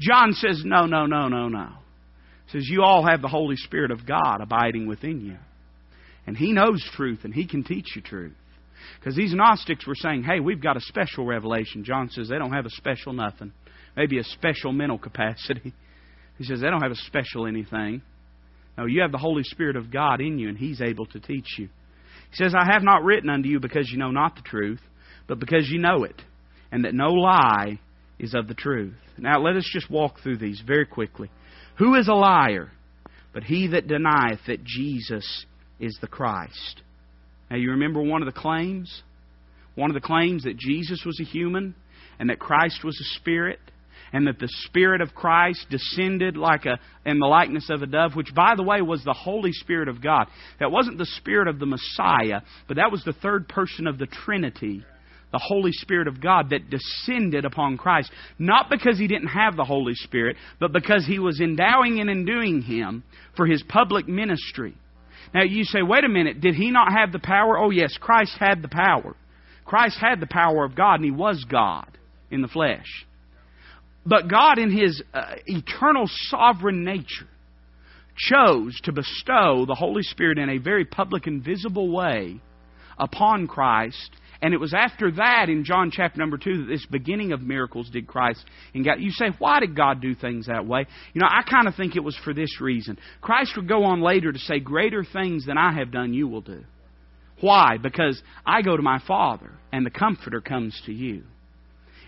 John 0.00 0.32
says, 0.32 0.62
no, 0.64 0.86
no, 0.86 1.06
no, 1.06 1.28
no, 1.28 1.48
no 1.48 1.83
says, 2.54 2.68
You 2.68 2.82
all 2.82 3.06
have 3.06 3.20
the 3.20 3.28
Holy 3.28 3.56
Spirit 3.56 3.90
of 3.90 4.06
God 4.06 4.38
abiding 4.40 4.86
within 4.86 5.20
you. 5.20 5.36
And 6.26 6.36
He 6.36 6.52
knows 6.52 6.82
truth 6.94 7.20
and 7.24 7.34
He 7.34 7.46
can 7.46 7.64
teach 7.64 7.96
you 7.96 8.02
truth. 8.02 8.32
Because 8.98 9.16
these 9.16 9.34
Gnostics 9.34 9.86
were 9.86 9.94
saying, 9.94 10.22
Hey, 10.22 10.40
we've 10.40 10.62
got 10.62 10.76
a 10.76 10.80
special 10.80 11.26
revelation. 11.26 11.84
John 11.84 12.08
says 12.10 12.28
they 12.28 12.38
don't 12.38 12.52
have 12.52 12.66
a 12.66 12.70
special 12.70 13.12
nothing. 13.12 13.52
Maybe 13.96 14.18
a 14.18 14.24
special 14.24 14.72
mental 14.72 14.98
capacity. 14.98 15.74
He 16.36 16.42
says 16.42 16.60
they 16.60 16.66
don't 16.66 16.82
have 16.82 16.90
a 16.90 16.96
special 16.96 17.46
anything. 17.46 18.02
No, 18.76 18.86
you 18.86 19.02
have 19.02 19.12
the 19.12 19.18
Holy 19.18 19.44
Spirit 19.44 19.76
of 19.76 19.92
God 19.92 20.20
in 20.20 20.40
you, 20.40 20.48
and 20.48 20.58
He's 20.58 20.80
able 20.80 21.06
to 21.06 21.20
teach 21.20 21.46
you. 21.58 21.68
He 22.30 22.42
says, 22.42 22.56
I 22.58 22.72
have 22.72 22.82
not 22.82 23.04
written 23.04 23.30
unto 23.30 23.48
you 23.48 23.60
because 23.60 23.88
you 23.88 23.98
know 23.98 24.10
not 24.10 24.34
the 24.34 24.42
truth, 24.42 24.80
but 25.28 25.38
because 25.38 25.68
you 25.68 25.78
know 25.78 26.02
it, 26.02 26.20
and 26.72 26.84
that 26.84 26.92
no 26.92 27.12
lie 27.12 27.78
is 28.18 28.34
of 28.34 28.48
the 28.48 28.54
truth. 28.54 28.96
Now, 29.16 29.40
let 29.40 29.54
us 29.54 29.70
just 29.72 29.88
walk 29.88 30.16
through 30.24 30.38
these 30.38 30.60
very 30.66 30.86
quickly. 30.86 31.30
Who 31.78 31.94
is 31.96 32.08
a 32.08 32.14
liar? 32.14 32.70
But 33.32 33.44
he 33.44 33.68
that 33.68 33.88
denieth 33.88 34.40
that 34.46 34.64
Jesus 34.64 35.46
is 35.80 35.96
the 36.00 36.06
Christ. 36.06 36.82
Now, 37.50 37.56
you 37.56 37.70
remember 37.70 38.00
one 38.02 38.22
of 38.22 38.32
the 38.32 38.40
claims? 38.40 39.02
One 39.74 39.90
of 39.90 39.94
the 39.94 40.06
claims 40.06 40.44
that 40.44 40.56
Jesus 40.56 41.02
was 41.04 41.18
a 41.20 41.24
human 41.24 41.74
and 42.18 42.30
that 42.30 42.38
Christ 42.38 42.84
was 42.84 42.98
a 43.00 43.18
spirit 43.18 43.58
and 44.12 44.28
that 44.28 44.38
the 44.38 44.48
Spirit 44.66 45.00
of 45.00 45.12
Christ 45.12 45.66
descended 45.70 46.36
like 46.36 46.66
a 46.66 46.78
in 47.04 47.18
the 47.18 47.26
likeness 47.26 47.68
of 47.68 47.82
a 47.82 47.86
dove, 47.86 48.14
which 48.14 48.32
by 48.32 48.54
the 48.56 48.62
way 48.62 48.80
was 48.80 49.02
the 49.02 49.12
Holy 49.12 49.52
Spirit 49.52 49.88
of 49.88 50.00
God. 50.00 50.26
That 50.60 50.70
wasn't 50.70 50.98
the 50.98 51.06
Spirit 51.16 51.48
of 51.48 51.58
the 51.58 51.66
Messiah, 51.66 52.42
but 52.68 52.76
that 52.76 52.92
was 52.92 53.02
the 53.02 53.12
third 53.12 53.48
person 53.48 53.88
of 53.88 53.98
the 53.98 54.06
Trinity 54.06 54.84
the 55.34 55.40
Holy 55.44 55.72
Spirit 55.72 56.06
of 56.06 56.20
God 56.20 56.50
that 56.50 56.70
descended 56.70 57.44
upon 57.44 57.76
Christ. 57.76 58.12
Not 58.38 58.70
because 58.70 59.00
he 59.00 59.08
didn't 59.08 59.26
have 59.26 59.56
the 59.56 59.64
Holy 59.64 59.94
Spirit, 59.94 60.36
but 60.60 60.72
because 60.72 61.04
he 61.04 61.18
was 61.18 61.40
endowing 61.40 61.98
and 61.98 62.08
enduing 62.08 62.62
him 62.62 63.02
for 63.36 63.44
his 63.44 63.60
public 63.68 64.06
ministry. 64.06 64.76
Now 65.34 65.42
you 65.42 65.64
say, 65.64 65.82
wait 65.82 66.04
a 66.04 66.08
minute, 66.08 66.40
did 66.40 66.54
he 66.54 66.70
not 66.70 66.92
have 66.92 67.10
the 67.10 67.18
power? 67.18 67.58
Oh, 67.58 67.70
yes, 67.70 67.98
Christ 68.00 68.36
had 68.38 68.62
the 68.62 68.68
power. 68.68 69.16
Christ 69.64 69.98
had 70.00 70.20
the 70.20 70.28
power 70.28 70.64
of 70.64 70.76
God, 70.76 71.00
and 71.00 71.04
he 71.04 71.10
was 71.10 71.44
God 71.50 71.98
in 72.30 72.40
the 72.40 72.46
flesh. 72.46 72.86
But 74.06 74.28
God, 74.28 74.60
in 74.60 74.70
his 74.70 75.02
uh, 75.12 75.34
eternal 75.46 76.04
sovereign 76.28 76.84
nature, 76.84 77.26
chose 78.16 78.78
to 78.84 78.92
bestow 78.92 79.64
the 79.66 79.74
Holy 79.74 80.04
Spirit 80.04 80.38
in 80.38 80.48
a 80.48 80.58
very 80.58 80.84
public 80.84 81.26
and 81.26 81.42
visible 81.42 81.90
way 81.90 82.40
upon 82.96 83.48
Christ 83.48 84.12
and 84.44 84.52
it 84.52 84.60
was 84.60 84.74
after 84.74 85.10
that 85.12 85.48
in 85.48 85.64
John 85.64 85.90
chapter 85.90 86.20
number 86.20 86.36
2 86.36 86.58
that 86.58 86.68
this 86.68 86.84
beginning 86.84 87.32
of 87.32 87.40
miracles 87.40 87.88
did 87.88 88.06
Christ 88.06 88.44
and 88.74 88.84
God. 88.84 88.96
You 89.00 89.10
say, 89.10 89.28
why 89.38 89.58
did 89.58 89.74
God 89.74 90.02
do 90.02 90.14
things 90.14 90.48
that 90.48 90.66
way? 90.66 90.84
You 91.14 91.22
know, 91.22 91.28
I 91.30 91.50
kind 91.50 91.66
of 91.66 91.74
think 91.76 91.96
it 91.96 92.04
was 92.04 92.14
for 92.22 92.34
this 92.34 92.60
reason. 92.60 92.98
Christ 93.22 93.52
would 93.56 93.66
go 93.66 93.84
on 93.84 94.02
later 94.02 94.30
to 94.30 94.38
say, 94.38 94.60
greater 94.60 95.02
things 95.02 95.46
than 95.46 95.56
I 95.56 95.72
have 95.72 95.90
done 95.90 96.12
you 96.12 96.28
will 96.28 96.42
do. 96.42 96.62
Why? 97.40 97.78
Because 97.82 98.22
I 98.44 98.60
go 98.60 98.76
to 98.76 98.82
my 98.82 98.98
Father 99.08 99.50
and 99.72 99.86
the 99.86 99.90
Comforter 99.90 100.42
comes 100.42 100.78
to 100.84 100.92
you. 100.92 101.22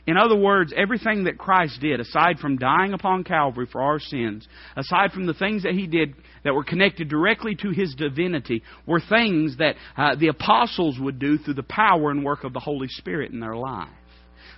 In 0.07 0.19
other 0.19 0.37
words, 0.37 0.75
everything 0.77 1.25
that 1.25 1.39
Christ 1.39 1.81
did, 1.81 2.01
aside 2.01 2.39
from 2.39 2.59
dying 2.59 2.93
upon 2.93 3.25
Calvary 3.25 3.67
for 3.73 3.81
our 3.81 3.99
sins, 3.99 4.47
aside 4.77 5.13
from 5.13 5.25
the 5.25 5.33
things 5.33 5.63
that 5.63 5.73
He 5.73 5.87
did 5.87 6.15
that 6.47 6.55
were 6.55 6.65
connected 6.65 7.09
directly 7.09 7.55
to 7.57 7.71
His 7.71 7.95
divinity, 7.95 8.63
were 8.87 9.01
things 9.01 9.59
that 9.59 9.75
uh, 9.97 10.15
the 10.15 10.29
apostles 10.29 10.99
would 10.99 11.19
do 11.19 11.37
through 11.37 11.55
the 11.55 11.63
power 11.63 12.11
and 12.11 12.25
work 12.25 12.45
of 12.45 12.53
the 12.53 12.61
Holy 12.61 12.89
Spirit 12.89 13.33
in 13.33 13.41
their 13.41 13.57
life. 13.57 13.89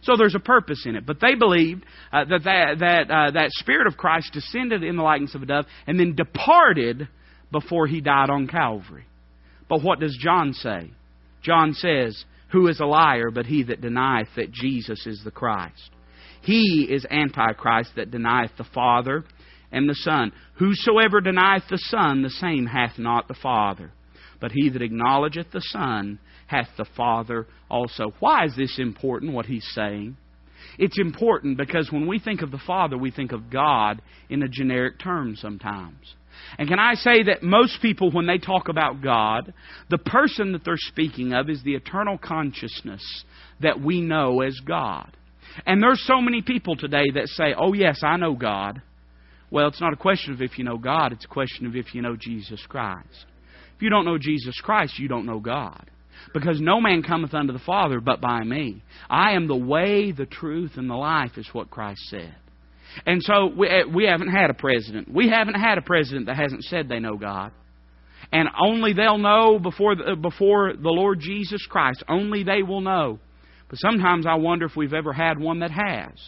So 0.03 0.17
there's 0.17 0.37
a 0.37 0.41
purpose 0.41 0.85
in 0.87 0.95
it. 0.95 1.05
But 1.05 1.21
they 1.21 1.35
believed 1.35 1.85
uh, 2.13 2.25
that 2.27 2.45
that, 2.45 2.79
that, 2.79 3.11
uh, 3.11 3.31
that 3.33 3.51
Spirit 3.53 3.89
of 3.89 3.97
Christ 3.97 4.33
descended 4.33 4.85
in 4.85 4.97
the 4.97 5.03
likeness 5.03 5.35
of 5.35 5.43
a 5.43 5.47
dove 5.47 5.67
and 5.87 5.99
then 5.99 6.15
departed 6.15 7.09
before 7.51 7.87
He 7.87 8.01
died 8.01 8.31
on 8.31 8.47
Calvary. 8.47 9.07
But 9.69 9.83
what 9.83 9.99
does 9.99 10.17
John 10.21 10.53
say? 10.53 10.91
John 11.43 11.75
says, 11.75 12.25
who 12.51 12.69
is 12.69 12.81
a 12.81 12.87
liar 12.87 13.31
but 13.31 13.47
he 13.47 13.63
that 13.65 13.81
denieth 13.81 14.29
that 14.37 14.53
Jesus 14.53 15.07
is 15.07 15.21
the 15.25 15.31
Christ? 15.31 15.91
He 16.43 16.87
is 16.89 17.05
Antichrist 17.11 17.91
that 17.97 18.11
denieth 18.11 18.53
the 18.57 18.67
Father 18.75 19.25
and 19.73 19.89
the 19.89 19.95
Son. 19.95 20.33
Whosoever 20.55 21.21
denieth 21.21 21.65
the 21.69 21.79
Son, 21.79 22.23
the 22.23 22.31
same 22.31 22.67
hath 22.67 22.99
not 22.99 23.29
the 23.29 23.35
Father. 23.35 23.93
But 24.41 24.53
he 24.53 24.69
that 24.71 24.83
acknowledgeth 24.83 25.51
the 25.53 25.61
Son 25.61 26.19
hath 26.47 26.69
the 26.77 26.87
Father 26.97 27.47
also. 27.71 28.13
Why 28.21 28.45
is 28.45 28.57
this 28.57 28.79
important, 28.79 29.33
what 29.33 29.47
he's 29.47 29.69
saying? 29.75 30.17
It's 30.79 30.99
important 30.99 31.59
because 31.59 31.91
when 31.91 32.07
we 32.07 32.19
think 32.19 32.43
of 32.43 32.51
the 32.51 32.61
Father, 32.67 32.97
we 32.97 33.11
think 33.11 33.33
of 33.33 33.51
God 33.51 34.01
in 34.29 34.43
a 34.43 34.49
generic 34.49 34.99
term 34.99 35.37
sometimes. 35.37 36.15
And 36.57 36.69
can 36.69 36.79
I 36.79 36.95
say 36.95 37.25
that 37.25 37.43
most 37.43 37.83
people, 37.83 38.11
when 38.13 38.27
they 38.27 38.39
talk 38.39 38.69
about 38.69 39.03
God, 39.03 39.53
the 39.91 39.99
person 39.99 40.53
that 40.53 40.65
they're 40.65 40.77
speaking 40.77 41.33
of 41.33 41.51
is 41.51 41.63
the 41.63 41.75
eternal 41.75 42.17
consciousness 42.17 43.25
that 43.61 43.81
we 43.81 44.01
know 44.01 44.41
as 44.41 44.59
God. 44.65 45.17
And 45.67 45.83
there's 45.83 46.05
so 46.07 46.21
many 46.21 46.43
people 46.43 46.77
today 46.77 47.07
that 47.15 47.29
say, 47.29 47.55
oh, 47.59 47.73
yes, 47.73 48.01
I 48.05 48.17
know 48.17 48.35
God. 48.35 48.83
Well, 49.51 49.69
it's 49.69 49.81
not 49.81 49.93
a 49.93 49.97
question 49.97 50.33
of 50.33 50.43
if 50.43 50.59
you 50.59 50.65
know 50.65 50.79
God, 50.79 51.13
it's 51.13 51.25
a 51.25 51.29
question 51.29 51.67
of 51.67 51.75
if 51.75 51.95
you 51.95 52.03
know 52.03 52.17
Jesus 52.17 52.61
Christ. 52.69 53.27
If 53.77 53.83
you 53.83 53.91
don't 53.91 54.05
know 54.05 54.19
Jesus 54.19 54.61
Christ, 54.61 54.99
you 54.99 55.09
don't 55.09 55.27
know 55.27 55.41
God. 55.41 55.89
Because 56.35 56.61
no 56.61 56.81
man 56.81 57.03
cometh 57.03 57.33
unto 57.33 57.53
the 57.53 57.61
Father 57.61 58.01
but 58.01 58.21
by 58.21 58.43
me. 58.43 58.83
I 59.09 59.33
am 59.33 59.47
the 59.47 59.57
way, 59.57 60.13
the 60.13 60.27
truth, 60.27 60.73
and 60.77 60.91
the 60.91 60.97
life, 60.97 61.33
is 61.39 61.49
what 61.53 61.71
Christ 61.71 62.01
said. 62.09 62.35
And 63.07 63.23
so 63.23 63.47
we, 63.57 63.69
eh, 63.69 63.83
we 63.93 64.05
haven't 64.05 64.29
had 64.29 64.51
a 64.51 64.55
president. 64.55 65.13
We 65.13 65.29
haven't 65.29 65.55
had 65.55 65.79
a 65.79 65.83
president 65.83 66.27
that 66.27 66.37
hasn't 66.37 66.65
said 66.65 66.89
they 66.89 66.99
know 66.99 67.17
God. 67.17 67.53
And 68.33 68.49
only 68.61 68.93
they'll 68.93 69.19
know 69.19 69.59
before 69.59 69.95
the, 69.95 70.17
before 70.17 70.73
the 70.75 70.91
Lord 70.91 71.21
Jesus 71.21 71.65
Christ. 71.67 72.03
Only 72.09 72.43
they 72.43 72.63
will 72.63 72.81
know. 72.81 73.21
But 73.69 73.79
sometimes 73.79 74.27
I 74.27 74.35
wonder 74.35 74.67
if 74.67 74.77
we've 74.77 74.93
ever 74.93 75.13
had 75.13 75.39
one 75.39 75.61
that 75.61 75.71
has. 75.71 76.19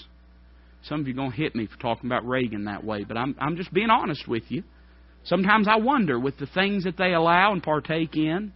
Some 0.82 1.00
of 1.00 1.08
you 1.08 1.14
are 1.14 1.16
going 1.16 1.30
to 1.30 1.36
hit 1.36 1.54
me 1.54 1.66
for 1.66 1.78
talking 1.78 2.08
about 2.08 2.26
Reagan 2.26 2.64
that 2.64 2.84
way, 2.84 3.04
but 3.04 3.16
I'm, 3.16 3.36
I'm 3.38 3.56
just 3.56 3.72
being 3.72 3.90
honest 3.90 4.26
with 4.26 4.44
you. 4.48 4.62
Sometimes 5.24 5.68
I 5.68 5.76
wonder 5.76 6.18
with 6.18 6.38
the 6.38 6.46
things 6.46 6.84
that 6.84 6.96
they 6.96 7.12
allow 7.12 7.52
and 7.52 7.62
partake 7.62 8.16
in. 8.16 8.52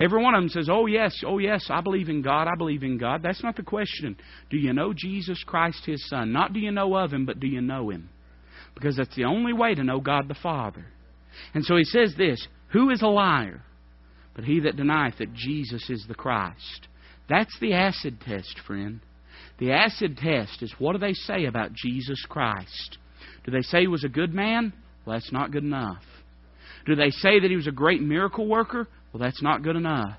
Every 0.00 0.22
one 0.22 0.34
of 0.34 0.42
them 0.42 0.48
says, 0.48 0.68
Oh, 0.70 0.86
yes, 0.86 1.22
oh, 1.26 1.38
yes, 1.38 1.66
I 1.68 1.80
believe 1.80 2.08
in 2.08 2.22
God, 2.22 2.46
I 2.46 2.54
believe 2.56 2.82
in 2.82 2.96
God. 2.96 3.22
That's 3.22 3.42
not 3.42 3.56
the 3.56 3.62
question. 3.62 4.16
Do 4.48 4.56
you 4.56 4.72
know 4.72 4.94
Jesus 4.96 5.42
Christ, 5.44 5.84
His 5.84 6.08
Son? 6.08 6.32
Not 6.32 6.52
do 6.52 6.60
you 6.60 6.70
know 6.70 6.94
of 6.94 7.12
Him, 7.12 7.26
but 7.26 7.40
do 7.40 7.46
you 7.46 7.60
know 7.60 7.90
Him? 7.90 8.08
Because 8.74 8.96
that's 8.96 9.14
the 9.16 9.24
only 9.24 9.52
way 9.52 9.74
to 9.74 9.84
know 9.84 10.00
God 10.00 10.28
the 10.28 10.34
Father. 10.34 10.86
And 11.52 11.64
so 11.64 11.76
He 11.76 11.84
says 11.84 12.14
this 12.16 12.46
Who 12.72 12.90
is 12.90 13.02
a 13.02 13.08
liar? 13.08 13.62
But 14.34 14.44
he 14.44 14.60
that 14.60 14.76
denieth 14.76 15.18
that 15.18 15.34
Jesus 15.34 15.90
is 15.90 16.04
the 16.06 16.14
Christ. 16.14 16.88
That's 17.28 17.54
the 17.60 17.74
acid 17.74 18.20
test, 18.20 18.58
friend. 18.66 19.00
The 19.60 19.72
acid 19.72 20.16
test 20.16 20.62
is 20.62 20.74
what 20.78 20.92
do 20.92 20.98
they 20.98 21.12
say 21.12 21.44
about 21.44 21.72
Jesus 21.72 22.24
Christ? 22.28 22.98
Do 23.44 23.52
they 23.52 23.60
say 23.60 23.82
he 23.82 23.86
was 23.86 24.04
a 24.04 24.08
good 24.08 24.34
man? 24.34 24.72
Well, 25.04 25.16
that's 25.16 25.32
not 25.32 25.52
good 25.52 25.64
enough. 25.64 26.02
Do 26.86 26.94
they 26.94 27.10
say 27.10 27.40
that 27.40 27.50
he 27.50 27.56
was 27.56 27.66
a 27.66 27.72
great 27.72 28.00
miracle 28.00 28.46
worker? 28.46 28.88
Well, 29.12 29.22
that's 29.22 29.42
not 29.42 29.62
good 29.62 29.76
enough. 29.76 30.18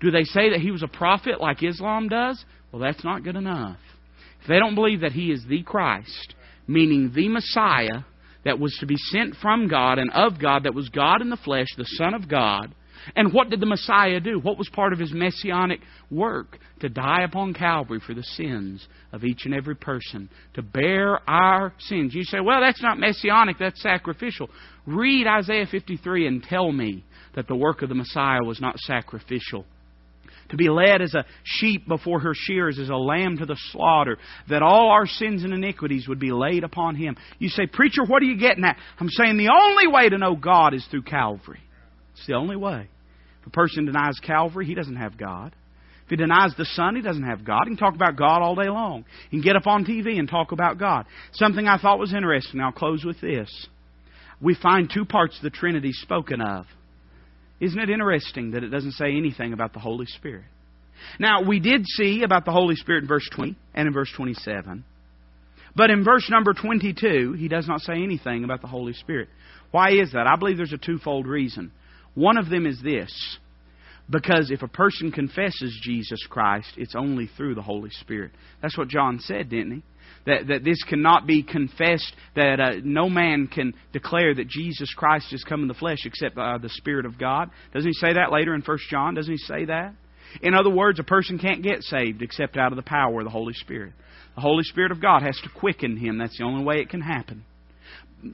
Do 0.00 0.10
they 0.10 0.24
say 0.24 0.50
that 0.50 0.60
he 0.60 0.70
was 0.70 0.82
a 0.82 0.88
prophet 0.88 1.40
like 1.40 1.62
Islam 1.62 2.08
does? 2.08 2.44
Well, 2.70 2.82
that's 2.82 3.04
not 3.04 3.24
good 3.24 3.36
enough. 3.36 3.78
If 4.42 4.48
they 4.48 4.58
don't 4.58 4.74
believe 4.74 5.00
that 5.00 5.12
he 5.12 5.30
is 5.30 5.44
the 5.48 5.62
Christ, 5.62 6.34
meaning 6.66 7.12
the 7.14 7.28
Messiah 7.28 8.02
that 8.44 8.58
was 8.58 8.76
to 8.80 8.86
be 8.86 8.96
sent 8.96 9.36
from 9.36 9.68
God 9.68 9.98
and 9.98 10.10
of 10.10 10.40
God, 10.40 10.64
that 10.64 10.74
was 10.74 10.88
God 10.88 11.22
in 11.22 11.30
the 11.30 11.36
flesh, 11.36 11.68
the 11.76 11.84
Son 11.84 12.12
of 12.14 12.28
God, 12.28 12.74
and 13.16 13.32
what 13.32 13.50
did 13.50 13.60
the 13.60 13.66
Messiah 13.66 14.20
do? 14.20 14.38
What 14.40 14.58
was 14.58 14.68
part 14.68 14.92
of 14.92 14.98
his 14.98 15.12
messianic 15.12 15.80
work? 16.10 16.58
To 16.80 16.88
die 16.88 17.22
upon 17.22 17.54
Calvary 17.54 18.00
for 18.04 18.14
the 18.14 18.22
sins 18.22 18.86
of 19.12 19.24
each 19.24 19.44
and 19.44 19.54
every 19.54 19.76
person, 19.76 20.28
to 20.54 20.62
bear 20.62 21.18
our 21.28 21.72
sins. 21.78 22.14
You 22.14 22.24
say, 22.24 22.40
well, 22.40 22.60
that's 22.60 22.82
not 22.82 22.98
messianic, 22.98 23.58
that's 23.58 23.82
sacrificial. 23.82 24.50
Read 24.86 25.26
Isaiah 25.26 25.66
53 25.70 26.26
and 26.26 26.42
tell 26.42 26.72
me 26.72 27.04
that 27.36 27.46
the 27.46 27.56
work 27.56 27.82
of 27.82 27.88
the 27.88 27.94
Messiah 27.94 28.42
was 28.42 28.60
not 28.60 28.78
sacrificial 28.78 29.64
to 30.52 30.56
be 30.56 30.68
led 30.68 31.00
as 31.00 31.14
a 31.14 31.24
sheep 31.42 31.88
before 31.88 32.20
her 32.20 32.34
shears, 32.34 32.78
as 32.78 32.90
a 32.90 32.94
lamb 32.94 33.38
to 33.38 33.46
the 33.46 33.56
slaughter, 33.70 34.18
that 34.50 34.62
all 34.62 34.90
our 34.90 35.06
sins 35.06 35.44
and 35.44 35.52
iniquities 35.52 36.06
would 36.06 36.20
be 36.20 36.30
laid 36.30 36.62
upon 36.62 36.94
him. 36.94 37.16
You 37.38 37.48
say, 37.48 37.66
Preacher, 37.66 38.04
what 38.06 38.22
are 38.22 38.26
you 38.26 38.38
getting 38.38 38.64
at? 38.64 38.76
I'm 39.00 39.08
saying 39.08 39.38
the 39.38 39.48
only 39.48 39.88
way 39.88 40.10
to 40.10 40.18
know 40.18 40.36
God 40.36 40.74
is 40.74 40.86
through 40.90 41.02
Calvary. 41.02 41.60
It's 42.22 42.28
the 42.28 42.36
only 42.36 42.54
way. 42.54 42.88
If 43.40 43.48
a 43.48 43.50
person 43.50 43.86
denies 43.86 44.20
Calvary, 44.24 44.64
he 44.64 44.74
doesn't 44.74 44.94
have 44.94 45.18
God. 45.18 45.52
If 46.04 46.10
he 46.10 46.14
denies 46.14 46.52
the 46.56 46.64
Son, 46.64 46.94
he 46.94 47.02
doesn't 47.02 47.24
have 47.24 47.44
God. 47.44 47.62
He 47.64 47.70
can 47.70 47.76
talk 47.76 47.96
about 47.96 48.14
God 48.14 48.42
all 48.42 48.54
day 48.54 48.68
long. 48.68 49.04
He 49.28 49.38
can 49.38 49.42
get 49.42 49.56
up 49.56 49.66
on 49.66 49.84
TV 49.84 50.20
and 50.20 50.28
talk 50.28 50.52
about 50.52 50.78
God. 50.78 51.06
Something 51.32 51.66
I 51.66 51.78
thought 51.78 51.98
was 51.98 52.14
interesting. 52.14 52.60
I'll 52.60 52.70
close 52.70 53.04
with 53.04 53.20
this. 53.20 53.50
We 54.40 54.54
find 54.54 54.88
two 54.88 55.04
parts 55.04 55.36
of 55.36 55.42
the 55.42 55.50
Trinity 55.50 55.90
spoken 55.90 56.40
of. 56.40 56.66
Isn't 57.58 57.80
it 57.80 57.90
interesting 57.90 58.52
that 58.52 58.62
it 58.62 58.68
doesn't 58.68 58.92
say 58.92 59.16
anything 59.16 59.52
about 59.52 59.72
the 59.72 59.80
Holy 59.80 60.06
Spirit? 60.06 60.44
Now, 61.18 61.42
we 61.42 61.58
did 61.58 61.84
see 61.86 62.22
about 62.22 62.44
the 62.44 62.52
Holy 62.52 62.76
Spirit 62.76 63.02
in 63.02 63.08
verse 63.08 63.28
20 63.34 63.56
and 63.74 63.88
in 63.88 63.92
verse 63.92 64.12
27. 64.16 64.84
But 65.74 65.90
in 65.90 66.04
verse 66.04 66.28
number 66.30 66.54
22, 66.54 67.32
he 67.32 67.48
does 67.48 67.66
not 67.66 67.80
say 67.80 67.94
anything 67.94 68.44
about 68.44 68.60
the 68.60 68.68
Holy 68.68 68.92
Spirit. 68.92 69.28
Why 69.72 69.90
is 69.90 70.12
that? 70.12 70.28
I 70.28 70.36
believe 70.36 70.56
there's 70.56 70.72
a 70.72 70.78
twofold 70.78 71.26
reason. 71.26 71.72
One 72.14 72.36
of 72.36 72.48
them 72.48 72.66
is 72.66 72.80
this 72.82 73.38
because 74.10 74.50
if 74.50 74.62
a 74.62 74.68
person 74.68 75.10
confesses 75.10 75.78
Jesus 75.82 76.20
Christ, 76.28 76.68
it's 76.76 76.94
only 76.94 77.28
through 77.36 77.54
the 77.54 77.62
Holy 77.62 77.90
Spirit. 77.90 78.32
That's 78.60 78.76
what 78.76 78.88
John 78.88 79.20
said, 79.20 79.48
didn't 79.48 79.76
he? 79.76 79.82
That, 80.26 80.46
that 80.48 80.64
this 80.64 80.82
cannot 80.84 81.26
be 81.26 81.42
confessed, 81.42 82.12
that 82.36 82.60
uh, 82.60 82.70
no 82.84 83.08
man 83.08 83.48
can 83.48 83.74
declare 83.92 84.34
that 84.34 84.48
Jesus 84.48 84.92
Christ 84.94 85.26
has 85.30 85.42
come 85.42 85.62
in 85.62 85.68
the 85.68 85.74
flesh 85.74 85.98
except 86.04 86.36
by 86.36 86.58
the 86.58 86.68
Spirit 86.68 87.06
of 87.06 87.18
God. 87.18 87.50
Doesn't 87.72 87.88
he 87.88 87.94
say 87.94 88.12
that 88.12 88.30
later 88.30 88.54
in 88.54 88.62
1 88.62 88.78
John? 88.88 89.14
Doesn't 89.14 89.32
he 89.32 89.38
say 89.38 89.64
that? 89.64 89.94
In 90.40 90.54
other 90.54 90.70
words, 90.70 91.00
a 91.00 91.04
person 91.04 91.38
can't 91.38 91.62
get 91.62 91.82
saved 91.82 92.22
except 92.22 92.56
out 92.56 92.72
of 92.72 92.76
the 92.76 92.82
power 92.82 93.18
of 93.18 93.24
the 93.24 93.30
Holy 93.30 93.54
Spirit. 93.54 93.94
The 94.36 94.40
Holy 94.40 94.62
Spirit 94.62 94.92
of 94.92 95.02
God 95.02 95.22
has 95.22 95.38
to 95.42 95.58
quicken 95.58 95.96
him. 95.96 96.18
That's 96.18 96.38
the 96.38 96.44
only 96.44 96.64
way 96.64 96.76
it 96.76 96.88
can 96.88 97.02
happen. 97.02 97.44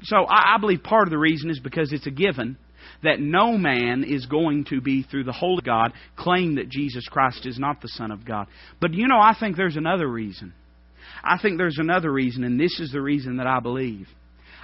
So 0.05 0.25
I, 0.25 0.57
I 0.57 0.59
believe 0.61 0.83
part 0.83 1.09
of 1.09 1.11
the 1.11 1.19
reason 1.19 1.51
is 1.51 1.59
because 1.59 1.93
it's 1.93 2.07
a 2.07 2.11
given 2.11 2.59
that 3.03 3.21
no 3.21 3.57
man 3.57 4.05
is 4.05 4.27
going 4.27 4.65
to 4.67 4.81
be, 4.81 5.03
through 5.03 5.25
the 5.25 5.33
Holy 5.33 5.63
God, 5.63 5.93
claim 6.17 6.57
that 6.57 6.69
Jesus 6.69 7.07
Christ 7.09 7.47
is 7.47 7.59
not 7.59 7.81
the 7.81 7.89
Son 7.89 8.11
of 8.11 8.25
God. 8.25 8.47
But 8.81 8.95
you 8.95 9.07
know, 9.09 9.19
I 9.21 9.35
think 9.39 9.57
there's 9.57 9.77
another 9.77 10.09
reason. 10.09 10.53
I 11.23 11.39
think 11.41 11.59
there's 11.59 11.79
another 11.79 12.13
reason, 12.13 12.45
and 12.45 12.59
this 12.59 12.79
is 12.81 12.93
the 12.93 13.01
reason 13.01 13.37
that 13.39 13.47
I 13.47 13.61
believe. 13.61 14.09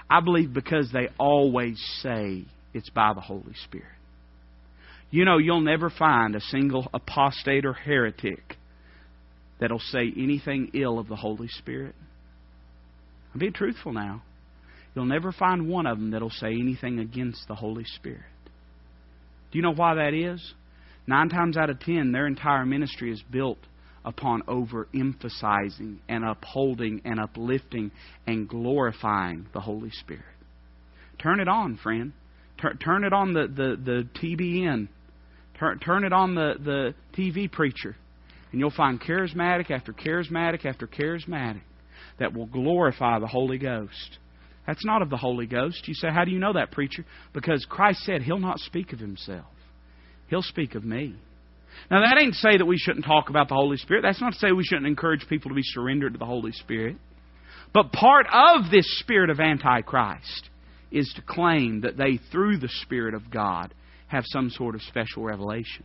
I 0.08 0.20
believe 0.20 0.52
because 0.52 0.90
they 0.92 1.08
always 1.18 1.82
say 2.00 2.44
it's 2.72 2.90
by 2.90 3.12
the 3.14 3.20
Holy 3.20 3.54
Spirit. 3.64 3.86
You 5.10 5.24
know, 5.24 5.38
you'll 5.38 5.60
never 5.60 5.90
find 5.90 6.34
a 6.34 6.40
single 6.40 6.88
apostate 6.92 7.64
or 7.64 7.72
heretic 7.72 8.56
that'll 9.60 9.78
say 9.78 10.12
anything 10.16 10.72
ill 10.74 10.98
of 10.98 11.08
the 11.08 11.16
Holy 11.16 11.48
Spirit. 11.48 11.94
I'm 13.32 13.40
being 13.40 13.52
truthful 13.52 13.92
now. 13.92 14.22
You'll 14.94 15.06
never 15.06 15.32
find 15.32 15.68
one 15.68 15.86
of 15.86 15.98
them 15.98 16.10
that'll 16.10 16.30
say 16.30 16.52
anything 16.52 17.00
against 17.00 17.48
the 17.48 17.54
Holy 17.54 17.84
Spirit. 17.84 18.22
Do 19.50 19.58
you 19.58 19.62
know 19.62 19.74
why 19.74 19.94
that 19.94 20.14
is? 20.14 20.54
Nine 21.06 21.28
times 21.28 21.56
out 21.56 21.70
of 21.70 21.80
ten, 21.80 22.12
their 22.12 22.26
entire 22.26 22.64
ministry 22.64 23.12
is 23.12 23.22
built 23.30 23.58
upon 24.04 24.42
overemphasizing 24.42 25.98
and 26.08 26.24
upholding 26.24 27.00
and 27.04 27.18
uplifting 27.18 27.90
and 28.26 28.48
glorifying 28.48 29.46
the 29.52 29.60
Holy 29.60 29.90
Spirit. 29.90 30.22
Turn 31.22 31.40
it 31.40 31.48
on, 31.48 31.78
friend. 31.82 32.12
Turn, 32.60 32.78
turn 32.78 33.04
it 33.04 33.12
on 33.12 33.32
the, 33.32 33.46
the, 33.46 33.76
the 33.82 34.08
TBN. 34.20 34.88
Turn, 35.58 35.78
turn 35.78 36.04
it 36.04 36.12
on 36.12 36.34
the, 36.34 36.54
the 36.62 36.94
TV 37.16 37.50
preacher. 37.50 37.96
And 38.52 38.60
you'll 38.60 38.70
find 38.70 39.00
charismatic 39.00 39.70
after 39.70 39.92
charismatic 39.92 40.64
after 40.64 40.86
charismatic 40.86 41.62
that 42.18 42.34
will 42.34 42.46
glorify 42.46 43.18
the 43.18 43.26
Holy 43.26 43.58
Ghost. 43.58 44.18
That's 44.66 44.84
not 44.84 45.02
of 45.02 45.10
the 45.10 45.16
Holy 45.16 45.46
Ghost. 45.46 45.86
You 45.86 45.94
say, 45.94 46.08
How 46.10 46.24
do 46.24 46.30
you 46.30 46.38
know 46.38 46.54
that, 46.54 46.70
preacher? 46.70 47.04
Because 47.32 47.66
Christ 47.68 48.00
said 48.00 48.22
He'll 48.22 48.38
not 48.38 48.58
speak 48.60 48.92
of 48.92 48.98
Himself, 48.98 49.46
He'll 50.28 50.42
speak 50.42 50.74
of 50.74 50.84
me. 50.84 51.16
Now, 51.90 52.00
that 52.00 52.18
ain't 52.18 52.34
to 52.34 52.38
say 52.38 52.56
that 52.56 52.64
we 52.64 52.78
shouldn't 52.78 53.04
talk 53.04 53.30
about 53.30 53.48
the 53.48 53.54
Holy 53.54 53.76
Spirit. 53.76 54.02
That's 54.02 54.20
not 54.20 54.32
to 54.32 54.38
say 54.38 54.52
we 54.52 54.64
shouldn't 54.64 54.86
encourage 54.86 55.26
people 55.28 55.50
to 55.50 55.56
be 55.56 55.62
surrendered 55.64 56.12
to 56.12 56.18
the 56.18 56.24
Holy 56.24 56.52
Spirit. 56.52 56.96
But 57.72 57.90
part 57.90 58.26
of 58.32 58.70
this 58.70 58.86
spirit 59.00 59.28
of 59.28 59.40
Antichrist 59.40 60.48
is 60.92 61.12
to 61.16 61.22
claim 61.22 61.80
that 61.80 61.96
they, 61.96 62.20
through 62.30 62.58
the 62.58 62.68
Spirit 62.82 63.14
of 63.14 63.28
God, 63.28 63.74
have 64.06 64.22
some 64.26 64.50
sort 64.50 64.76
of 64.76 64.82
special 64.82 65.24
revelation. 65.24 65.84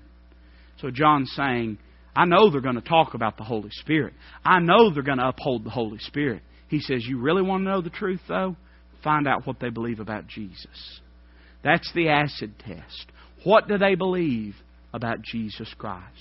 So 0.80 0.91
John's 0.91 1.32
saying, 1.36 1.80
I 2.15 2.25
know 2.25 2.51
they're 2.51 2.61
going 2.61 2.75
to 2.75 2.82
talk 2.82 3.15
about 3.15 3.38
the 3.38 3.43
Holy 3.43 3.71
Spirit. 3.71 4.13
I 4.45 4.59
know 4.59 4.93
they're 4.93 5.03
going 5.03 5.17
to 5.17 5.30
uphold 5.30 5.63
the 5.63 5.71
Holy 5.71 5.97
Spirit. 5.99 6.43
He 6.67 6.80
says, 6.80 7.03
You 7.05 7.19
really 7.19 7.41
want 7.41 7.61
to 7.61 7.69
know 7.71 7.82
the 7.82 7.89
truth, 7.89 8.21
though? 8.27 8.55
Find 9.04 9.28
out 9.28 9.45
what 9.45 9.60
they 9.60 9.70
believe 9.70 10.00
about 10.00 10.28
Jesus. 10.28 11.02
That's 11.64 11.91
the 11.93 12.10
acid 12.10 12.54
test. 12.60 13.08
What 13.43 13.68
do 13.68 13.78
they 13.78 13.95
believe 13.95 14.56
about 14.93 15.22
Jesus 15.22 15.74
Christ? 15.78 16.16